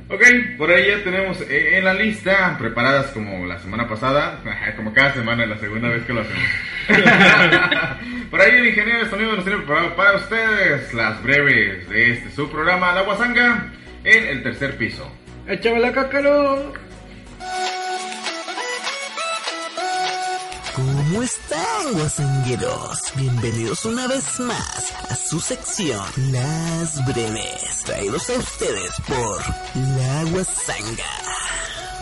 Ok, 0.09 0.23
por 0.57 0.71
ahí 0.71 0.87
ya 0.87 1.03
tenemos 1.03 1.39
eh, 1.41 1.77
en 1.77 1.85
la 1.85 1.93
lista, 1.93 2.57
preparadas 2.57 3.11
como 3.11 3.45
la 3.45 3.59
semana 3.59 3.87
pasada, 3.87 4.41
como 4.75 4.91
cada 4.91 5.13
semana, 5.13 5.43
es 5.43 5.49
la 5.49 5.57
segunda 5.59 5.89
vez 5.89 6.03
que 6.05 6.13
lo 6.13 6.21
hacemos. 6.21 6.43
por 8.31 8.41
ahí 8.41 8.55
el 8.55 8.69
ingeniero 8.69 9.03
de 9.03 9.09
sonido 9.11 9.35
nos 9.35 9.45
tiene 9.45 9.59
preparado 9.59 9.95
para 9.95 10.17
ustedes 10.17 10.91
las 10.95 11.21
breves 11.21 11.87
de 11.89 12.13
este 12.13 12.31
su 12.31 12.49
programa 12.49 12.91
La 12.93 13.03
Guasanga 13.03 13.71
en 14.03 14.25
el 14.25 14.41
tercer 14.41 14.77
piso. 14.77 15.11
¡Échame 15.47 15.79
la 15.79 15.91
cácaro! 15.91 16.88
¿Cómo 21.09 21.23
están, 21.23 21.93
guasangueros? 21.93 22.99
Bienvenidos 23.15 23.83
una 23.85 24.05
vez 24.05 24.39
más 24.41 24.93
a 25.09 25.15
su 25.15 25.39
sección 25.39 26.05
Las 26.31 27.03
Breves, 27.03 27.83
traídos 27.83 28.29
a 28.29 28.33
ustedes 28.33 28.91
por 29.07 29.41
La 29.97 30.23
Guasanga. 30.25 31.05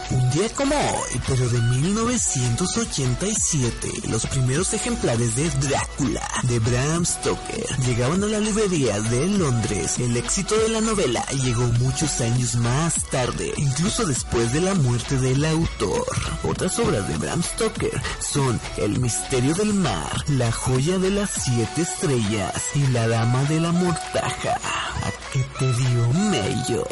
Un 0.10 0.32
día 0.32 0.47
como 0.55 0.74
hoy, 0.74 1.22
pero 1.28 1.49
de 1.49 1.60
1987, 1.60 3.91
los 4.08 4.26
primeros 4.28 4.74
ejemplares 4.74 5.36
de 5.36 5.49
Drácula 5.68 6.26
de 6.43 6.60
Bram 6.60 7.05
Stoker 7.05 7.66
llegaban 7.86 8.24
a 8.24 8.28
la 8.28 8.39
librería 8.39 9.01
de 9.01 9.28
Londres. 9.28 9.99
El 9.99 10.16
éxito 10.16 10.58
de 10.60 10.70
la 10.70 10.80
novela 10.80 11.26
llegó 11.43 11.64
muchos 11.80 12.22
años 12.22 12.55
más 12.55 13.03
tarde, 13.12 13.51
incluso 13.58 14.05
después 14.05 14.53
de 14.53 14.62
la 14.62 14.76
muerte 14.76 15.18
del 15.18 15.43
autor. 15.43 16.08
Otras 16.43 16.80
obras 16.80 17.05
de 17.10 17.18
Bram 17.18 17.43
Stoker 17.43 18.01
son 18.22 18.62
El 18.78 19.01
misterio 19.01 19.55
del 19.55 19.74
mar, 19.74 20.24
La 20.30 20.53
joya 20.53 20.99
de 20.99 21.10
las 21.10 21.32
siete 21.32 21.82
estrellas 21.82 22.53
y 22.76 22.88
La 22.88 23.10
dama 23.10 23.43
de 23.45 23.60
la 23.60 23.74
mortaja. 23.74 24.53
¿A 24.53 25.12
qué 25.34 25.43
te 25.60 25.74
dio 25.74 26.08
mello? 26.32 26.88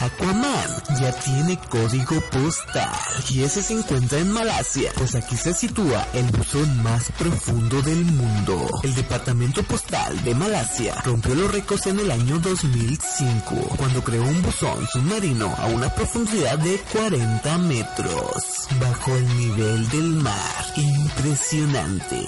Aquaman 0.00 0.82
ya 0.98 1.12
tiene 1.12 1.58
código 1.68 2.20
postal 2.30 2.88
y 3.28 3.42
ese 3.42 3.62
se 3.62 3.74
encuentra 3.74 4.18
en 4.18 4.32
Malasia, 4.32 4.92
pues 4.96 5.14
aquí 5.14 5.36
se 5.36 5.52
sitúa 5.52 6.06
el 6.14 6.24
buzón 6.30 6.82
más 6.82 7.12
profundo 7.18 7.82
del 7.82 8.06
mundo. 8.06 8.66
El 8.82 8.94
departamento 8.94 9.62
postal 9.62 10.24
de 10.24 10.34
Malasia 10.34 10.94
rompió 11.04 11.34
los 11.34 11.52
récords 11.52 11.86
en 11.86 12.00
el 12.00 12.10
año 12.10 12.38
2005 12.38 13.54
cuando 13.76 14.02
creó 14.02 14.22
un 14.22 14.40
buzón 14.40 14.86
submarino 14.90 15.54
a 15.58 15.66
una 15.66 15.94
profundidad 15.94 16.58
de 16.58 16.78
40 16.92 17.58
metros 17.58 18.68
bajo 18.80 19.14
el 19.14 19.36
nivel 19.36 19.86
del 19.90 20.04
mar. 20.22 20.64
Impresionante. 20.76 22.26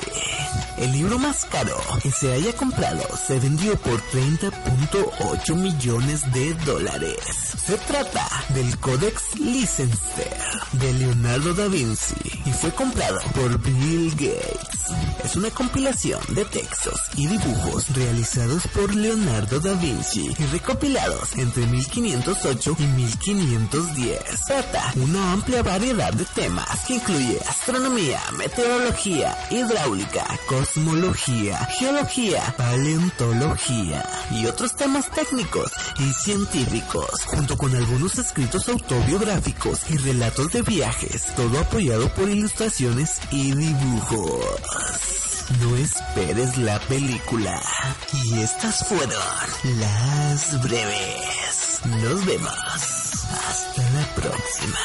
El 0.76 0.92
libro 0.92 1.18
más 1.18 1.44
caro 1.46 1.76
que 2.02 2.10
se 2.10 2.32
haya 2.32 2.52
comprado 2.54 3.02
se 3.16 3.38
vendió 3.38 3.76
por 3.76 4.00
30.8 4.10 5.54
millones 5.54 6.30
de 6.32 6.54
dólares. 6.66 7.16
Se 7.64 7.78
trata 7.78 8.28
del 8.48 8.76
Codex 8.78 9.38
Licenster 9.38 10.36
de 10.72 10.92
Leonardo 10.94 11.54
da 11.54 11.68
Vinci 11.68 12.16
y 12.44 12.50
fue 12.50 12.72
comprado 12.72 13.20
por 13.34 13.56
Bill 13.60 14.10
Gates. 14.10 14.72
Es 15.24 15.36
una 15.36 15.48
compilación 15.50 16.20
de 16.30 16.44
textos 16.44 17.00
y 17.16 17.28
dibujos 17.28 17.88
realizados 17.94 18.66
por 18.68 18.92
Leonardo 18.94 19.60
da 19.60 19.74
Vinci 19.74 20.34
y 20.36 20.44
recopilados 20.46 21.36
entre 21.36 21.66
1508 21.66 22.76
y 22.78 22.82
1510. 22.82 24.44
Trata 24.46 24.92
una 24.96 25.32
amplia 25.32 25.62
variedad 25.62 26.12
de 26.12 26.24
temas 26.24 26.80
que 26.86 26.94
incluye 26.94 27.38
astronomía, 27.48 28.20
meteorología, 28.36 29.38
hidráulica, 29.50 30.26
cosmología, 30.48 31.58
geología, 31.78 32.54
paleontología 32.56 34.04
y 34.32 34.46
otros 34.46 34.74
temas 34.74 35.08
técnicos 35.10 35.70
y 36.00 36.12
científicos, 36.12 37.08
con 37.56 37.74
algunos 37.74 38.18
escritos 38.18 38.68
autobiográficos 38.68 39.90
y 39.90 39.96
relatos 39.96 40.52
de 40.52 40.62
viajes, 40.62 41.26
todo 41.34 41.58
apoyado 41.58 42.12
por 42.14 42.28
ilustraciones 42.28 43.20
y 43.30 43.52
dibujos. 43.52 44.44
No 45.60 45.76
esperes 45.76 46.56
la 46.56 46.78
película. 46.80 47.60
Y 48.24 48.40
estas 48.40 48.86
fueron 48.86 49.10
las 49.80 50.62
breves. 50.62 51.80
Nos 52.02 52.24
vemos. 52.24 52.52
Hasta 53.48 53.82
la 53.90 54.14
próxima. 54.14 54.78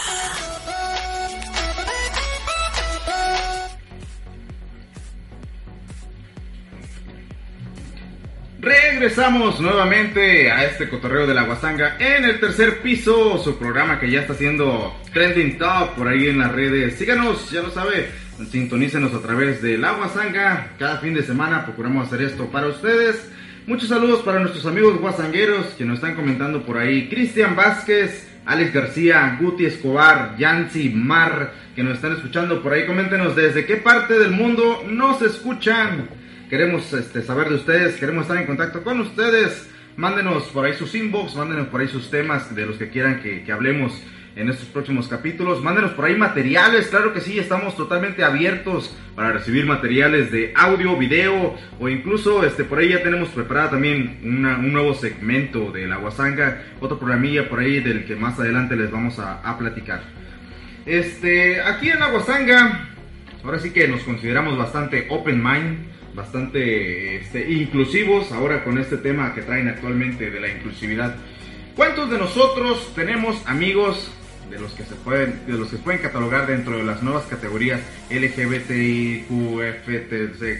Regresamos 8.99 9.59
nuevamente 9.59 10.49
a 10.49 10.65
este 10.65 10.89
cotorreo 10.89 11.27
de 11.27 11.35
la 11.35 11.43
guasanga 11.43 11.97
en 11.99 12.25
el 12.25 12.39
tercer 12.39 12.81
piso, 12.81 13.37
su 13.37 13.55
programa 13.55 13.99
que 13.99 14.09
ya 14.09 14.21
está 14.21 14.33
haciendo 14.33 14.99
trending 15.13 15.59
top 15.59 15.93
por 15.95 16.07
ahí 16.07 16.29
en 16.29 16.39
las 16.39 16.51
redes. 16.51 16.95
Síganos, 16.95 17.51
ya 17.51 17.61
lo 17.61 17.69
sabe, 17.69 18.09
sintonícenos 18.49 19.13
a 19.13 19.21
través 19.21 19.61
de 19.61 19.77
la 19.77 19.91
guasanga. 19.91 20.71
Cada 20.79 20.97
fin 20.97 21.13
de 21.13 21.21
semana 21.21 21.63
procuramos 21.63 22.07
hacer 22.07 22.23
esto 22.23 22.47
para 22.47 22.69
ustedes. 22.69 23.31
Muchos 23.67 23.87
saludos 23.87 24.23
para 24.23 24.39
nuestros 24.39 24.65
amigos 24.65 24.99
guasangueros 24.99 25.67
que 25.77 25.85
nos 25.85 25.97
están 25.99 26.15
comentando 26.15 26.65
por 26.65 26.79
ahí. 26.79 27.07
Cristian 27.07 27.55
Vázquez, 27.55 28.27
Alex 28.47 28.73
García, 28.73 29.37
Guti 29.39 29.67
Escobar, 29.67 30.35
Yancy 30.39 30.89
Mar, 30.89 31.53
que 31.75 31.83
nos 31.83 31.97
están 31.97 32.13
escuchando 32.13 32.63
por 32.63 32.73
ahí. 32.73 32.87
Coméntenos 32.87 33.35
desde 33.35 33.63
qué 33.63 33.75
parte 33.75 34.17
del 34.17 34.31
mundo 34.31 34.83
nos 34.89 35.21
escuchan. 35.21 36.09
Queremos 36.49 36.93
este, 36.93 37.23
saber 37.23 37.49
de 37.49 37.55
ustedes, 37.55 37.97
queremos 37.97 38.21
estar 38.21 38.37
en 38.37 38.45
contacto 38.45 38.81
con 38.81 39.01
ustedes. 39.01 39.69
Mándenos 39.97 40.43
por 40.45 40.63
ahí 40.63 40.73
sus 40.75 40.95
inbox, 40.95 41.35
mándenos 41.35 41.67
por 41.67 41.81
ahí 41.81 41.89
sus 41.89 42.09
temas 42.09 42.55
de 42.55 42.65
los 42.65 42.77
que 42.77 42.89
quieran 42.89 43.19
que, 43.21 43.51
hablemos 43.51 44.01
en 44.37 44.49
estos 44.49 44.69
próximos 44.69 45.09
capítulos. 45.09 45.61
Mándenos 45.61 45.91
por 45.91 46.05
ahí 46.05 46.15
materiales, 46.15 46.87
claro 46.87 47.13
que 47.13 47.19
sí, 47.19 47.37
estamos 47.37 47.75
totalmente 47.75 48.23
abiertos 48.23 48.95
para 49.13 49.33
recibir 49.33 49.65
materiales 49.65 50.31
de 50.31 50.53
audio, 50.55 50.95
video 50.95 51.57
o 51.81 51.89
incluso 51.89 52.45
este 52.45 52.63
por 52.63 52.79
ahí 52.79 52.89
ya 52.89 53.03
tenemos 53.03 53.27
preparada 53.29 53.71
también 53.71 54.19
un 54.23 54.71
nuevo 54.71 54.93
segmento 54.93 55.71
de 55.71 55.85
la 55.85 55.99
otro 56.79 56.97
programilla 56.97 57.49
por 57.49 57.59
ahí 57.59 57.81
del 57.81 58.05
que 58.05 58.15
más 58.15 58.39
adelante 58.39 58.77
les 58.77 58.89
vamos 58.89 59.19
a, 59.19 59.57
platicar. 59.57 60.01
Este, 60.85 61.59
aquí 61.59 61.89
en 61.89 61.99
la 61.99 62.05
ahora 63.43 63.59
sí 63.59 63.71
que 63.71 63.85
nos 63.89 64.03
consideramos 64.03 64.57
bastante 64.57 65.07
open 65.09 65.43
mind, 65.43 65.96
bastante 66.17 67.17
este, 67.17 67.49
inclusivos 67.49 68.31
ahora 68.31 68.63
con 68.63 68.79
este 68.79 68.97
tema 68.97 69.35
que 69.35 69.43
traen 69.43 69.67
actualmente 69.67 70.31
de 70.31 70.39
la 70.39 70.49
inclusividad. 70.49 71.15
¿Cuántos 71.75 72.09
de 72.09 72.17
nosotros 72.17 72.91
tenemos 72.95 73.39
amigos 73.45 74.11
de 74.49 74.59
los 74.59 74.71
que 74.73 74.83
se 74.83 74.95
pueden 74.95 75.41
de 75.45 75.53
los 75.53 75.69
que 75.69 75.77
se 75.77 75.83
pueden 75.83 76.01
catalogar 76.01 76.47
dentro 76.47 76.77
de 76.77 76.83
las 76.83 77.03
nuevas 77.03 77.25
categorías 77.25 77.81
LGBTIQ, 78.09 79.29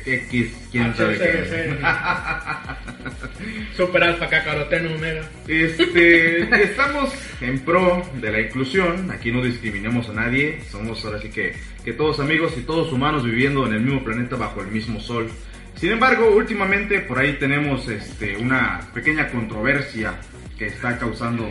X, 0.06 0.54
quién 0.72 0.96
sabe 0.96 1.18
qué? 1.18 1.78
Super 3.78 4.04
alfa, 4.04 4.28
cacaroteno, 4.28 4.96
omega. 4.96 5.30
Este, 5.48 6.42
estamos 6.64 7.14
en 7.42 7.60
pro 7.60 8.04
de 8.20 8.32
la 8.32 8.42
inclusión, 8.42 9.12
aquí 9.12 9.32
no 9.32 9.44
discriminamos 9.44 10.10
a 10.10 10.14
nadie, 10.14 10.60
somos 10.70 11.04
ahora 11.06 11.22
sí 11.22 11.30
que, 11.30 11.56
que 11.84 11.94
todos 11.94 12.20
amigos 12.20 12.54
y 12.58 12.62
todos 12.62 12.92
humanos 12.92 13.24
viviendo 13.24 13.66
en 13.68 13.74
el 13.74 13.82
mismo 13.82 14.04
planeta 14.04 14.36
bajo 14.36 14.62
el 14.62 14.68
mismo 14.68 15.00
sol. 15.00 15.30
Sin 15.76 15.92
embargo, 15.92 16.36
últimamente 16.36 17.02
por 17.02 17.20
ahí 17.20 17.34
tenemos 17.34 17.88
este, 17.88 18.36
una 18.38 18.82
pequeña 18.94 19.30
controversia 19.30 20.16
que 20.58 20.66
está 20.66 20.98
causando 20.98 21.48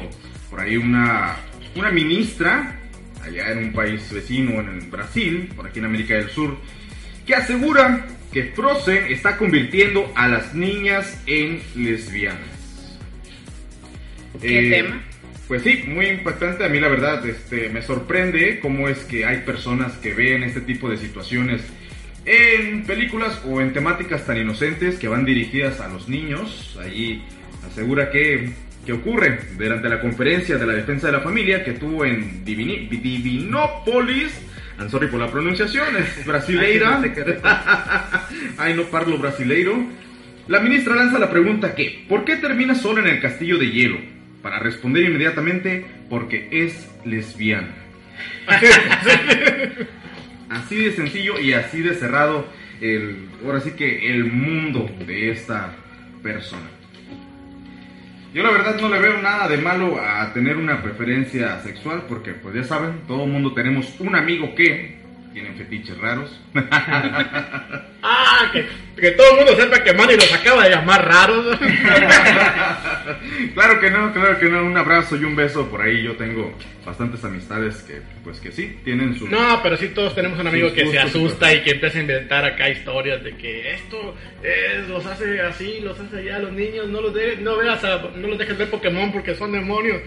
por 0.50 0.60
ahí 0.60 0.76
una, 0.76 1.36
una 1.76 1.90
ministra 1.90 2.80
allá 3.22 3.52
en 3.52 3.58
un 3.58 3.72
país 3.72 4.10
vecino, 4.12 4.60
en 4.60 4.68
el 4.68 4.80
Brasil, 4.90 5.50
por 5.54 5.66
aquí 5.66 5.78
en 5.78 5.86
América 5.86 6.14
del 6.14 6.30
Sur, 6.30 6.56
que 7.26 7.34
asegura 7.34 8.06
que 8.32 8.44
Frozen 8.44 9.06
está 9.10 9.36
convirtiendo 9.36 10.12
a 10.14 10.28
las 10.28 10.54
niñas 10.54 11.20
en 11.26 11.60
lesbianas. 11.74 12.98
¿Qué 14.40 14.68
Eh, 14.68 14.70
tema? 14.82 15.02
Pues 15.48 15.62
sí, 15.62 15.84
muy 15.86 16.06
impactante. 16.06 16.64
A 16.64 16.68
mí 16.68 16.80
la 16.80 16.88
verdad 16.88 17.24
este, 17.26 17.68
me 17.68 17.80
sorprende 17.82 18.58
cómo 18.60 18.88
es 18.88 18.98
que 19.04 19.24
hay 19.24 19.38
personas 19.38 19.92
que 19.98 20.12
ven 20.12 20.42
este 20.42 20.60
tipo 20.60 20.88
de 20.88 20.96
situaciones 20.96 21.62
en 22.24 22.84
películas 22.84 23.40
o 23.46 23.60
en 23.60 23.72
temáticas 23.72 24.26
tan 24.26 24.36
inocentes 24.36 24.98
que 24.98 25.06
van 25.06 25.24
dirigidas 25.24 25.80
a 25.80 25.88
los 25.88 26.08
niños. 26.08 26.76
Allí 26.82 27.22
asegura 27.70 28.10
que, 28.10 28.50
que 28.86 28.92
ocurre 28.92 29.38
durante 29.58 29.88
la 29.88 30.00
conferencia 30.00 30.56
de 30.56 30.66
la 30.66 30.74
defensa 30.74 31.08
de 31.08 31.12
la 31.14 31.20
familia 31.20 31.64
que 31.64 31.72
tuvo 31.72 32.04
en 32.04 32.44
Divini- 32.44 32.88
Divinópolis. 32.88 34.32
I'm 34.78 34.88
sorry 34.88 35.08
por 35.08 35.20
la 35.20 35.30
pronunciación, 35.30 35.96
es 35.96 36.24
brasileira. 36.26 37.02
Ay, 38.58 38.74
no 38.74 38.84
parlo 38.84 39.18
brasileiro. 39.18 39.84
La 40.48 40.60
ministra 40.60 40.94
lanza 40.94 41.18
la 41.18 41.30
pregunta 41.30 41.74
que, 41.74 42.04
¿por 42.08 42.24
qué 42.24 42.36
termina 42.36 42.74
sola 42.74 43.00
en 43.00 43.08
el 43.08 43.20
castillo 43.20 43.58
de 43.58 43.70
hielo? 43.70 43.98
Para 44.42 44.60
responder 44.60 45.02
inmediatamente, 45.04 45.84
porque 46.08 46.48
es 46.52 46.88
lesbiana. 47.04 47.68
Así 50.48 50.76
de 50.76 50.92
sencillo 50.92 51.40
y 51.40 51.52
así 51.52 51.82
de 51.82 51.94
cerrado 51.94 52.46
el, 52.80 53.16
ahora 53.44 53.60
sí 53.60 53.72
que 53.72 54.10
el 54.12 54.24
mundo 54.26 54.88
de 55.06 55.30
esta 55.32 55.74
persona. 56.22 56.68
Yo 58.36 58.42
la 58.42 58.50
verdad 58.50 58.78
no 58.78 58.90
le 58.90 58.98
veo 59.00 59.22
nada 59.22 59.48
de 59.48 59.56
malo 59.56 59.98
a 59.98 60.30
tener 60.34 60.58
una 60.58 60.82
preferencia 60.82 61.58
sexual 61.60 62.02
porque 62.06 62.32
pues 62.32 62.54
ya 62.54 62.64
saben, 62.64 63.06
todo 63.08 63.26
mundo 63.26 63.54
tenemos 63.54 63.98
un 63.98 64.14
amigo 64.14 64.54
que 64.54 65.05
tiene 65.36 65.52
fetiches 65.52 65.98
raros. 65.98 66.30
Ah, 68.08 68.50
que, 68.52 68.64
que 69.00 69.10
todo 69.12 69.30
el 69.32 69.36
mundo 69.38 69.56
sepa 69.60 69.82
que 69.82 69.92
Manny 69.92 70.14
los 70.14 70.32
acaba 70.32 70.62
de 70.62 70.70
llamar 70.70 71.04
raros. 71.08 71.58
claro 73.54 73.80
que 73.80 73.90
no, 73.90 74.12
claro 74.12 74.38
que 74.38 74.48
no, 74.48 74.62
un 74.64 74.76
abrazo 74.76 75.16
y 75.16 75.24
un 75.24 75.34
beso 75.34 75.68
por 75.68 75.80
ahí. 75.82 76.02
Yo 76.04 76.14
tengo 76.14 76.56
bastantes 76.84 77.24
amistades 77.24 77.82
que 77.82 78.00
pues 78.22 78.38
que 78.38 78.52
sí 78.52 78.76
tienen 78.84 79.18
su 79.18 79.26
No, 79.28 79.60
pero 79.60 79.76
sí 79.76 79.88
todos 79.88 80.14
tenemos 80.14 80.38
un 80.38 80.46
amigo 80.46 80.72
que 80.72 80.86
se 80.86 81.00
asusta 81.00 81.52
y 81.52 81.62
que 81.62 81.72
empieza 81.72 81.98
a 81.98 82.02
inventar 82.02 82.44
acá 82.44 82.68
historias 82.68 83.24
de 83.24 83.36
que 83.36 83.72
esto 83.72 84.14
es, 84.44 84.88
los 84.88 85.04
hace 85.04 85.40
así, 85.40 85.80
los 85.82 85.98
hace 85.98 86.18
allá, 86.18 86.38
los 86.38 86.52
niños 86.52 86.86
no 86.88 87.00
los 87.00 87.12
de, 87.12 87.38
no 87.38 87.56
veas 87.56 87.82
a- 87.82 88.10
no 88.14 88.28
los 88.28 88.38
dejes 88.38 88.56
ver 88.56 88.70
Pokémon 88.70 89.10
porque 89.10 89.34
son 89.34 89.50
demonios. 89.50 90.00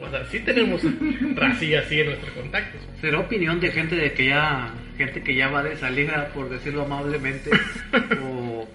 O 0.00 0.10
sea, 0.10 0.24
sí 0.26 0.40
tenemos 0.40 0.82
racía 1.36 1.80
así 1.80 2.00
en 2.00 2.06
nuestros 2.06 2.32
contactos. 2.32 2.80
¿Será 3.00 3.20
opinión 3.20 3.60
de 3.60 3.70
gente 3.70 3.96
de 3.96 4.12
que 4.12 4.26
ya 4.26 4.72
gente 4.96 5.22
que 5.22 5.34
ya 5.34 5.48
va 5.48 5.62
de 5.62 5.76
salida, 5.76 6.30
por 6.34 6.48
decirlo 6.48 6.82
amablemente? 6.82 7.50
o, 8.22 8.68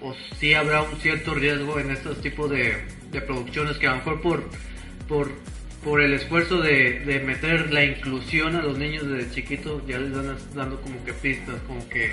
o 0.00 0.14
sí 0.38 0.54
habrá 0.54 0.82
un 0.82 0.96
cierto 0.98 1.34
riesgo 1.34 1.78
en 1.78 1.90
estos 1.90 2.20
tipos 2.20 2.50
de, 2.50 2.74
de 3.10 3.20
producciones 3.20 3.78
que 3.78 3.86
a 3.86 3.90
lo 3.90 3.96
mejor 3.96 4.20
por, 4.20 4.50
por, 5.08 5.30
por 5.82 6.00
el 6.00 6.12
esfuerzo 6.14 6.60
de, 6.60 7.00
de 7.00 7.20
meter 7.20 7.72
la 7.72 7.84
inclusión 7.84 8.56
a 8.56 8.62
los 8.62 8.78
niños 8.78 9.08
desde 9.08 9.30
chiquitos 9.30 9.86
ya 9.86 9.98
les 9.98 10.12
van 10.12 10.36
dando 10.54 10.80
como 10.80 11.04
que 11.04 11.12
pistas, 11.12 11.56
como 11.66 11.88
que 11.88 12.12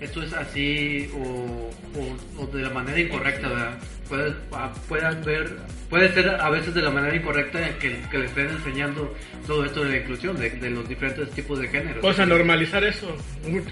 esto 0.00 0.22
es 0.22 0.32
así 0.32 1.08
o, 1.14 1.70
o, 1.96 2.42
o 2.42 2.46
de 2.46 2.62
la 2.62 2.70
manera 2.70 2.98
incorrecta, 3.00 3.48
¿verdad? 3.48 3.78
Puede, 4.08 4.34
a- 4.52 4.72
puedan 4.88 5.22
ver, 5.24 5.56
puede 5.90 6.12
ser 6.14 6.28
a 6.28 6.48
veces 6.50 6.72
de 6.74 6.80
la 6.82 6.90
manera 6.90 7.14
incorrecta 7.14 7.60
que, 7.78 7.98
que 8.10 8.18
le 8.18 8.24
estén 8.26 8.48
enseñando 8.48 9.14
todo 9.46 9.64
esto 9.66 9.84
de 9.84 9.90
la 9.90 9.96
inclusión, 9.98 10.38
de, 10.38 10.50
de 10.50 10.70
los 10.70 10.88
diferentes 10.88 11.30
tipos 11.32 11.58
de 11.60 11.68
géneros. 11.68 12.02
O 12.04 12.12
sea, 12.12 12.24
normalizar 12.24 12.82
eso. 12.84 13.14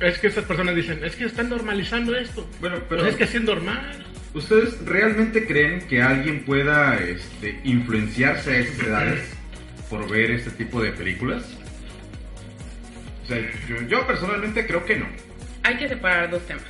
Es 0.02 0.18
que 0.18 0.26
estas 0.26 0.44
personas 0.44 0.74
dicen, 0.76 1.02
es 1.04 1.16
que 1.16 1.24
están 1.24 1.48
normalizando 1.48 2.14
esto. 2.16 2.46
Bueno, 2.60 2.76
pero- 2.88 3.02
Pues 3.02 3.12
es 3.12 3.18
que 3.18 3.24
así 3.24 3.36
es 3.38 3.44
normal. 3.44 4.04
¿Ustedes 4.34 4.78
realmente 4.84 5.46
creen 5.46 5.80
que 5.88 6.02
alguien 6.02 6.44
pueda 6.44 6.96
este, 7.02 7.58
influenciarse 7.64 8.50
a 8.50 8.58
esas 8.58 8.78
edades 8.86 9.24
por 9.88 10.06
ver 10.10 10.32
este 10.32 10.50
tipo 10.50 10.82
de 10.82 10.92
películas? 10.92 11.44
O 13.24 13.26
sea, 13.28 13.38
yo, 13.68 13.80
yo 13.88 14.06
personalmente 14.06 14.66
creo 14.66 14.84
que 14.84 14.96
no. 14.96 15.06
Hay 15.66 15.78
que 15.78 15.88
separar 15.88 16.30
dos 16.30 16.46
temas. 16.46 16.62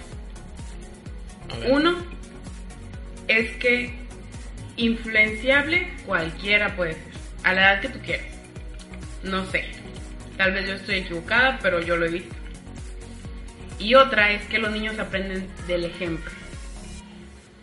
Uno 1.69 2.03
es 3.29 3.51
que 3.57 3.93
influenciable 4.79 5.93
cualquiera 6.07 6.75
puede 6.77 6.95
ser, 6.95 7.13
a 7.45 7.53
la 7.53 7.61
edad 7.61 7.81
que 7.83 7.89
tú 7.91 7.99
quieras. 7.99 8.27
No 9.23 9.45
sé, 9.51 9.67
tal 10.39 10.53
vez 10.55 10.67
yo 10.67 10.75
estoy 10.77 10.95
equivocada, 10.95 11.59
pero 11.61 11.83
yo 11.83 11.99
lo 11.99 12.07
he 12.07 12.09
visto. 12.09 12.35
Y 13.79 13.97
otra 13.97 14.33
es 14.33 14.47
que 14.47 14.59
los 14.59 14.73
niños 14.73 14.99
aprenden 14.99 15.47
del 15.67 15.85
ejemplo. 15.85 16.33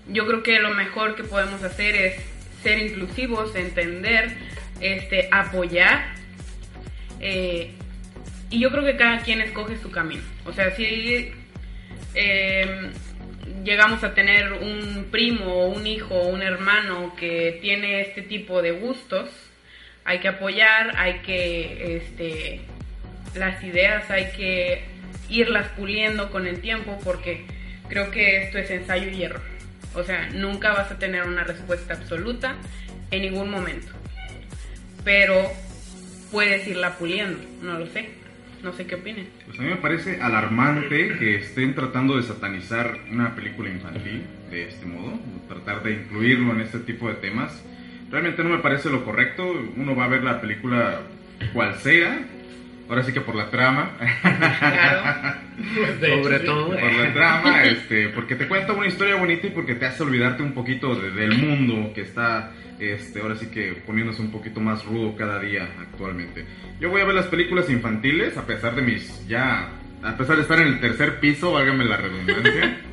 Yo 0.09 0.27
creo 0.27 0.43
que 0.43 0.59
lo 0.59 0.75
mejor 0.75 1.15
que 1.15 1.23
podemos 1.23 1.63
hacer 1.63 1.95
es 1.95 2.15
ser 2.61 2.77
inclusivos, 2.77 3.55
entender, 3.55 4.37
este, 4.81 5.29
apoyar. 5.31 6.13
eh, 7.19 7.73
y 8.53 8.59
yo 8.59 8.69
creo 8.69 8.85
que 8.85 8.95
cada 8.95 9.17
quien 9.23 9.41
escoge 9.41 9.79
su 9.79 9.89
camino. 9.89 10.21
O 10.45 10.53
sea, 10.53 10.69
si 10.75 11.31
eh, 12.13 12.91
llegamos 13.63 14.03
a 14.03 14.13
tener 14.13 14.53
un 14.53 15.07
primo 15.09 15.69
un 15.69 15.87
hijo 15.87 16.21
un 16.21 16.43
hermano 16.43 17.15
que 17.15 17.57
tiene 17.63 18.01
este 18.01 18.21
tipo 18.21 18.61
de 18.61 18.69
gustos, 18.69 19.27
hay 20.05 20.19
que 20.19 20.27
apoyar, 20.27 20.93
hay 20.97 21.21
que, 21.21 21.97
este, 21.97 22.61
las 23.33 23.63
ideas 23.63 24.11
hay 24.11 24.29
que 24.37 24.83
irlas 25.29 25.69
puliendo 25.69 26.29
con 26.29 26.45
el 26.45 26.61
tiempo 26.61 26.99
porque 27.03 27.45
creo 27.89 28.11
que 28.11 28.43
esto 28.43 28.59
es 28.59 28.69
ensayo 28.69 29.09
y 29.09 29.23
error. 29.23 29.41
O 29.95 30.03
sea, 30.03 30.29
nunca 30.29 30.73
vas 30.73 30.91
a 30.91 30.99
tener 30.99 31.23
una 31.23 31.43
respuesta 31.43 31.95
absoluta 31.95 32.55
en 33.09 33.23
ningún 33.23 33.49
momento. 33.49 33.91
Pero 35.03 35.51
puedes 36.31 36.67
irla 36.67 36.99
puliendo, 36.99 37.43
no 37.63 37.79
lo 37.79 37.87
sé. 37.87 38.22
No 38.63 38.71
sé 38.71 38.85
qué 38.85 38.95
opinen. 38.95 39.27
Pues 39.45 39.59
a 39.59 39.61
mí 39.61 39.67
me 39.67 39.75
parece 39.75 40.21
alarmante 40.21 41.17
que 41.19 41.35
estén 41.35 41.75
tratando 41.75 42.15
de 42.15 42.23
satanizar 42.23 42.97
una 43.11 43.35
película 43.35 43.69
infantil 43.69 44.23
de 44.49 44.69
este 44.69 44.85
modo, 44.85 45.19
tratar 45.49 45.83
de 45.83 45.95
incluirlo 45.95 46.53
en 46.53 46.61
este 46.61 46.79
tipo 46.79 47.09
de 47.09 47.15
temas. 47.15 47.61
Realmente 48.09 48.41
no 48.41 48.49
me 48.49 48.59
parece 48.59 48.89
lo 48.89 49.03
correcto. 49.03 49.43
Uno 49.75 49.95
va 49.97 50.05
a 50.05 50.07
ver 50.07 50.23
la 50.23 50.39
película 50.39 51.01
cual 51.51 51.75
sea, 51.75 52.25
ahora 52.89 53.03
sí 53.03 53.11
que 53.13 53.21
por 53.21 53.35
la 53.35 53.49
trama. 53.49 53.91
Claro. 54.21 55.39
Sobre 56.23 56.39
sí. 56.39 56.45
todo. 56.45 56.69
por 56.69 56.93
la 56.93 57.13
trama, 57.13 57.63
este, 57.65 58.09
porque 58.09 58.35
te 58.35 58.47
cuenta 58.47 58.73
una 58.73 58.87
historia 58.87 59.15
bonita 59.15 59.47
y 59.47 59.51
porque 59.51 59.75
te 59.75 59.85
hace 59.85 60.03
olvidarte 60.03 60.43
un 60.43 60.53
poquito 60.53 60.95
de- 60.95 61.11
del 61.11 61.37
mundo 61.37 61.91
que 61.93 62.01
está, 62.01 62.51
este, 62.79 63.21
ahora 63.21 63.35
sí 63.35 63.47
que 63.47 63.73
poniéndose 63.85 64.21
un 64.21 64.31
poquito 64.31 64.59
más 64.59 64.83
rudo 64.85 65.15
cada 65.15 65.39
día 65.39 65.67
actualmente. 65.79 66.45
Yo 66.79 66.89
voy 66.89 67.01
a 67.01 67.05
ver 67.05 67.15
las 67.15 67.27
películas 67.27 67.69
infantiles 67.69 68.35
a 68.37 68.45
pesar 68.45 68.75
de 68.75 68.81
mis 68.81 69.27
ya, 69.27 69.69
a 70.01 70.17
pesar 70.17 70.35
de 70.37 70.41
estar 70.41 70.59
en 70.59 70.67
el 70.67 70.79
tercer 70.79 71.19
piso, 71.19 71.53
válgame 71.53 71.85
la 71.85 71.97
redundancia. 71.97 72.77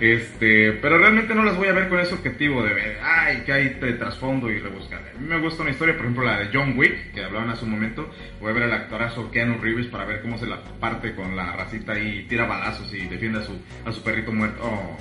Este, 0.00 0.72
pero 0.72 0.98
realmente 0.98 1.34
no 1.34 1.42
las 1.42 1.56
voy 1.56 1.68
a 1.68 1.72
ver 1.72 1.88
con 1.88 1.98
ese 1.98 2.14
objetivo 2.14 2.62
de 2.62 2.74
ver, 2.74 2.98
ay, 3.02 3.42
que 3.44 3.52
hay 3.52 3.68
de 3.70 3.92
trasfondo 3.94 4.50
y 4.50 4.58
rebuscar. 4.58 5.00
A 5.14 5.18
mí 5.18 5.26
me 5.26 5.38
gusta 5.38 5.62
una 5.62 5.72
historia, 5.72 5.94
por 5.94 6.04
ejemplo, 6.04 6.24
la 6.24 6.38
de 6.38 6.50
John 6.52 6.74
Wick, 6.76 7.12
que 7.12 7.24
hablaban 7.24 7.50
hace 7.50 7.64
un 7.64 7.72
momento. 7.72 8.08
Voy 8.40 8.50
a 8.50 8.54
ver 8.54 8.64
al 8.64 8.72
actorazo 8.72 9.30
Keanu 9.30 9.58
Reeves 9.60 9.86
para 9.86 10.04
ver 10.04 10.22
cómo 10.22 10.38
se 10.38 10.46
la 10.46 10.62
parte 10.80 11.14
con 11.14 11.34
la 11.36 11.52
racita 11.52 11.98
y 11.98 12.24
tira 12.24 12.46
balazos 12.46 12.92
y 12.92 13.06
defiende 13.06 13.40
a 13.40 13.42
su, 13.42 13.58
a 13.84 13.92
su 13.92 14.02
perrito 14.02 14.32
muerto. 14.32 14.62
Oh, 14.62 14.96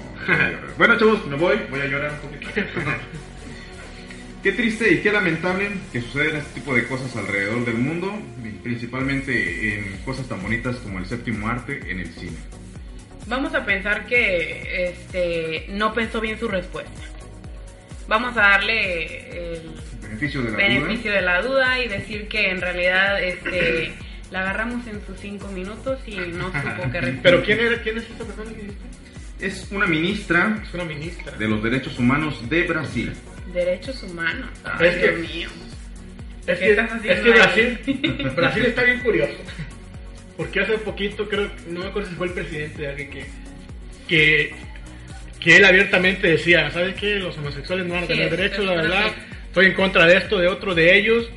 bueno, 0.78 0.98
chavos, 0.98 1.26
me 1.28 1.36
voy, 1.36 1.60
voy 1.70 1.82
a 1.82 1.86
llorar 1.86 2.12
un 2.24 2.30
poquito. 2.30 2.50
Qué 4.44 4.52
triste 4.52 4.92
y 4.92 4.98
qué 4.98 5.10
lamentable 5.10 5.70
que 5.94 6.02
suceden 6.02 6.36
este 6.36 6.60
tipo 6.60 6.76
de 6.76 6.84
cosas 6.86 7.16
alrededor 7.16 7.64
del 7.64 7.76
mundo, 7.76 8.14
principalmente 8.62 9.74
en 9.74 10.00
cosas 10.04 10.28
tan 10.28 10.42
bonitas 10.42 10.76
como 10.80 11.00
el 11.00 11.06
séptimo 11.06 11.48
arte 11.48 11.80
en 11.90 12.02
el 12.02 12.08
cine. 12.08 12.36
Vamos 13.28 13.56
a 13.56 13.66
pensar 13.66 14.06
que 14.06 14.88
este 14.90 15.66
no 15.70 15.94
pensó 15.94 16.20
bien 16.22 16.40
su 16.40 16.48
respuesta. 16.48 16.92
Vamos 18.08 18.36
a 18.38 18.42
darle 18.42 19.54
el 19.56 19.62
Beneficio 20.02 20.42
de 20.42 20.52
la 20.52 20.58
beneficio 20.58 21.12
duda. 21.12 21.20
de 21.20 21.26
la 21.26 21.42
duda 21.42 21.80
y 21.80 21.88
decir 21.88 22.28
que 22.28 22.50
en 22.50 22.62
realidad 22.62 23.24
este 23.24 23.94
la 24.32 24.42
agarramos 24.42 24.86
en 24.88 25.04
sus 25.06 25.18
cinco 25.20 25.48
minutos 25.48 26.00
y 26.06 26.16
no 26.18 26.48
supo 26.48 26.92
qué 26.92 27.02
responder. 27.02 27.20
Pero 27.24 27.44
¿quién, 27.44 27.60
era, 27.60 27.82
¿quién 27.82 27.98
es 27.98 28.04
esta 28.10 28.26
persona 28.26 28.52
que 28.52 28.62
dijiste? 28.62 28.84
Es 29.40 29.68
una 29.72 29.86
ministra 29.88 30.62
Es 30.66 30.74
una 30.74 30.84
ministra. 30.86 31.32
de 31.38 31.48
los 31.48 31.64
derechos 31.64 31.98
humanos 32.00 32.48
de 32.50 32.64
Brasil. 32.64 33.14
Derechos 33.54 34.04
humanos. 34.04 34.50
Ay, 34.64 34.88
Es 34.88 34.96
que- 34.96 35.12
Dios 35.12 35.30
mío. 35.32 35.50
Es 36.46 36.60
¿Qué 36.60 36.66
que, 36.66 36.72
estás 36.72 36.92
haciendo 36.92 37.14
es 37.14 37.22
que? 37.22 37.32
Brasil, 37.32 38.32
Brasil 38.36 38.66
está 38.66 38.84
bien 38.84 39.00
curioso. 39.00 39.34
Porque 40.38 40.62
hace 40.62 40.74
poquito, 40.80 41.28
creo, 41.30 41.50
no 41.68 41.82
me 41.82 41.88
acuerdo 41.88 42.10
si 42.10 42.16
fue 42.16 42.28
el 42.28 42.34
presidente 42.34 42.82
de 42.82 42.88
alguien 42.88 43.10
que, 43.12 43.26
que, 44.08 44.56
que 45.40 45.56
él 45.58 45.66
abiertamente 45.66 46.28
decía, 46.28 46.70
¿sabes 46.72 46.96
qué? 46.96 47.16
Los 47.16 47.38
homosexuales 47.38 47.86
no 47.86 47.94
van 47.94 48.04
a 48.04 48.08
Sí, 48.08 48.14
tener 48.14 48.26
es- 48.34 48.38
derechos, 48.40 48.66
la 48.66 48.74
verdad. 48.76 49.12
Estoy 49.48 49.68
en 49.68 49.74
contra 49.74 50.08
de 50.08 50.18
esto, 50.18 50.40
de 50.40 50.48
otro, 50.48 50.74
de 50.74 50.98
ellos. 50.98 51.30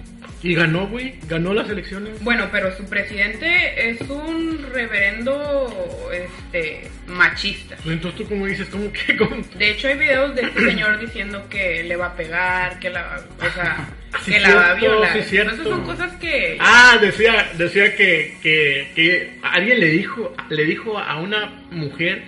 Y 0.43 0.55
ganó, 0.55 0.87
güey. 0.87 1.15
Ganó 1.29 1.53
las 1.55 1.69
elecciones. 1.69 2.23
Bueno, 2.23 2.49
pero 2.53 2.75
su 2.77 2.85
presidente 2.85 3.91
es 3.91 4.01
un 4.03 4.65
reverendo 4.73 6.09
este 6.13 6.89
machista. 7.07 7.75
Pues 7.83 7.95
entonces 7.97 8.21
tú 8.21 8.29
como 8.29 8.47
dices, 8.47 8.69
¿cómo 8.69 8.93
que? 8.93 9.17
¿Cómo? 9.17 9.37
De 9.59 9.71
hecho, 9.71 9.89
hay 9.89 9.99
videos 9.99 10.35
de 10.37 10.43
este 10.43 10.61
señor 10.71 11.01
diciendo 11.01 11.47
que 11.51 11.83
le 11.85 11.97
va 11.97 12.07
a 12.09 12.17
pegar, 12.17 12.79
que 12.79 12.91
la, 12.91 13.23
o 13.39 13.51
sea, 13.55 13.89
Sí, 14.25 14.33
que 14.33 14.41
la 14.41 14.55
va 14.55 14.73
a 14.73 14.79
cierto, 14.79 14.97
violar. 15.01 15.13
sí, 15.23 15.29
cierto. 15.29 15.63
Son 15.65 15.85
cosas 15.85 16.13
que 16.17 16.57
Ah, 16.61 16.99
decía, 17.01 17.51
decía 17.57 17.95
que, 17.97 18.37
que, 18.43 18.89
que 18.95 19.39
alguien 19.43 19.81
le 19.81 19.87
dijo, 19.89 20.35
le 20.51 20.65
dijo 20.65 20.99
a 20.99 21.21
una 21.21 21.47
mujer 21.71 22.23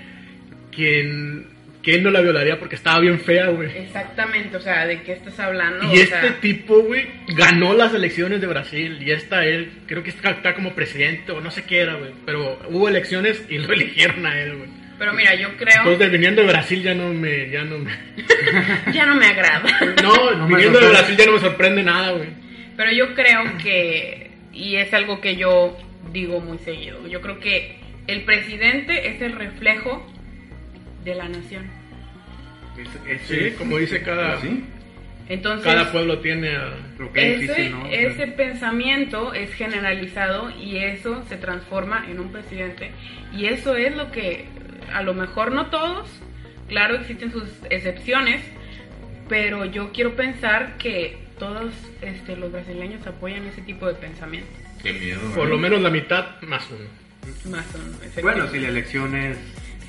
que, 0.71 1.43
que 1.83 1.95
él 1.95 2.03
no 2.03 2.11
la 2.11 2.21
violaría 2.21 2.59
porque 2.59 2.77
estaba 2.77 3.01
bien 3.01 3.21
fea, 3.21 3.49
güey. 3.49 3.71
exactamente, 3.79 4.57
o 4.57 4.61
sea, 4.61 4.87
¿de 4.87 5.03
qué 5.03 5.13
estás 5.13 5.39
hablando? 5.41 5.85
Y 5.87 5.99
O 5.99 6.03
este 6.03 6.21
sea, 6.21 6.41
tipo, 6.41 6.81
güey, 6.83 7.07
ganó 7.29 7.75
las 7.75 7.95
elecciones 7.95 8.41
de 8.41 8.47
Brasil 8.47 8.99
y 9.03 9.11
está 9.11 9.45
él, 9.45 9.71
creo 9.87 10.03
que 10.03 10.11
está 10.11 10.55
como 10.55 10.75
presidente 10.75 11.33
o 11.33 11.41
no 11.41 11.51
sé 11.51 11.65
qué 11.65 11.81
era, 11.81 11.95
güey. 11.95 12.13
Pero 12.27 12.59
hubo 12.69 12.89
elecciones 12.89 13.43
y 13.49 13.59
lo 13.59 13.73
eligieron 13.73 14.27
a 14.27 14.41
él, 14.41 14.57
güey. 14.57 14.78
Pero 14.99 15.13
mira, 15.13 15.35
yo 15.35 15.57
creo 15.57 15.77
Entonces, 15.79 16.11
viniendo 16.11 16.43
de 16.43 16.49
Brasil 16.49 16.83
ya 16.83 16.95
no 16.95 17.13
me, 17.13 17.49
ya 17.51 17.63
no 17.65 17.79
me... 17.79 17.93
ya 18.93 19.07
no 19.07 19.15
me 19.15 19.27
agrada. 19.27 19.63
No, 20.03 20.47
viniendo 20.47 20.81
de. 20.81 20.89
Brasil 20.89 21.17
ya 21.17 21.27
no 21.27 21.33
me 21.33 21.41
sorprende 21.41 21.83
nada, 21.83 22.13
güey. 22.13 22.29
Pero 22.77 22.93
yo 22.93 23.15
creo 23.15 23.43
que, 23.63 24.31
y 24.53 24.77
es 24.77 24.93
algo 24.95 25.21
que 25.21 25.37
yo 25.37 25.77
digo 26.13 26.41
muy 26.41 26.59
seguido, 26.59 27.07
yo 27.07 27.21
creo 27.21 27.39
que 27.41 27.79
el 28.07 28.23
presidente 28.25 29.09
es 29.09 29.21
el 29.21 29.33
reflejo 29.33 30.07
de 31.05 31.15
la 31.15 31.29
nación. 31.29 31.71
Sí, 33.27 33.53
como 33.59 33.79
dice 33.79 34.03
cada, 34.03 34.41
¿Sí? 34.41 34.65
Entonces, 35.29 35.65
cada 35.67 35.93
pueblo 35.93 36.21
tiene 36.21 36.57
a... 36.57 36.73
Creo 36.97 37.13
que 37.13 37.21
es 37.21 37.43
ese, 37.43 37.53
difícil, 37.53 37.73
¿no? 37.73 37.87
ese 37.87 38.27
pensamiento 38.29 39.35
es 39.35 39.53
generalizado 39.55 40.51
y 40.51 40.79
eso 40.79 41.23
se 41.29 41.37
transforma 41.37 42.07
en 42.09 42.19
un 42.19 42.33
presidente. 42.33 42.93
Y 43.33 43.47
eso 43.47 43.77
es 43.77 43.95
lo 43.95 44.11
que, 44.11 44.47
a 44.93 45.03
lo 45.03 45.15
mejor 45.15 45.53
no 45.53 45.67
todos, 45.67 46.09
claro, 46.69 46.97
existen 46.97 47.33
sus 47.33 47.49
excepciones, 47.71 48.43
pero 49.29 49.65
yo 49.65 49.93
quiero 49.93 50.17
pensar 50.17 50.77
que 50.79 51.19
todos 51.39 51.73
este, 52.03 52.37
los 52.37 52.51
brasileños 52.53 53.07
apoyan 53.07 53.47
ese 53.47 53.63
tipo 53.63 53.87
de 53.87 53.95
pensamiento. 53.95 54.49
Qué 54.83 54.93
miedo. 54.93 55.21
Por 55.35 55.49
lo 55.49 55.59
menos 55.59 55.81
la 55.81 55.91
mitad 55.91 56.41
más 56.43 56.65
uno. 56.71 57.55
Más 57.57 57.67
o 57.75 57.79
menos. 57.79 58.23
Bueno, 58.23 58.49
si 58.49 58.59
la 58.59 58.69
elección 58.69 59.15
es... 59.17 59.37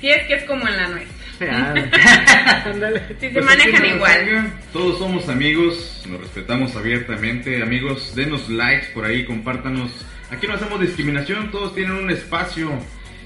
Si 0.00 0.08
es 0.08 0.26
que 0.26 0.34
es 0.34 0.44
como 0.44 0.66
en 0.66 0.76
la 0.76 0.88
nuestra. 0.88 1.16
Ah. 1.42 1.74
Si 3.18 3.26
se 3.28 3.30
Pues 3.30 3.44
manejan 3.44 3.84
igual. 3.86 3.98
Guadalajara, 3.98 4.60
Todos 4.72 4.98
somos 4.98 5.28
amigos, 5.28 6.04
nos 6.08 6.20
respetamos 6.20 6.76
abiertamente. 6.76 7.62
Amigos, 7.62 8.14
denos 8.14 8.48
likes 8.48 8.88
por 8.92 9.04
ahí, 9.04 9.24
compártanos. 9.24 9.90
Aquí 10.30 10.46
no 10.46 10.54
hacemos 10.54 10.80
discriminación, 10.80 11.50
todos 11.50 11.74
tienen 11.74 11.92
un 11.92 12.10
espacio 12.10 12.70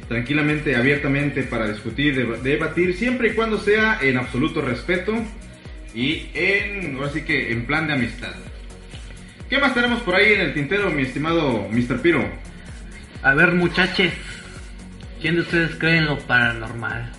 tranquilamente, 0.09 0.77
abiertamente 0.77 1.43
para 1.45 1.69
discutir, 1.69 2.15
deba- 2.17 2.37
debatir, 2.39 2.95
siempre 2.95 3.29
y 3.29 3.33
cuando 3.33 3.59
sea 3.59 3.99
en 4.03 4.17
absoluto 4.19 4.61
respeto 4.61 5.15
y 5.95 6.29
en, 6.35 6.97
ahora 6.97 7.11
sí 7.11 7.23
que 7.23 7.53
en 7.53 7.67
plan 7.67 7.87
de 7.87 7.95
amistad. 7.95 8.33
¿Qué 9.49 9.59
más 9.59 9.75
tenemos 9.75 10.01
por 10.03 10.15
ahí 10.17 10.33
en 10.33 10.41
el 10.41 10.55
tintero, 10.55 10.91
mi 10.91 11.03
estimado 11.03 11.69
Mr. 11.71 12.01
Piro? 12.01 12.25
A 13.23 13.35
ver, 13.35 13.53
muchachos, 13.53 14.09
¿quién 15.21 15.37
de 15.37 15.43
ustedes 15.43 15.77
cree 15.77 15.99
en 15.99 16.07
lo 16.07 16.19
paranormal? 16.19 17.11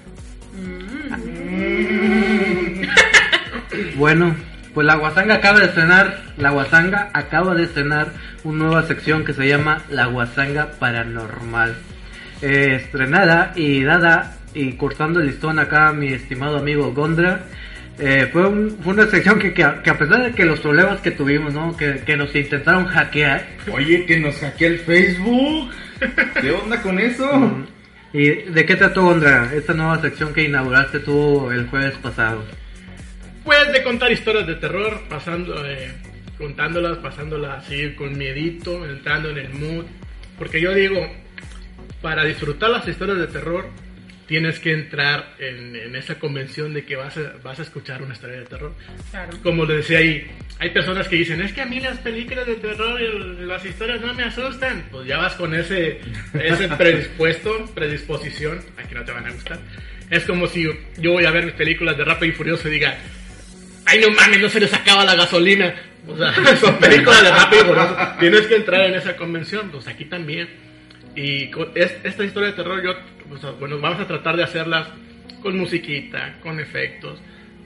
Bueno, 3.96 4.36
pues 4.74 4.86
la 4.86 4.96
Guasanga 4.96 5.36
acaba 5.36 5.60
de 5.60 5.66
estrenar, 5.68 6.24
la 6.38 6.52
Guasanga 6.52 7.10
acaba 7.14 7.56
de 7.56 7.64
estrenar 7.64 8.12
una 8.44 8.66
nueva 8.66 8.84
sección 8.84 9.24
que 9.26 9.34
se 9.34 9.48
llama 9.48 9.84
La 9.90 10.06
Guasanga 10.08 10.72
Paranormal. 10.80 11.76
Eh, 12.42 12.76
estrenada 12.84 13.54
y 13.56 13.84
dada 13.84 14.38
y 14.54 14.74
cortando 14.74 15.20
el 15.20 15.28
listón 15.28 15.58
acá 15.60 15.92
mi 15.94 16.08
estimado 16.14 16.58
amigo 16.58 16.94
Gondra. 16.94 17.46
eh, 17.98 18.28
fue, 18.32 18.48
un- 18.48 18.78
fue 18.84 18.94
una 18.94 19.08
sección 19.08 19.40
que, 19.40 19.54
que 19.54 19.64
a, 19.64 19.82
que 19.82 19.90
a 19.90 19.98
pesar 19.98 20.22
de 20.24 20.32
que 20.34 20.44
los 20.46 20.60
problemas 20.60 21.00
que 21.00 21.12
tuvimos, 21.12 21.54
¿no? 21.54 21.76
que, 21.78 22.02
que 22.06 22.18
nos 22.18 22.36
intentaron 22.36 22.86
hackear, 22.88 23.46
Oye, 23.72 24.06
que 24.06 24.20
nos 24.20 24.38
hackea 24.40 24.68
el 24.68 24.80
Facebook. 24.80 25.72
¿Qué 26.42 26.52
onda 26.52 26.82
con 26.82 27.00
eso? 27.00 27.58
¿Y 28.12 28.30
de 28.30 28.66
qué 28.66 28.76
trató, 28.76 29.04
Gondra, 29.04 29.50
esta 29.56 29.74
nueva 29.74 30.02
sección 30.02 30.34
que 30.34 30.44
inauguraste 30.44 31.00
tú 31.00 31.50
el 31.52 31.68
jueves 31.68 31.96
pasado? 32.02 32.44
Pues 33.46 33.72
de 33.72 33.82
contar 33.84 34.12
historias 34.12 34.46
de 34.48 34.56
terror, 34.56 35.02
pasando, 35.10 35.66
eh, 35.66 35.92
contándolas, 36.38 36.98
pasándolas 36.98 37.64
así 37.64 37.94
con 37.96 38.18
miedito, 38.18 38.86
entrando 38.90 39.30
en 39.30 39.38
el 39.38 39.54
mood. 39.54 39.86
Porque 40.38 40.60
yo 40.60 40.74
digo, 40.74 41.00
para 42.06 42.24
disfrutar 42.24 42.70
las 42.70 42.88
historias 42.88 43.18
de 43.18 43.26
terror, 43.26 43.68
tienes 44.28 44.60
que 44.60 44.74
entrar 44.74 45.34
en, 45.40 45.76
en 45.76 45.96
esa 45.96 46.20
convención 46.20 46.72
de 46.72 46.86
que 46.86 46.96
vas 46.96 47.18
a, 47.18 47.34
vas 47.44 47.58
a 47.58 47.64
escuchar 47.64 48.04
una 48.04 48.14
historia 48.14 48.38
de 48.38 48.46
terror. 48.46 48.76
Claro. 49.10 49.36
Como 49.42 49.66
le 49.66 49.78
decía 49.78 49.98
ahí, 49.98 50.24
hay 50.60 50.70
personas 50.70 51.08
que 51.08 51.16
dicen, 51.16 51.42
es 51.42 51.52
que 51.52 51.62
a 51.62 51.66
mí 51.66 51.80
las 51.80 51.98
películas 51.98 52.46
de 52.46 52.58
terror 52.58 53.02
y 53.02 53.44
las 53.44 53.66
historias 53.66 54.02
no 54.02 54.14
me 54.14 54.22
asustan. 54.22 54.86
Pues 54.92 55.08
ya 55.08 55.18
vas 55.18 55.34
con 55.34 55.56
ese, 55.56 56.00
ese 56.36 56.68
predispuesto, 56.78 57.66
predisposición, 57.74 58.62
a 58.78 58.88
que 58.88 58.94
no 58.94 59.04
te 59.04 59.12
van 59.12 59.26
a 59.26 59.32
gustar. 59.32 59.58
Es 60.12 60.26
como 60.26 60.46
si 60.46 60.70
yo 61.00 61.12
voy 61.12 61.26
a 61.26 61.32
ver 61.32 61.46
mis 61.46 61.56
películas 61.56 61.98
de 61.98 62.06
Rápido 62.06 62.34
y 62.34 62.36
Furioso 62.36 62.68
y 62.68 62.74
diga, 62.74 63.00
ay 63.88 64.00
no 64.00 64.12
mames, 64.12 64.42
no 64.42 64.50
se 64.50 64.60
les 64.60 64.72
acaba 64.72 65.04
la 65.06 65.16
gasolina. 65.16 65.74
O 66.08 66.16
sea, 66.16 66.32
son 66.62 66.78
películas 66.78 67.24
de 67.24 67.32
Rápido 67.32 67.64
y 67.64 67.66
Furioso. 67.66 67.98
Tienes 68.20 68.42
que 68.42 68.58
entrar 68.58 68.82
en 68.82 68.94
esa 68.94 69.16
convención, 69.16 69.72
pues 69.72 69.88
aquí 69.88 70.06
también. 70.06 70.75
Y 71.16 71.50
con 71.50 71.70
es- 71.76 71.96
esta 72.04 72.24
historia 72.24 72.50
de 72.50 72.56
terror, 72.56 72.84
yo, 72.84 72.92
o 73.34 73.38
sea, 73.38 73.52
bueno, 73.52 73.80
vamos 73.80 74.00
a 74.02 74.08
tratar 74.08 74.36
de 74.38 74.44
hacerlas 74.44 74.88
con 75.42 75.58
musiquita, 75.58 76.36
con 76.42 76.60
efectos, 76.60 77.20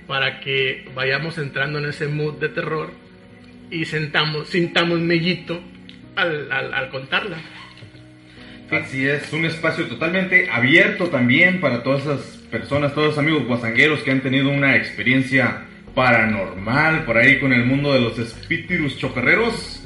para 0.08 0.40
que 0.40 0.86
vayamos 0.94 1.38
entrando 1.38 1.80
en 1.80 1.86
ese 1.86 2.08
mood 2.08 2.36
de 2.40 2.50
terror 2.50 2.92
y 3.72 3.86
sentamos, 3.86 4.50
sintamos 4.50 5.00
mellito 5.00 5.62
al, 6.16 6.52
al, 6.52 6.74
al 6.74 6.90
contarla. 6.90 7.38
Así 8.72 9.08
es, 9.08 9.32
un 9.34 9.46
espacio 9.46 9.86
totalmente 9.88 10.48
abierto 10.52 11.08
también 11.08 11.60
para 11.60 11.82
todas 11.82 12.02
esas 12.04 12.20
personas, 12.52 12.94
todos 12.94 13.08
los 13.08 13.18
amigos 13.18 13.46
guasangueros 13.46 14.02
que 14.02 14.12
han 14.12 14.22
tenido 14.22 14.50
una 14.50 14.76
experiencia 14.76 15.66
paranormal 15.96 17.04
por 17.06 17.18
ahí 17.18 17.40
con 17.40 17.52
el 17.54 17.66
mundo 17.66 17.94
de 17.94 18.02
los 18.02 18.20
espíritus 18.20 18.98
chocarreros. 18.98 19.79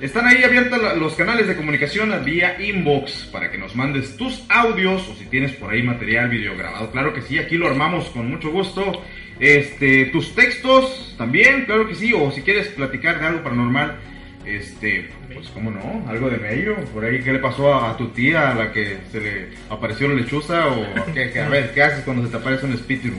Están 0.00 0.26
ahí 0.26 0.42
abiertos 0.42 0.80
los 0.98 1.14
canales 1.14 1.46
de 1.46 1.56
comunicación 1.56 2.12
vía 2.24 2.56
inbox 2.60 3.28
para 3.32 3.50
que 3.50 3.58
nos 3.58 3.74
mandes 3.76 4.16
tus 4.16 4.42
audios 4.48 5.06
o 5.08 5.14
si 5.14 5.26
tienes 5.26 5.52
por 5.52 5.72
ahí 5.72 5.82
material 5.82 6.28
videograbado. 6.28 6.90
Claro 6.90 7.12
que 7.14 7.22
sí, 7.22 7.38
aquí 7.38 7.56
lo 7.56 7.68
armamos 7.68 8.08
con 8.10 8.28
mucho 8.28 8.50
gusto. 8.50 9.02
Este, 9.38 10.06
tus 10.06 10.34
textos 10.34 11.14
también, 11.18 11.64
claro 11.64 11.86
que 11.88 11.94
sí, 11.94 12.12
o 12.14 12.30
si 12.30 12.42
quieres 12.42 12.68
platicar 12.68 13.18
de 13.20 13.26
algo 13.26 13.42
paranormal, 13.42 13.98
este, 14.44 15.08
pues 15.32 15.48
cómo 15.48 15.70
no, 15.70 16.04
algo 16.08 16.28
de 16.30 16.36
medio, 16.38 16.76
por 16.92 17.04
ahí 17.04 17.20
qué 17.22 17.32
le 17.32 17.38
pasó 17.38 17.72
a, 17.74 17.90
a 17.92 17.96
tu 17.96 18.08
tía 18.08 18.50
a 18.50 18.54
la 18.54 18.72
que 18.72 18.98
se 19.10 19.20
le 19.20 19.48
apareció 19.70 20.08
la 20.08 20.14
lechuza 20.14 20.68
o 20.68 20.84
qué, 21.14 21.30
qué- 21.32 21.40
a 21.40 21.48
ver, 21.48 21.72
¿qué 21.72 21.82
haces 21.82 22.04
cuando 22.04 22.24
se 22.24 22.30
te 22.30 22.36
aparece 22.36 22.66
un 22.66 22.72
espíritu? 22.74 23.16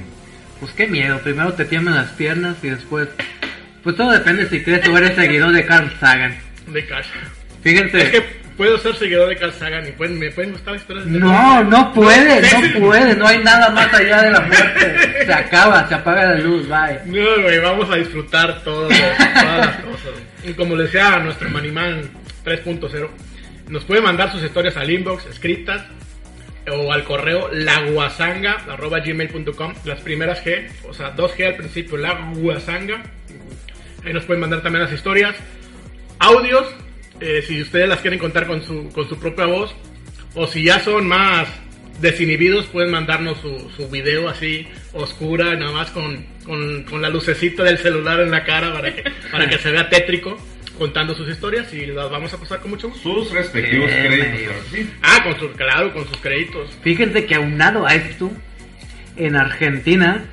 Pues 0.60 0.72
qué 0.74 0.88
miedo, 0.88 1.20
primero 1.22 1.54
te 1.54 1.66
tiemblan 1.66 1.96
las 1.96 2.12
piernas 2.12 2.58
y 2.64 2.70
después... 2.70 3.08
Pues 3.84 3.98
todo 3.98 4.12
depende 4.12 4.48
si 4.48 4.64
crees 4.64 4.82
tú 4.82 4.96
eres 4.96 5.16
seguidor 5.16 5.52
de 5.52 5.66
Carl 5.66 5.92
Sagan. 6.00 6.38
De 6.68 6.86
casa. 6.86 7.12
Fíjense... 7.62 8.02
Es 8.02 8.10
que 8.12 8.22
puedo 8.56 8.78
ser 8.78 8.96
seguidor 8.96 9.28
de 9.28 9.36
Carl 9.36 9.52
Sagan 9.54 9.88
y 9.88 9.92
pueden, 9.92 10.18
me 10.18 10.32
pueden 10.32 10.54
gustar 10.54 10.76
historias 10.76 11.06
de 11.06 11.20
No, 11.20 11.64
no 11.64 11.94
puede, 11.94 12.42
no 12.42 12.80
puede, 12.88 13.16
no 13.16 13.28
hay 13.28 13.40
nada 13.40 13.70
más 13.72 13.94
allá 13.94 14.22
de 14.22 14.32
la 14.32 14.40
muerte. 14.42 15.26
Se 15.26 15.34
acaba, 15.34 15.88
se 15.88 15.96
apaga 15.96 16.26
la 16.26 16.40
luz, 16.40 16.68
bye. 16.68 17.00
No, 17.06 17.42
güey, 17.42 17.60
vamos 17.60 17.90
a 17.90 17.96
disfrutar 17.96 18.62
todo, 18.64 18.88
todas 18.88 19.58
las 19.58 19.76
cosas. 19.78 20.12
Y 20.46 20.54
como 20.54 20.76
le 20.76 20.84
decía 20.84 21.16
a 21.16 21.20
nuestro 21.20 21.50
Maniman 21.50 22.04
3.0, 22.46 23.10
nos 23.70 23.84
puede 23.84 24.02
mandar 24.02 24.32
sus 24.32 24.44
historias 24.44 24.78
al 24.78 24.90
inbox 24.90 25.26
escritas 25.26 25.84
o 26.72 26.94
al 26.94 27.04
correo 27.04 27.50
laguasanga.gmail.com 27.52 29.74
las 29.84 30.00
primeras 30.02 30.46
G, 30.46 30.70
o 30.88 30.94
sea, 30.94 31.10
dos 31.12 31.36
G 31.36 31.48
al 31.48 31.56
principio, 31.56 31.98
laguasanga. 31.98 33.04
Ahí 34.06 34.14
nos 34.14 34.26
pueden 34.26 34.42
mandar 34.42 34.62
también 34.62 34.84
las 34.84 34.94
historias, 34.94 35.36
audios, 36.20 36.68
eh, 37.20 37.44
si 37.48 37.62
ustedes 37.62 37.88
las 37.88 38.00
quieren 38.00 38.20
contar 38.20 38.48
con 38.48 38.64
su, 38.64 38.90
con 38.90 39.08
su 39.08 39.18
propia 39.18 39.46
voz, 39.46 39.74
o 40.36 40.48
si 40.48 40.64
ya 40.64 40.80
son 40.80 41.08
más 41.08 41.48
desinhibidos, 42.02 42.66
pueden 42.66 42.92
mandarnos 42.92 43.40
su, 43.40 43.72
su 43.76 43.88
video 43.90 44.28
así, 44.28 44.68
oscura, 44.94 45.56
nada 45.56 45.72
más 45.72 45.92
con, 45.92 46.26
con, 46.46 46.84
con 46.84 47.02
la 47.02 47.10
lucecita 47.10 47.64
del 47.64 47.78
celular 47.78 48.20
en 48.20 48.32
la 48.32 48.44
cara 48.44 48.74
para 48.74 48.94
que, 48.94 49.04
para 49.32 49.48
que 49.48 49.58
se 49.58 49.72
vea 49.72 49.90
tétrico, 49.90 50.38
contando 50.78 51.14
sus 51.14 51.30
historias 51.30 51.72
y 51.74 51.86
las 51.86 52.10
vamos 52.10 52.34
a 52.34 52.38
pasar 52.38 52.60
con 52.60 52.72
mucho 52.72 52.90
gusto. 52.90 53.24
Sus 53.24 53.32
respectivos 53.32 53.90
Qué 53.90 54.08
créditos, 54.08 54.42
claro 54.42 54.64
que 54.72 54.78
sí. 54.78 54.90
Ah, 55.02 55.20
con 55.24 55.40
sus, 55.40 55.52
claro, 55.56 55.94
con 55.94 56.08
sus 56.08 56.18
créditos. 56.18 56.70
Fíjense 56.82 57.26
que 57.26 57.36
aunado 57.36 57.86
a 57.86 57.94
esto, 57.96 58.32
en 59.16 59.36
Argentina, 59.36 60.26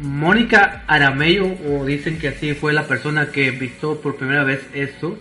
Mónica 0.00 0.84
Aramello, 0.86 1.56
o 1.66 1.84
dicen 1.86 2.18
que 2.18 2.28
así 2.28 2.54
fue 2.54 2.72
la 2.72 2.86
persona 2.86 3.28
que 3.32 3.50
visto 3.50 4.00
por 4.00 4.16
primera 4.16 4.44
vez 4.44 4.66
esto, 4.74 5.18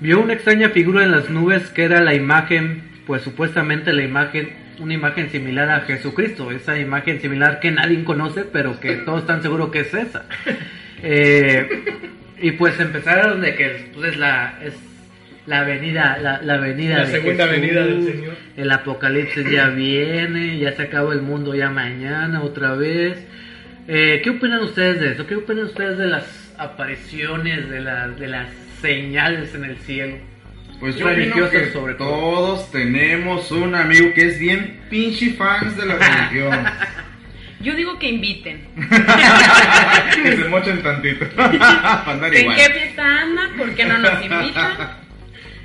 vio 0.00 0.20
una 0.20 0.34
extraña 0.34 0.70
figura 0.70 1.04
en 1.04 1.12
las 1.12 1.30
nubes 1.30 1.68
que 1.70 1.84
era 1.84 2.00
la 2.00 2.14
imagen, 2.14 2.82
pues 3.06 3.22
supuestamente 3.22 3.92
la 3.92 4.02
imagen, 4.02 4.50
una 4.78 4.94
imagen 4.94 5.30
similar 5.30 5.70
a 5.70 5.80
Jesucristo, 5.80 6.50
esa 6.50 6.78
imagen 6.78 7.20
similar 7.20 7.58
que 7.60 7.70
nadie 7.70 8.04
conoce, 8.04 8.44
pero 8.44 8.78
que 8.80 8.96
todos 9.04 9.20
están 9.20 9.42
seguros 9.42 9.70
que 9.70 9.80
es 9.80 9.94
esa. 9.94 10.26
Eh, 11.02 11.84
y 12.40 12.52
pues 12.52 12.78
empezaron 12.80 13.40
de 13.40 13.54
que 13.54 13.90
pues, 13.94 14.12
es 14.12 14.18
la 14.18 14.58
es 14.62 14.74
la 15.46 15.62
venida 15.64 16.18
la, 16.20 16.42
la 16.42 16.58
venida 16.58 16.98
La 16.98 17.04
de 17.06 17.12
segunda 17.12 17.46
Jesús, 17.46 17.60
venida 17.60 17.86
del 17.86 18.04
Señor. 18.04 18.34
el 18.56 18.70
apocalipsis 18.70 19.50
ya 19.50 19.68
viene 19.68 20.58
ya 20.58 20.72
se 20.72 20.82
acaba 20.82 21.14
el 21.14 21.22
mundo 21.22 21.54
ya 21.54 21.70
mañana 21.70 22.42
otra 22.42 22.74
vez 22.74 23.16
Eh, 23.90 24.20
qué 24.22 24.30
opinan 24.30 24.60
ustedes 24.60 25.00
de 25.00 25.12
eso 25.12 25.26
qué 25.26 25.34
opinan 25.36 25.64
ustedes 25.64 25.96
de 25.96 26.06
las 26.06 26.52
apariciones 26.58 27.70
de 27.70 27.80
las 27.80 28.18
de 28.20 28.26
las 28.26 28.48
señales 28.82 29.54
en 29.54 29.64
el 29.64 29.78
cielo 29.78 30.16
Pues 30.78 30.96
yo 30.96 31.06
Religiosas 31.08 31.50
que 31.50 31.72
sobre 31.72 31.94
todo. 31.94 32.08
todos 32.10 32.70
tenemos 32.70 33.50
un 33.50 33.74
amigo 33.74 34.12
que 34.14 34.26
es 34.28 34.38
bien 34.38 34.78
pinche 34.90 35.32
fans 35.32 35.74
de 35.76 35.86
la 35.86 35.96
religión. 36.30 36.64
Yo 37.60 37.74
digo 37.74 37.98
que 37.98 38.08
inviten. 38.08 38.60
que 40.22 40.36
se 40.36 40.44
mochen 40.48 40.80
tantito. 40.80 41.24
Andar 41.36 42.32
¿En 42.32 42.42
igual. 42.42 42.56
qué 42.56 42.72
fiesta 42.72 43.22
anda? 43.22 43.42
¿Por 43.56 43.74
qué 43.74 43.84
no 43.84 43.98
nos 43.98 44.22
invitan? 44.22 44.76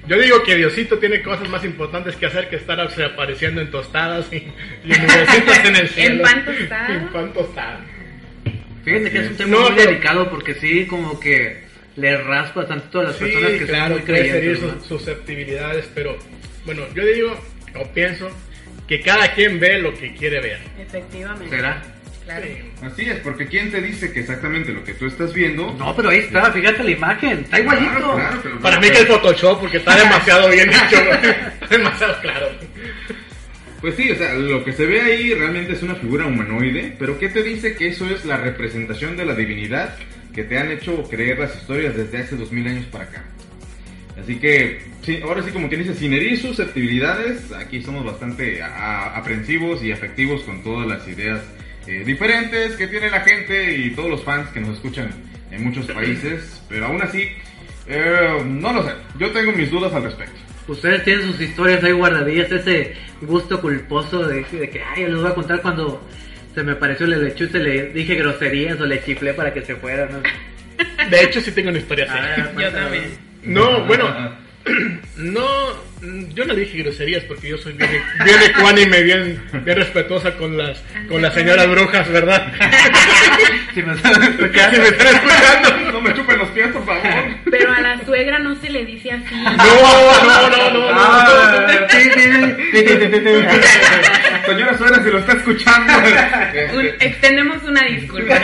Yo 0.07 0.17
digo 0.17 0.41
que 0.43 0.55
Diosito 0.55 0.97
tiene 0.97 1.21
cosas 1.21 1.47
más 1.49 1.63
importantes 1.63 2.15
que 2.15 2.25
hacer 2.25 2.49
que 2.49 2.55
estar 2.55 2.79
o 2.79 2.89
sea, 2.89 3.07
apareciendo 3.07 3.61
en 3.61 3.69
tostadas 3.69 4.31
y, 4.33 4.37
y 4.85 4.91
en 4.91 5.67
en 5.67 5.75
el 5.75 5.87
cielo. 5.87 6.23
pan 6.23 6.43
tostado. 6.45 6.93
En 6.93 7.07
pan 7.09 7.33
tostado. 7.33 7.92
Fíjense 8.83 9.11
que 9.11 9.19
es 9.19 9.27
un 9.29 9.37
tema 9.37 9.49
No, 9.51 9.61
muy 9.61 9.71
pero- 9.75 9.89
delicado 9.89 10.29
porque 10.29 10.53
sí 10.55 10.85
como 10.85 11.19
que 11.19 11.63
le 11.95 12.17
raspa 12.17 12.65
tanto 12.67 12.99
a 12.99 13.03
las 13.03 13.15
Sí, 13.17 13.25
personas 13.25 13.51
que 13.51 13.65
claro, 13.65 13.83
son 13.83 13.93
muy 13.93 14.01
creyentes 14.01 14.59
sus 14.59 14.73
¿no? 14.75 14.81
susceptibilidades, 14.83 15.89
pero 15.93 16.17
bueno, 16.65 16.83
yo 16.95 17.05
digo 17.05 17.39
o 17.79 17.87
pienso 17.93 18.29
que 18.87 19.01
cada 19.01 19.33
quien 19.33 19.59
ve 19.59 19.79
lo 19.79 19.93
que 19.93 20.13
quiere 20.15 20.39
ver. 20.41 20.59
Efectivamente. 20.79 21.49
será 21.55 21.81
Claro. 22.25 22.45
Así 22.81 23.01
es, 23.09 23.19
porque 23.19 23.45
¿quién 23.47 23.69
te 23.69 23.81
dice 23.81 24.13
que 24.13 24.21
exactamente 24.21 24.71
lo 24.71 24.81
que 24.85 24.93
tú 24.93 25.07
estás 25.07 25.33
viendo? 25.33 25.75
no 25.77 25.93
pero 25.93 26.07
ahí 26.09 26.19
está 26.19 26.49
fíjate 26.53 26.81
la 26.81 26.91
imagen 26.91 27.39
está 27.39 27.59
igualito 27.59 27.91
Claro, 27.91 28.15
claro, 28.15 28.39
pero- 28.41 28.59
Para 28.61 28.79
mí 28.79 28.87
que 28.89 28.97
es 28.99 29.05
Photoshop 29.07 29.59
porque 29.59 29.77
está 29.77 29.97
demasiado 29.97 30.47
bien 30.49 30.69
hecho, 30.71 31.67
demasiado 31.69 32.21
claro. 32.21 32.47
Pues 33.83 33.95
sí, 33.95 34.09
o 34.09 34.15
sea, 34.15 34.33
lo 34.35 34.63
que 34.63 34.71
se 34.71 34.85
ve 34.85 35.01
ahí 35.01 35.33
realmente 35.33 35.73
es 35.73 35.83
una 35.83 35.95
figura 35.95 36.25
humanoide, 36.25 36.95
pero 36.97 37.19
¿qué 37.19 37.27
te 37.27 37.43
dice 37.43 37.75
que 37.75 37.89
eso 37.89 38.09
es 38.09 38.23
la 38.23 38.37
representación 38.37 39.17
de 39.17 39.25
la 39.25 39.35
divinidad 39.35 39.97
que 40.33 40.45
te 40.45 40.57
han 40.57 40.71
hecho 40.71 41.03
creer 41.03 41.39
las 41.39 41.53
historias 41.53 41.93
desde 41.93 42.19
hace 42.19 42.37
dos 42.37 42.49
mil 42.53 42.65
años 42.65 42.85
para 42.85 43.03
acá? 43.03 43.25
Así 44.17 44.37
que, 44.37 44.79
sí, 45.01 45.19
ahora 45.21 45.43
sí 45.43 45.51
como 45.51 45.67
quien 45.67 45.81
dice, 45.83 45.95
sin 45.95 46.13
herir 46.13 46.39
susceptibilidades, 46.39 47.51
aquí 47.51 47.81
somos 47.81 48.05
bastante 48.05 48.63
aprensivos 48.63 49.83
y 49.83 49.91
afectivos 49.91 50.43
con 50.43 50.63
todas 50.63 50.87
las 50.87 51.05
ideas 51.05 51.41
eh, 51.85 52.03
diferentes 52.05 52.77
que 52.77 52.87
tiene 52.87 53.09
la 53.09 53.19
gente 53.19 53.75
y 53.75 53.89
todos 53.89 54.09
los 54.09 54.23
fans 54.23 54.47
que 54.51 54.61
nos 54.61 54.77
escuchan 54.77 55.09
en 55.51 55.61
muchos 55.61 55.87
países, 55.87 56.63
pero 56.69 56.85
aún 56.85 57.01
así, 57.01 57.27
eh, 57.87 58.41
no 58.45 58.71
lo 58.71 58.81
sé, 58.81 58.93
yo 59.19 59.29
tengo 59.31 59.51
mis 59.51 59.69
dudas 59.69 59.91
al 59.91 60.03
respecto. 60.03 60.52
Ustedes 60.67 61.03
tienen 61.03 61.31
sus 61.31 61.41
historias 61.41 61.83
ahí 61.83 61.91
guardadillas, 61.91 62.51
ese 62.51 62.93
gusto 63.21 63.59
culposo 63.59 64.25
de, 64.27 64.43
de 64.43 64.69
que, 64.69 64.81
ay, 64.81 65.03
yo 65.03 65.09
les 65.09 65.21
voy 65.21 65.31
a 65.31 65.35
contar 65.35 65.61
cuando 65.61 66.01
se 66.53 66.63
me 66.63 66.73
apareció 66.73 67.05
el 67.05 67.21
lechuza 67.21 67.57
y 67.57 67.63
le 67.63 67.89
dije 67.89 68.15
groserías 68.15 68.79
o 68.79 68.85
le 68.85 69.03
chiflé 69.03 69.33
para 69.33 69.53
que 69.53 69.61
se 69.61 69.75
fuera, 69.75 70.07
¿no? 70.07 70.21
De 71.09 71.23
hecho, 71.23 71.41
sí 71.41 71.51
tengo 71.51 71.69
una 71.69 71.79
historia 71.79 72.05
así. 72.05 72.13
Ah, 72.17 72.61
Yo 72.61 72.71
también. 72.71 73.03
No, 73.43 73.85
bueno, 73.85 74.35
no, 75.17 75.62
yo 76.33 76.45
no 76.45 76.53
dije 76.53 76.79
groserías 76.79 77.23
porque 77.23 77.49
yo 77.49 77.57
soy 77.57 77.73
bien, 77.73 77.89
bien 78.25 78.37
ecuánime, 78.43 79.01
bien, 79.03 79.41
bien 79.63 79.77
respetuosa 79.77 80.33
con 80.35 80.57
las, 80.57 80.81
con 81.07 81.21
las 81.21 81.33
señoras 81.33 81.67
brujas, 81.69 82.09
¿verdad? 82.11 82.51
Si 83.73 83.81
me 83.81 83.93
están 83.93 84.13
Si 84.15 84.21
escuchando. 84.29 84.79
me 84.79 84.87
están 84.87 85.07
escuchando. 85.15 85.91
No 85.93 86.01
me 86.01 86.13
chupen 86.13 86.37
los 86.39 86.49
pies, 86.49 86.67
por 86.67 86.85
favor. 86.85 87.03
Pero 87.49 87.71
a 87.71 87.79
la 87.81 87.99
suegra 88.05 88.39
no 88.39 88.55
se 88.55 88.69
le 88.69 88.83
dice 88.85 89.11
así. 89.11 89.33
No, 89.35 89.53
no, 89.55 90.49
no, 90.49 90.49
no, 90.49 90.71
no. 90.73 90.89
Ah. 90.91 91.87
Señora 94.45 94.77
suegra, 94.77 95.03
si 95.03 95.09
lo 95.09 95.19
está 95.19 95.33
escuchando. 95.33 95.93
Un- 96.73 96.85
extendemos 96.99 97.63
una 97.63 97.83
disculpa, 97.83 98.35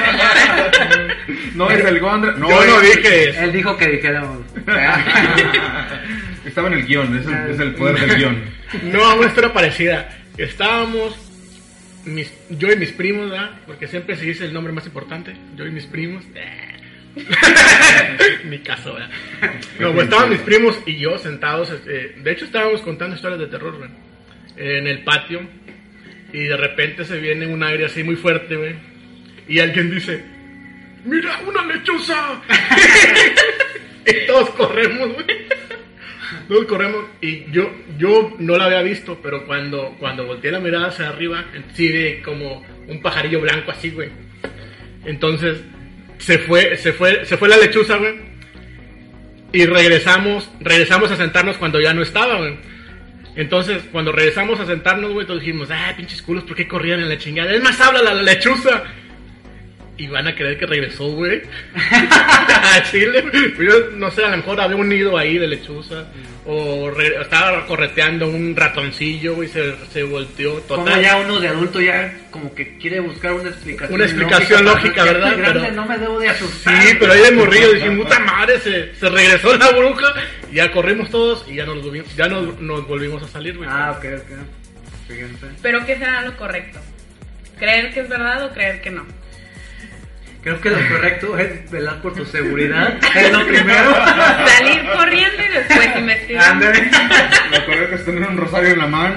no 1.55 1.70
es 1.72 1.84
el 1.86 1.99
Gondra. 1.99 2.32
No, 2.38 2.49
Yo 2.49 2.66
no 2.66 2.80
dije 2.82 3.30
eso. 3.30 3.41
Él 3.41 3.51
dijo 3.51 3.76
que 3.78 3.88
dijéramos. 3.89 4.38
Estaba 6.60 6.76
en 6.76 6.82
el 6.82 6.88
guion, 6.88 7.18
es 7.18 7.26
el, 7.26 7.51
es 7.51 7.60
el 7.62 7.76
poder 7.76 7.99
del 8.01 8.18
guion. 8.18 8.43
No, 8.91 9.16
una 9.16 9.28
historia 9.28 9.53
parecida. 9.53 10.10
Estábamos, 10.38 11.16
yo 12.49 12.70
y 12.70 12.76
mis 12.76 12.91
primos, 12.91 13.30
¿verdad? 13.30 13.51
Porque 13.66 13.88
siempre 13.88 14.18
se 14.18 14.26
dice 14.26 14.43
el 14.43 14.51
nombre 14.53 14.74
más 14.74 14.86
importante. 14.86 15.38
Yo 15.55 15.66
y 15.66 15.72
mis 15.72 15.86
primos. 15.86 16.26
Mi 18.43 18.60
caso, 18.60 18.93
¿verdad? 18.93 19.10
No, 19.80 19.93
pues 19.93 20.03
estaban 20.03 20.30
mis 20.32 20.41
primos 20.41 20.78
y 20.86 20.97
yo 20.97 21.18
sentados. 21.18 21.72
este, 21.72 22.16
de 22.18 22.32
hecho, 22.32 22.43
estábamos 22.43 22.82
contando 22.82 23.16
historias 23.16 23.39
de 23.39 23.47
terror, 23.47 23.78
güey, 23.78 23.89
En 24.57 24.86
el 24.86 25.05
patio. 25.05 25.39
Y 26.34 26.43
de 26.43 26.57
repente 26.57 27.05
se 27.05 27.22
viene 27.22 27.47
un 27.47 27.64
aire 27.64 27.86
así 27.86 28.03
muy 28.03 28.18
fuerte, 28.18 28.57
güey. 28.57 28.76
Y 29.47 29.60
alguien 29.60 29.91
dice: 29.91 30.26
¡Mira, 31.05 31.39
una 31.47 31.66
lechuza! 31.66 32.41
y 34.05 34.28
todos 34.28 34.49
corremos, 34.49 35.14
güey. 35.14 35.59
Todos 36.47 36.65
corremos 36.65 37.05
y 37.21 37.51
yo 37.51 37.71
yo 37.97 38.36
no 38.39 38.57
la 38.57 38.65
había 38.65 38.82
visto, 38.82 39.19
pero 39.21 39.45
cuando 39.45 39.95
cuando 39.99 40.25
volteé 40.25 40.51
la 40.51 40.59
mirada 40.59 40.88
hacia 40.88 41.09
arriba, 41.09 41.45
sí 41.73 41.91
ve 41.91 42.21
como 42.23 42.65
un 42.88 43.01
pajarillo 43.01 43.41
blanco 43.41 43.71
así, 43.71 43.89
güey. 43.91 44.09
Entonces 45.05 45.61
se 46.17 46.39
fue 46.39 46.77
se 46.77 46.93
fue 46.93 47.25
se 47.25 47.38
fue 47.38 47.49
la 47.49 47.57
lechuza, 47.57 47.97
güey. 47.97 48.15
Y 49.51 49.65
regresamos 49.65 50.49
regresamos 50.59 51.11
a 51.11 51.15
sentarnos 51.15 51.57
cuando 51.57 51.80
ya 51.80 51.93
no 51.93 52.01
estaba, 52.01 52.38
güey. 52.38 52.57
Entonces, 53.36 53.84
cuando 53.91 54.11
regresamos 54.11 54.59
a 54.59 54.65
sentarnos, 54.65 55.13
güey, 55.13 55.25
todos 55.25 55.39
dijimos, 55.39 55.69
ah, 55.71 55.93
pinches 55.95 56.21
culos, 56.21 56.43
¿por 56.43 56.57
qué 56.57 56.67
corrían 56.67 56.99
en 56.99 57.07
la 57.07 57.17
chingada? 57.17 57.53
Es 57.53 57.63
más, 57.63 57.80
habla 57.80 58.01
la, 58.01 58.13
la 58.13 58.23
lechuza. 58.23 58.84
Y 60.00 60.08
van 60.08 60.28
a 60.28 60.34
creer 60.34 60.58
que 60.58 60.66
regresó, 60.66 61.08
güey. 61.10 61.41
a 61.76 62.84
Chile. 62.89 63.24
Yo 63.60 63.91
no 63.97 64.10
sé, 64.12 64.24
a 64.24 64.30
lo 64.30 64.38
mejor 64.38 64.62
había 64.62 64.78
un 64.78 64.88
nido 64.89 65.18
ahí 65.18 65.38
de 65.38 65.47
lechuza. 65.47 66.06
O 66.45 66.89
re- 66.89 67.22
estaba 67.22 67.66
correteando 67.68 68.28
un 68.30 68.56
ratoncillo, 68.56 69.36
güey, 69.36 69.50
se, 69.50 69.76
se 69.91 70.02
volteó 70.04 70.54
Como 70.68 70.86
total. 70.86 71.02
ya 71.02 71.18
uno 71.18 71.39
de 71.39 71.47
adulto 71.50 71.80
ya 71.82 72.12
como 72.32 72.56
que 72.56 72.78
quiere 72.78 73.00
buscar 73.02 73.34
una 73.34 73.50
explicación. 73.50 73.93
Una 73.93 74.06
explicación 74.06 74.66
lógica, 74.66 75.04
¿verdad? 75.04 75.38
grande, 75.38 75.60
Pero- 75.62 75.72
no 75.76 75.86
me 75.86 75.97
debo 75.97 76.20
de 76.20 76.30
asustar. 76.30 76.82
Sí, 76.82 76.95
pero 77.00 77.14
ahí 77.14 77.22
de 77.22 77.32
morrillo 77.32 77.74
dijimos, 77.74 77.97
puta 78.06 78.20
madre, 78.22 78.60
se, 78.62 78.95
se 78.95 79.10
regresó 79.10 79.56
la 79.58 79.70
bruja. 79.72 80.14
Y 80.52 80.56
ya 80.56 80.72
corrimos 80.72 81.10
todos 81.12 81.45
y 81.47 81.56
ya 81.56 81.66
nos 81.66 81.84
volvimos, 81.84 82.16
ya 82.16 82.28
nos, 82.28 82.60
nos 82.62 82.88
volvimos 82.88 83.22
a 83.22 83.28
salir, 83.28 83.56
güey. 83.58 83.70
Ah, 83.72 83.93
ok, 83.97 84.06
ok. 84.18 84.38
Fíjense. 85.10 85.45
Pero 85.62 85.86
¿qué 85.86 85.97
será 85.97 86.22
lo 86.22 86.36
correcto? 86.38 86.80
¿Creer 87.60 87.93
que 87.93 88.00
es 88.00 88.10
verdad 88.10 88.45
o 88.45 88.54
creer 88.54 88.82
que 88.82 88.89
no? 88.89 89.06
Creo 90.42 90.62
que 90.62 90.70
lo 90.70 90.78
correcto 90.88 91.38
es 91.38 91.70
velar 91.70 92.02
por 92.02 92.14
tu 92.14 92.26
seguridad. 92.26 92.98
Es 93.16 93.32
lo 93.32 93.46
primero. 93.46 93.94
Salir 93.94 94.90
corriendo 94.96 95.44
y 95.44 95.54
después 95.54 95.96
investigar. 95.98 96.52
Ándale. 96.52 96.92
Lo 97.52 97.66
correcto 97.66 97.96
es 97.96 98.06
tener 98.06 98.30
un 98.30 98.38
rosario 98.38 98.70
en 98.70 98.80
la 98.80 98.88
mano. 98.88 99.16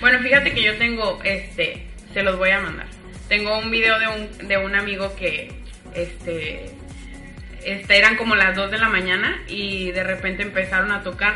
Bueno, 0.00 0.18
fíjate 0.20 0.52
que 0.52 0.62
yo 0.62 0.76
tengo, 0.78 1.20
este, 1.22 1.86
se 2.12 2.22
los 2.22 2.38
voy 2.38 2.50
a 2.50 2.60
mandar. 2.60 2.86
Tengo 3.28 3.58
un 3.58 3.70
video 3.70 3.98
de 3.98 4.08
un, 4.08 4.48
de 4.48 4.58
un 4.58 4.74
amigo 4.74 5.14
que, 5.14 5.52
este, 5.94 6.70
este, 7.64 7.98
eran 7.98 8.16
como 8.16 8.34
las 8.34 8.56
2 8.56 8.70
de 8.70 8.78
la 8.78 8.88
mañana 8.88 9.42
y 9.46 9.90
de 9.92 10.02
repente 10.02 10.42
empezaron 10.42 10.90
a 10.90 11.02
tocar. 11.02 11.34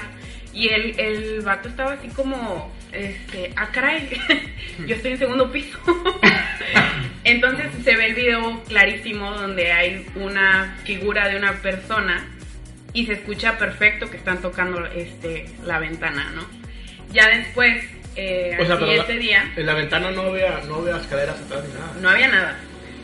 Y 0.52 0.68
el, 0.68 0.98
el 0.98 1.40
vato 1.42 1.68
estaba 1.68 1.92
así 1.92 2.08
como, 2.08 2.74
este, 2.92 3.52
ah, 3.56 3.68
caray, 3.72 4.08
yo 4.86 4.94
estoy 4.94 5.12
en 5.12 5.18
segundo 5.18 5.50
piso. 5.52 5.78
Entonces 7.24 7.66
se 7.84 7.96
ve 7.96 8.06
el 8.06 8.14
video 8.14 8.62
clarísimo 8.68 9.32
donde 9.32 9.72
hay 9.72 10.06
una 10.14 10.76
figura 10.84 11.28
de 11.28 11.36
una 11.36 11.54
persona 11.54 12.28
y 12.92 13.06
se 13.06 13.14
escucha 13.14 13.58
perfecto 13.58 14.08
que 14.10 14.16
están 14.16 14.40
tocando 14.40 14.86
este, 14.86 15.46
la 15.64 15.78
ventana, 15.78 16.30
¿no? 16.34 16.46
Ya 17.12 17.28
después, 17.28 17.84
eh, 18.14 18.56
O 18.60 18.64
sea, 18.64 18.74
al 18.74 18.78
pero 18.78 18.90
siguiente 18.90 19.14
la- 19.14 19.20
día, 19.20 19.52
en 19.56 19.66
la 19.66 19.74
ventana 19.74 20.10
no 20.12 20.30
vea, 20.32 20.60
no 20.68 20.82
vea 20.82 20.96
escaleras 20.98 21.38
atrás 21.40 21.64
ni 21.66 21.74
nada. 21.74 21.92
no 22.00 22.08
había 22.08 22.28
nada. 22.28 22.58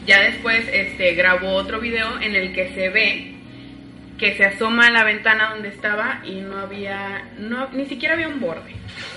Ya 0.07 0.21
después 0.23 0.67
este, 0.73 1.15
grabó 1.15 1.55
otro 1.55 1.81
video 1.81 2.21
en 2.21 2.35
el 2.37 2.53
que 2.53 2.71
se 2.75 2.89
ve 2.91 3.35
que 4.23 4.37
se 4.37 4.45
asoma 4.45 4.87
a 4.87 4.91
la 4.93 5.03
ventana 5.03 5.51
donde 5.51 5.71
estaba 5.71 6.21
y 6.23 6.43
no 6.43 6.57
había, 6.57 7.29
no, 7.41 7.69
ni 7.73 7.87
siquiera 7.87 8.15
había 8.15 8.29
un 8.29 8.39
borde. 8.39 8.71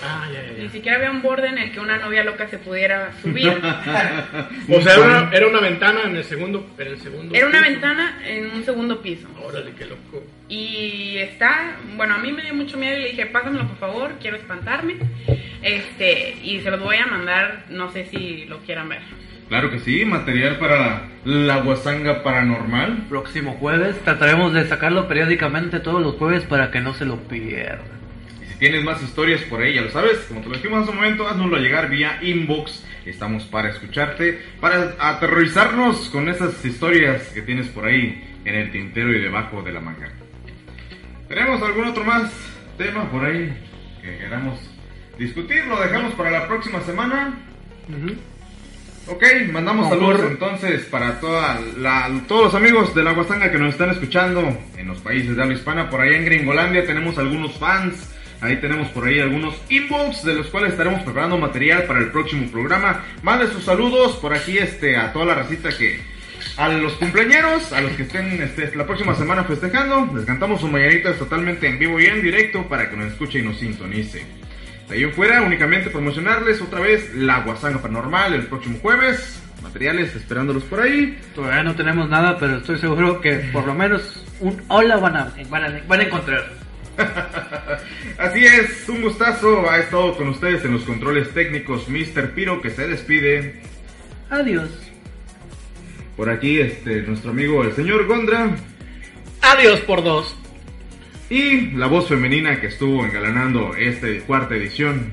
Ah, 0.04 0.28
ya, 0.34 0.42
ya, 0.42 0.64
Ni 0.64 0.70
siquiera 0.70 0.98
había 0.98 1.12
un 1.12 1.22
borde 1.22 1.48
en 1.48 1.60
el 1.60 1.72
que 1.72 1.80
una 1.80 1.98
novia 1.98 2.24
loca 2.24 2.48
se 2.48 2.58
pudiera 2.58 3.12
subir. 3.22 3.50
O 4.68 4.82
sea, 4.82 4.96
era 4.96 5.04
una, 5.04 5.30
era 5.32 5.48
una 5.48 5.60
ventana 5.60 6.02
en 6.06 6.16
el 6.16 6.24
segundo, 6.24 6.68
en 6.80 6.88
el 6.88 7.00
segundo. 7.00 7.36
Era 7.36 7.46
una 7.46 7.62
ventana 7.62 8.20
en 8.26 8.50
un 8.50 8.66
segundo 8.66 9.00
piso. 9.00 9.28
Órale, 9.44 9.74
qué 9.78 9.86
loco. 9.86 10.24
Y 10.50 11.18
está, 11.20 11.78
bueno, 11.96 12.16
a 12.16 12.18
mí 12.18 12.32
me 12.32 12.42
dio 12.42 12.56
mucho 12.56 12.76
miedo 12.76 12.98
y 12.98 13.04
le 13.04 13.10
dije, 13.10 13.28
pásamelo 13.28 13.68
por 13.68 13.78
favor, 13.78 14.14
quiero 14.20 14.38
espantarme. 14.38 14.96
Este, 15.62 16.36
y 16.42 16.62
se 16.62 16.72
los 16.72 16.80
voy 16.80 16.96
a 16.96 17.06
mandar, 17.06 17.66
no 17.70 17.92
sé 17.92 18.08
si 18.08 18.46
lo 18.46 18.58
quieran 18.62 18.90
ver. 18.90 19.02
Claro 19.48 19.70
que 19.70 19.80
sí, 19.80 20.06
material 20.06 20.58
para 20.58 21.04
la 21.24 21.58
guasanga 21.58 22.24
paranormal. 22.24 23.06
Próximo 23.10 23.54
jueves 23.54 24.00
trataremos 24.04 24.54
de 24.54 24.68
sacarlo 24.68 25.08
periódicamente 25.08 25.80
todos 25.80 26.02
los 26.02 26.16
jueves 26.16 26.44
para 26.46 26.72
que 26.72 26.82
no 26.82 26.94
se 26.94 27.06
lo 27.06 27.18
pierdan. 27.28 27.86
Y 28.44 28.48
si 28.48 28.58
tienes 28.58 28.84
más 28.84 29.04
historias 29.04 29.42
por 29.42 29.62
ahí, 29.62 29.76
ya 29.76 29.82
lo 29.82 29.92
sabes, 29.92 30.18
como 30.28 30.42
te 30.42 30.50
lo 30.50 30.56
dijimos 30.56 30.82
hace 30.82 30.92
un 30.92 30.98
momento, 30.98 31.28
haznoslo 31.28 31.58
llegar 31.58 31.90
vía 31.90 32.20
inbox. 32.24 32.84
Estamos 33.06 33.44
para 33.44 33.70
escucharte, 33.70 34.42
para 34.60 34.96
aterrorizarnos 34.98 36.10
con 36.10 36.28
esas 36.28 36.66
historias 36.66 37.28
que 37.30 37.44
tienes 37.44 37.68
por 37.68 37.86
ahí 37.86 38.24
en 38.46 38.56
el 38.56 38.72
tintero 38.72 39.14
y 39.14 39.22
debajo 39.22 39.62
de 39.62 39.72
la 39.72 39.80
manga. 39.80 40.12
¿Tenemos 41.28 41.62
algún 41.62 41.86
otro 41.86 42.04
más 42.04 42.32
tema 42.80 43.10
por 43.12 43.26
ahí 43.26 43.56
que 44.02 44.18
queramos 44.18 44.60
discutir? 45.20 45.66
Lo 45.66 45.80
dejamos 45.80 46.14
para 46.16 46.32
la 46.32 46.48
próxima 46.48 46.82
semana. 46.82 47.36
Ok, 49.08 49.24
mandamos 49.52 49.88
saludos 49.90 50.22
entonces 50.32 50.86
para 50.86 51.20
toda 51.20 51.60
la- 51.78 52.10
todos 52.28 52.46
los 52.46 52.56
amigos 52.56 52.96
de 52.96 53.04
la 53.04 53.12
Guasanga 53.12 53.52
que 53.52 53.58
nos 53.60 53.70
están 53.74 53.92
escuchando 53.92 54.58
en 54.78 54.88
los 54.88 54.98
países 55.00 55.36
de 55.36 55.42
habla 55.44 55.54
hispana. 55.54 55.90
Por 55.92 56.02
allá 56.02 56.18
en 56.18 56.26
Gringolandia 56.26 56.86
tenemos 56.86 57.18
algunos 57.20 57.54
fans. 57.58 58.12
Ahí 58.42 58.58
tenemos 58.58 58.90
por 58.90 59.08
ahí 59.08 59.20
algunos 59.20 59.56
inbox 59.70 60.24
de 60.24 60.34
los 60.34 60.48
cuales 60.48 60.72
estaremos 60.72 61.02
preparando 61.04 61.38
material 61.38 61.84
para 61.84 62.00
el 62.00 62.12
próximo 62.12 62.50
programa. 62.52 63.04
Manden 63.22 63.52
sus 63.52 63.64
saludos 63.64 64.16
por 64.18 64.34
aquí 64.34 64.58
este 64.58 64.98
a 64.98 65.14
toda 65.14 65.26
la 65.26 65.36
racita 65.36 65.70
que 65.70 66.00
a 66.58 66.68
los 66.70 66.94
cumpleañeros, 66.94 67.74
a 67.74 67.82
los 67.82 67.92
que 67.94 68.04
estén 68.04 68.42
este, 68.42 68.76
la 68.76 68.86
próxima 68.86 69.16
semana 69.16 69.44
festejando, 69.44 70.10
les 70.16 70.26
cantamos 70.26 70.62
sus 70.62 70.72
mañanitas 70.72 71.18
totalmente 71.18 71.68
en 71.68 71.78
vivo 71.80 72.00
y 72.00 72.06
en 72.06 72.22
directo 72.22 72.68
para 72.68 72.90
que 72.90 72.98
nos 72.98 73.08
escuche 73.14 73.40
y 73.40 73.42
nos 73.44 73.58
sintonice. 73.58 74.26
De 74.90 74.96
ahí 74.96 75.04
en 75.04 75.14
fuera, 75.14 75.42
únicamente 75.42 75.90
promocionarles 75.90 76.62
otra 76.62 76.80
vez 76.80 77.14
la 77.16 77.42
Guasanga 77.42 77.82
Paranormal 77.82 78.34
el 78.34 78.46
próximo 78.46 78.78
jueves. 78.82 79.42
Materiales 79.64 80.16
esperándolos 80.16 80.64
por 80.64 80.82
ahí. 80.82 81.18
Todavía 81.34 81.64
no 81.64 81.76
tenemos 81.76 82.08
nada, 82.08 82.38
pero 82.38 82.58
estoy 82.58 82.78
seguro 82.78 83.20
que 83.20 83.36
por 83.52 83.66
lo 83.66 83.74
menos 83.74 84.24
un 84.40 84.62
hola 84.68 84.98
van 84.98 85.16
a, 85.18 85.34
van 85.50 85.64
a, 85.64 85.82
van 85.88 86.00
a 86.00 86.04
encontrar. 86.04 86.52
Así 88.18 88.46
es, 88.46 88.88
un 88.88 89.02
gustazo. 89.02 89.70
Ha 89.70 89.80
estado 89.80 90.16
con 90.16 90.30
ustedes 90.30 90.64
en 90.66 90.74
los 90.74 90.84
controles 90.84 91.34
técnicos 91.34 91.90
Mr. 91.90 92.32
Piro 92.34 92.62
que 92.62 92.70
se 92.70 92.88
despide. 92.88 93.62
Adiós. 94.30 94.70
Por 96.16 96.30
aquí 96.30 96.60
este 96.60 97.02
nuestro 97.02 97.32
amigo 97.32 97.62
el 97.64 97.74
señor 97.74 98.06
Gondra 98.08 98.56
Adiós 99.42 99.82
por 99.82 100.04
dos. 100.04 100.36
Y 101.30 101.72
la 101.72 101.88
voz 101.88 102.08
femenina 102.08 102.60
que 102.60 102.68
estuvo 102.68 103.06
engalanando 103.06 103.76
esta 103.76 104.08
cuarta 104.26 104.56
edición, 104.56 105.12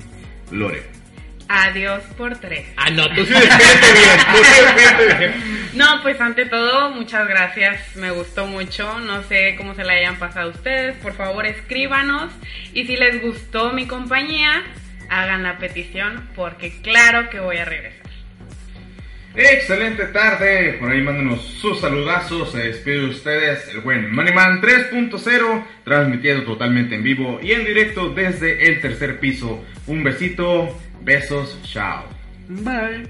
Lore. 0.51 0.83
Adiós 1.49 2.03
por 2.17 2.37
tres. 2.37 2.67
Ah, 2.77 2.91
no, 2.91 3.09
tú 3.15 3.25
sí 3.27 3.33
despídete 3.33 3.93
bien. 3.93 4.19
Tú 4.33 4.45
sí 4.45 4.63
despídete 4.63 5.19
bien. 5.19 5.63
No, 5.75 6.03
pues 6.03 6.21
ante 6.21 6.47
todo, 6.47 6.91
muchas 6.91 7.29
gracias. 7.29 7.97
Me 7.97 8.11
gustó 8.11 8.47
mucho. 8.47 9.01
No 9.01 9.23
sé 9.25 9.55
cómo 9.57 9.75
se 9.75 9.85
la 9.85 9.93
hayan 9.93 10.17
pasado 10.17 10.49
a 10.49 10.53
ustedes. 10.55 10.97
Por 10.97 11.15
favor, 11.15 11.45
escríbanos. 11.45 12.33
Y 12.73 12.87
si 12.87 12.97
les 12.97 13.21
gustó 13.21 13.73
mi 13.73 13.87
compañía, 13.87 14.63
hagan 15.11 15.43
la 15.43 15.59
petición 15.59 16.29
porque 16.35 16.81
claro 16.81 17.29
que 17.29 17.41
voy 17.41 17.59
a 17.59 17.65
regresar. 17.67 18.02
Excelente 19.35 20.05
tarde, 20.07 20.75
por 20.79 20.91
ahí 20.91 21.01
mándenos 21.01 21.41
sus 21.43 21.81
saludazos, 21.81 22.53
se 22.53 22.59
despide 22.59 23.01
de 23.01 23.07
ustedes 23.07 23.67
el 23.69 23.81
buen 23.81 24.15
Moneyman 24.15 24.61
3.0, 24.61 25.65
transmitiendo 25.85 26.45
totalmente 26.45 26.95
en 26.95 27.03
vivo 27.03 27.41
y 27.43 27.53
en 27.53 27.65
directo 27.65 28.11
desde 28.11 28.69
el 28.69 28.81
tercer 28.83 29.19
piso. 29.21 29.65
Un 29.87 30.05
besito, 30.05 30.79
besos, 31.03 31.59
chao. 31.63 32.05
Bye. 32.49 33.09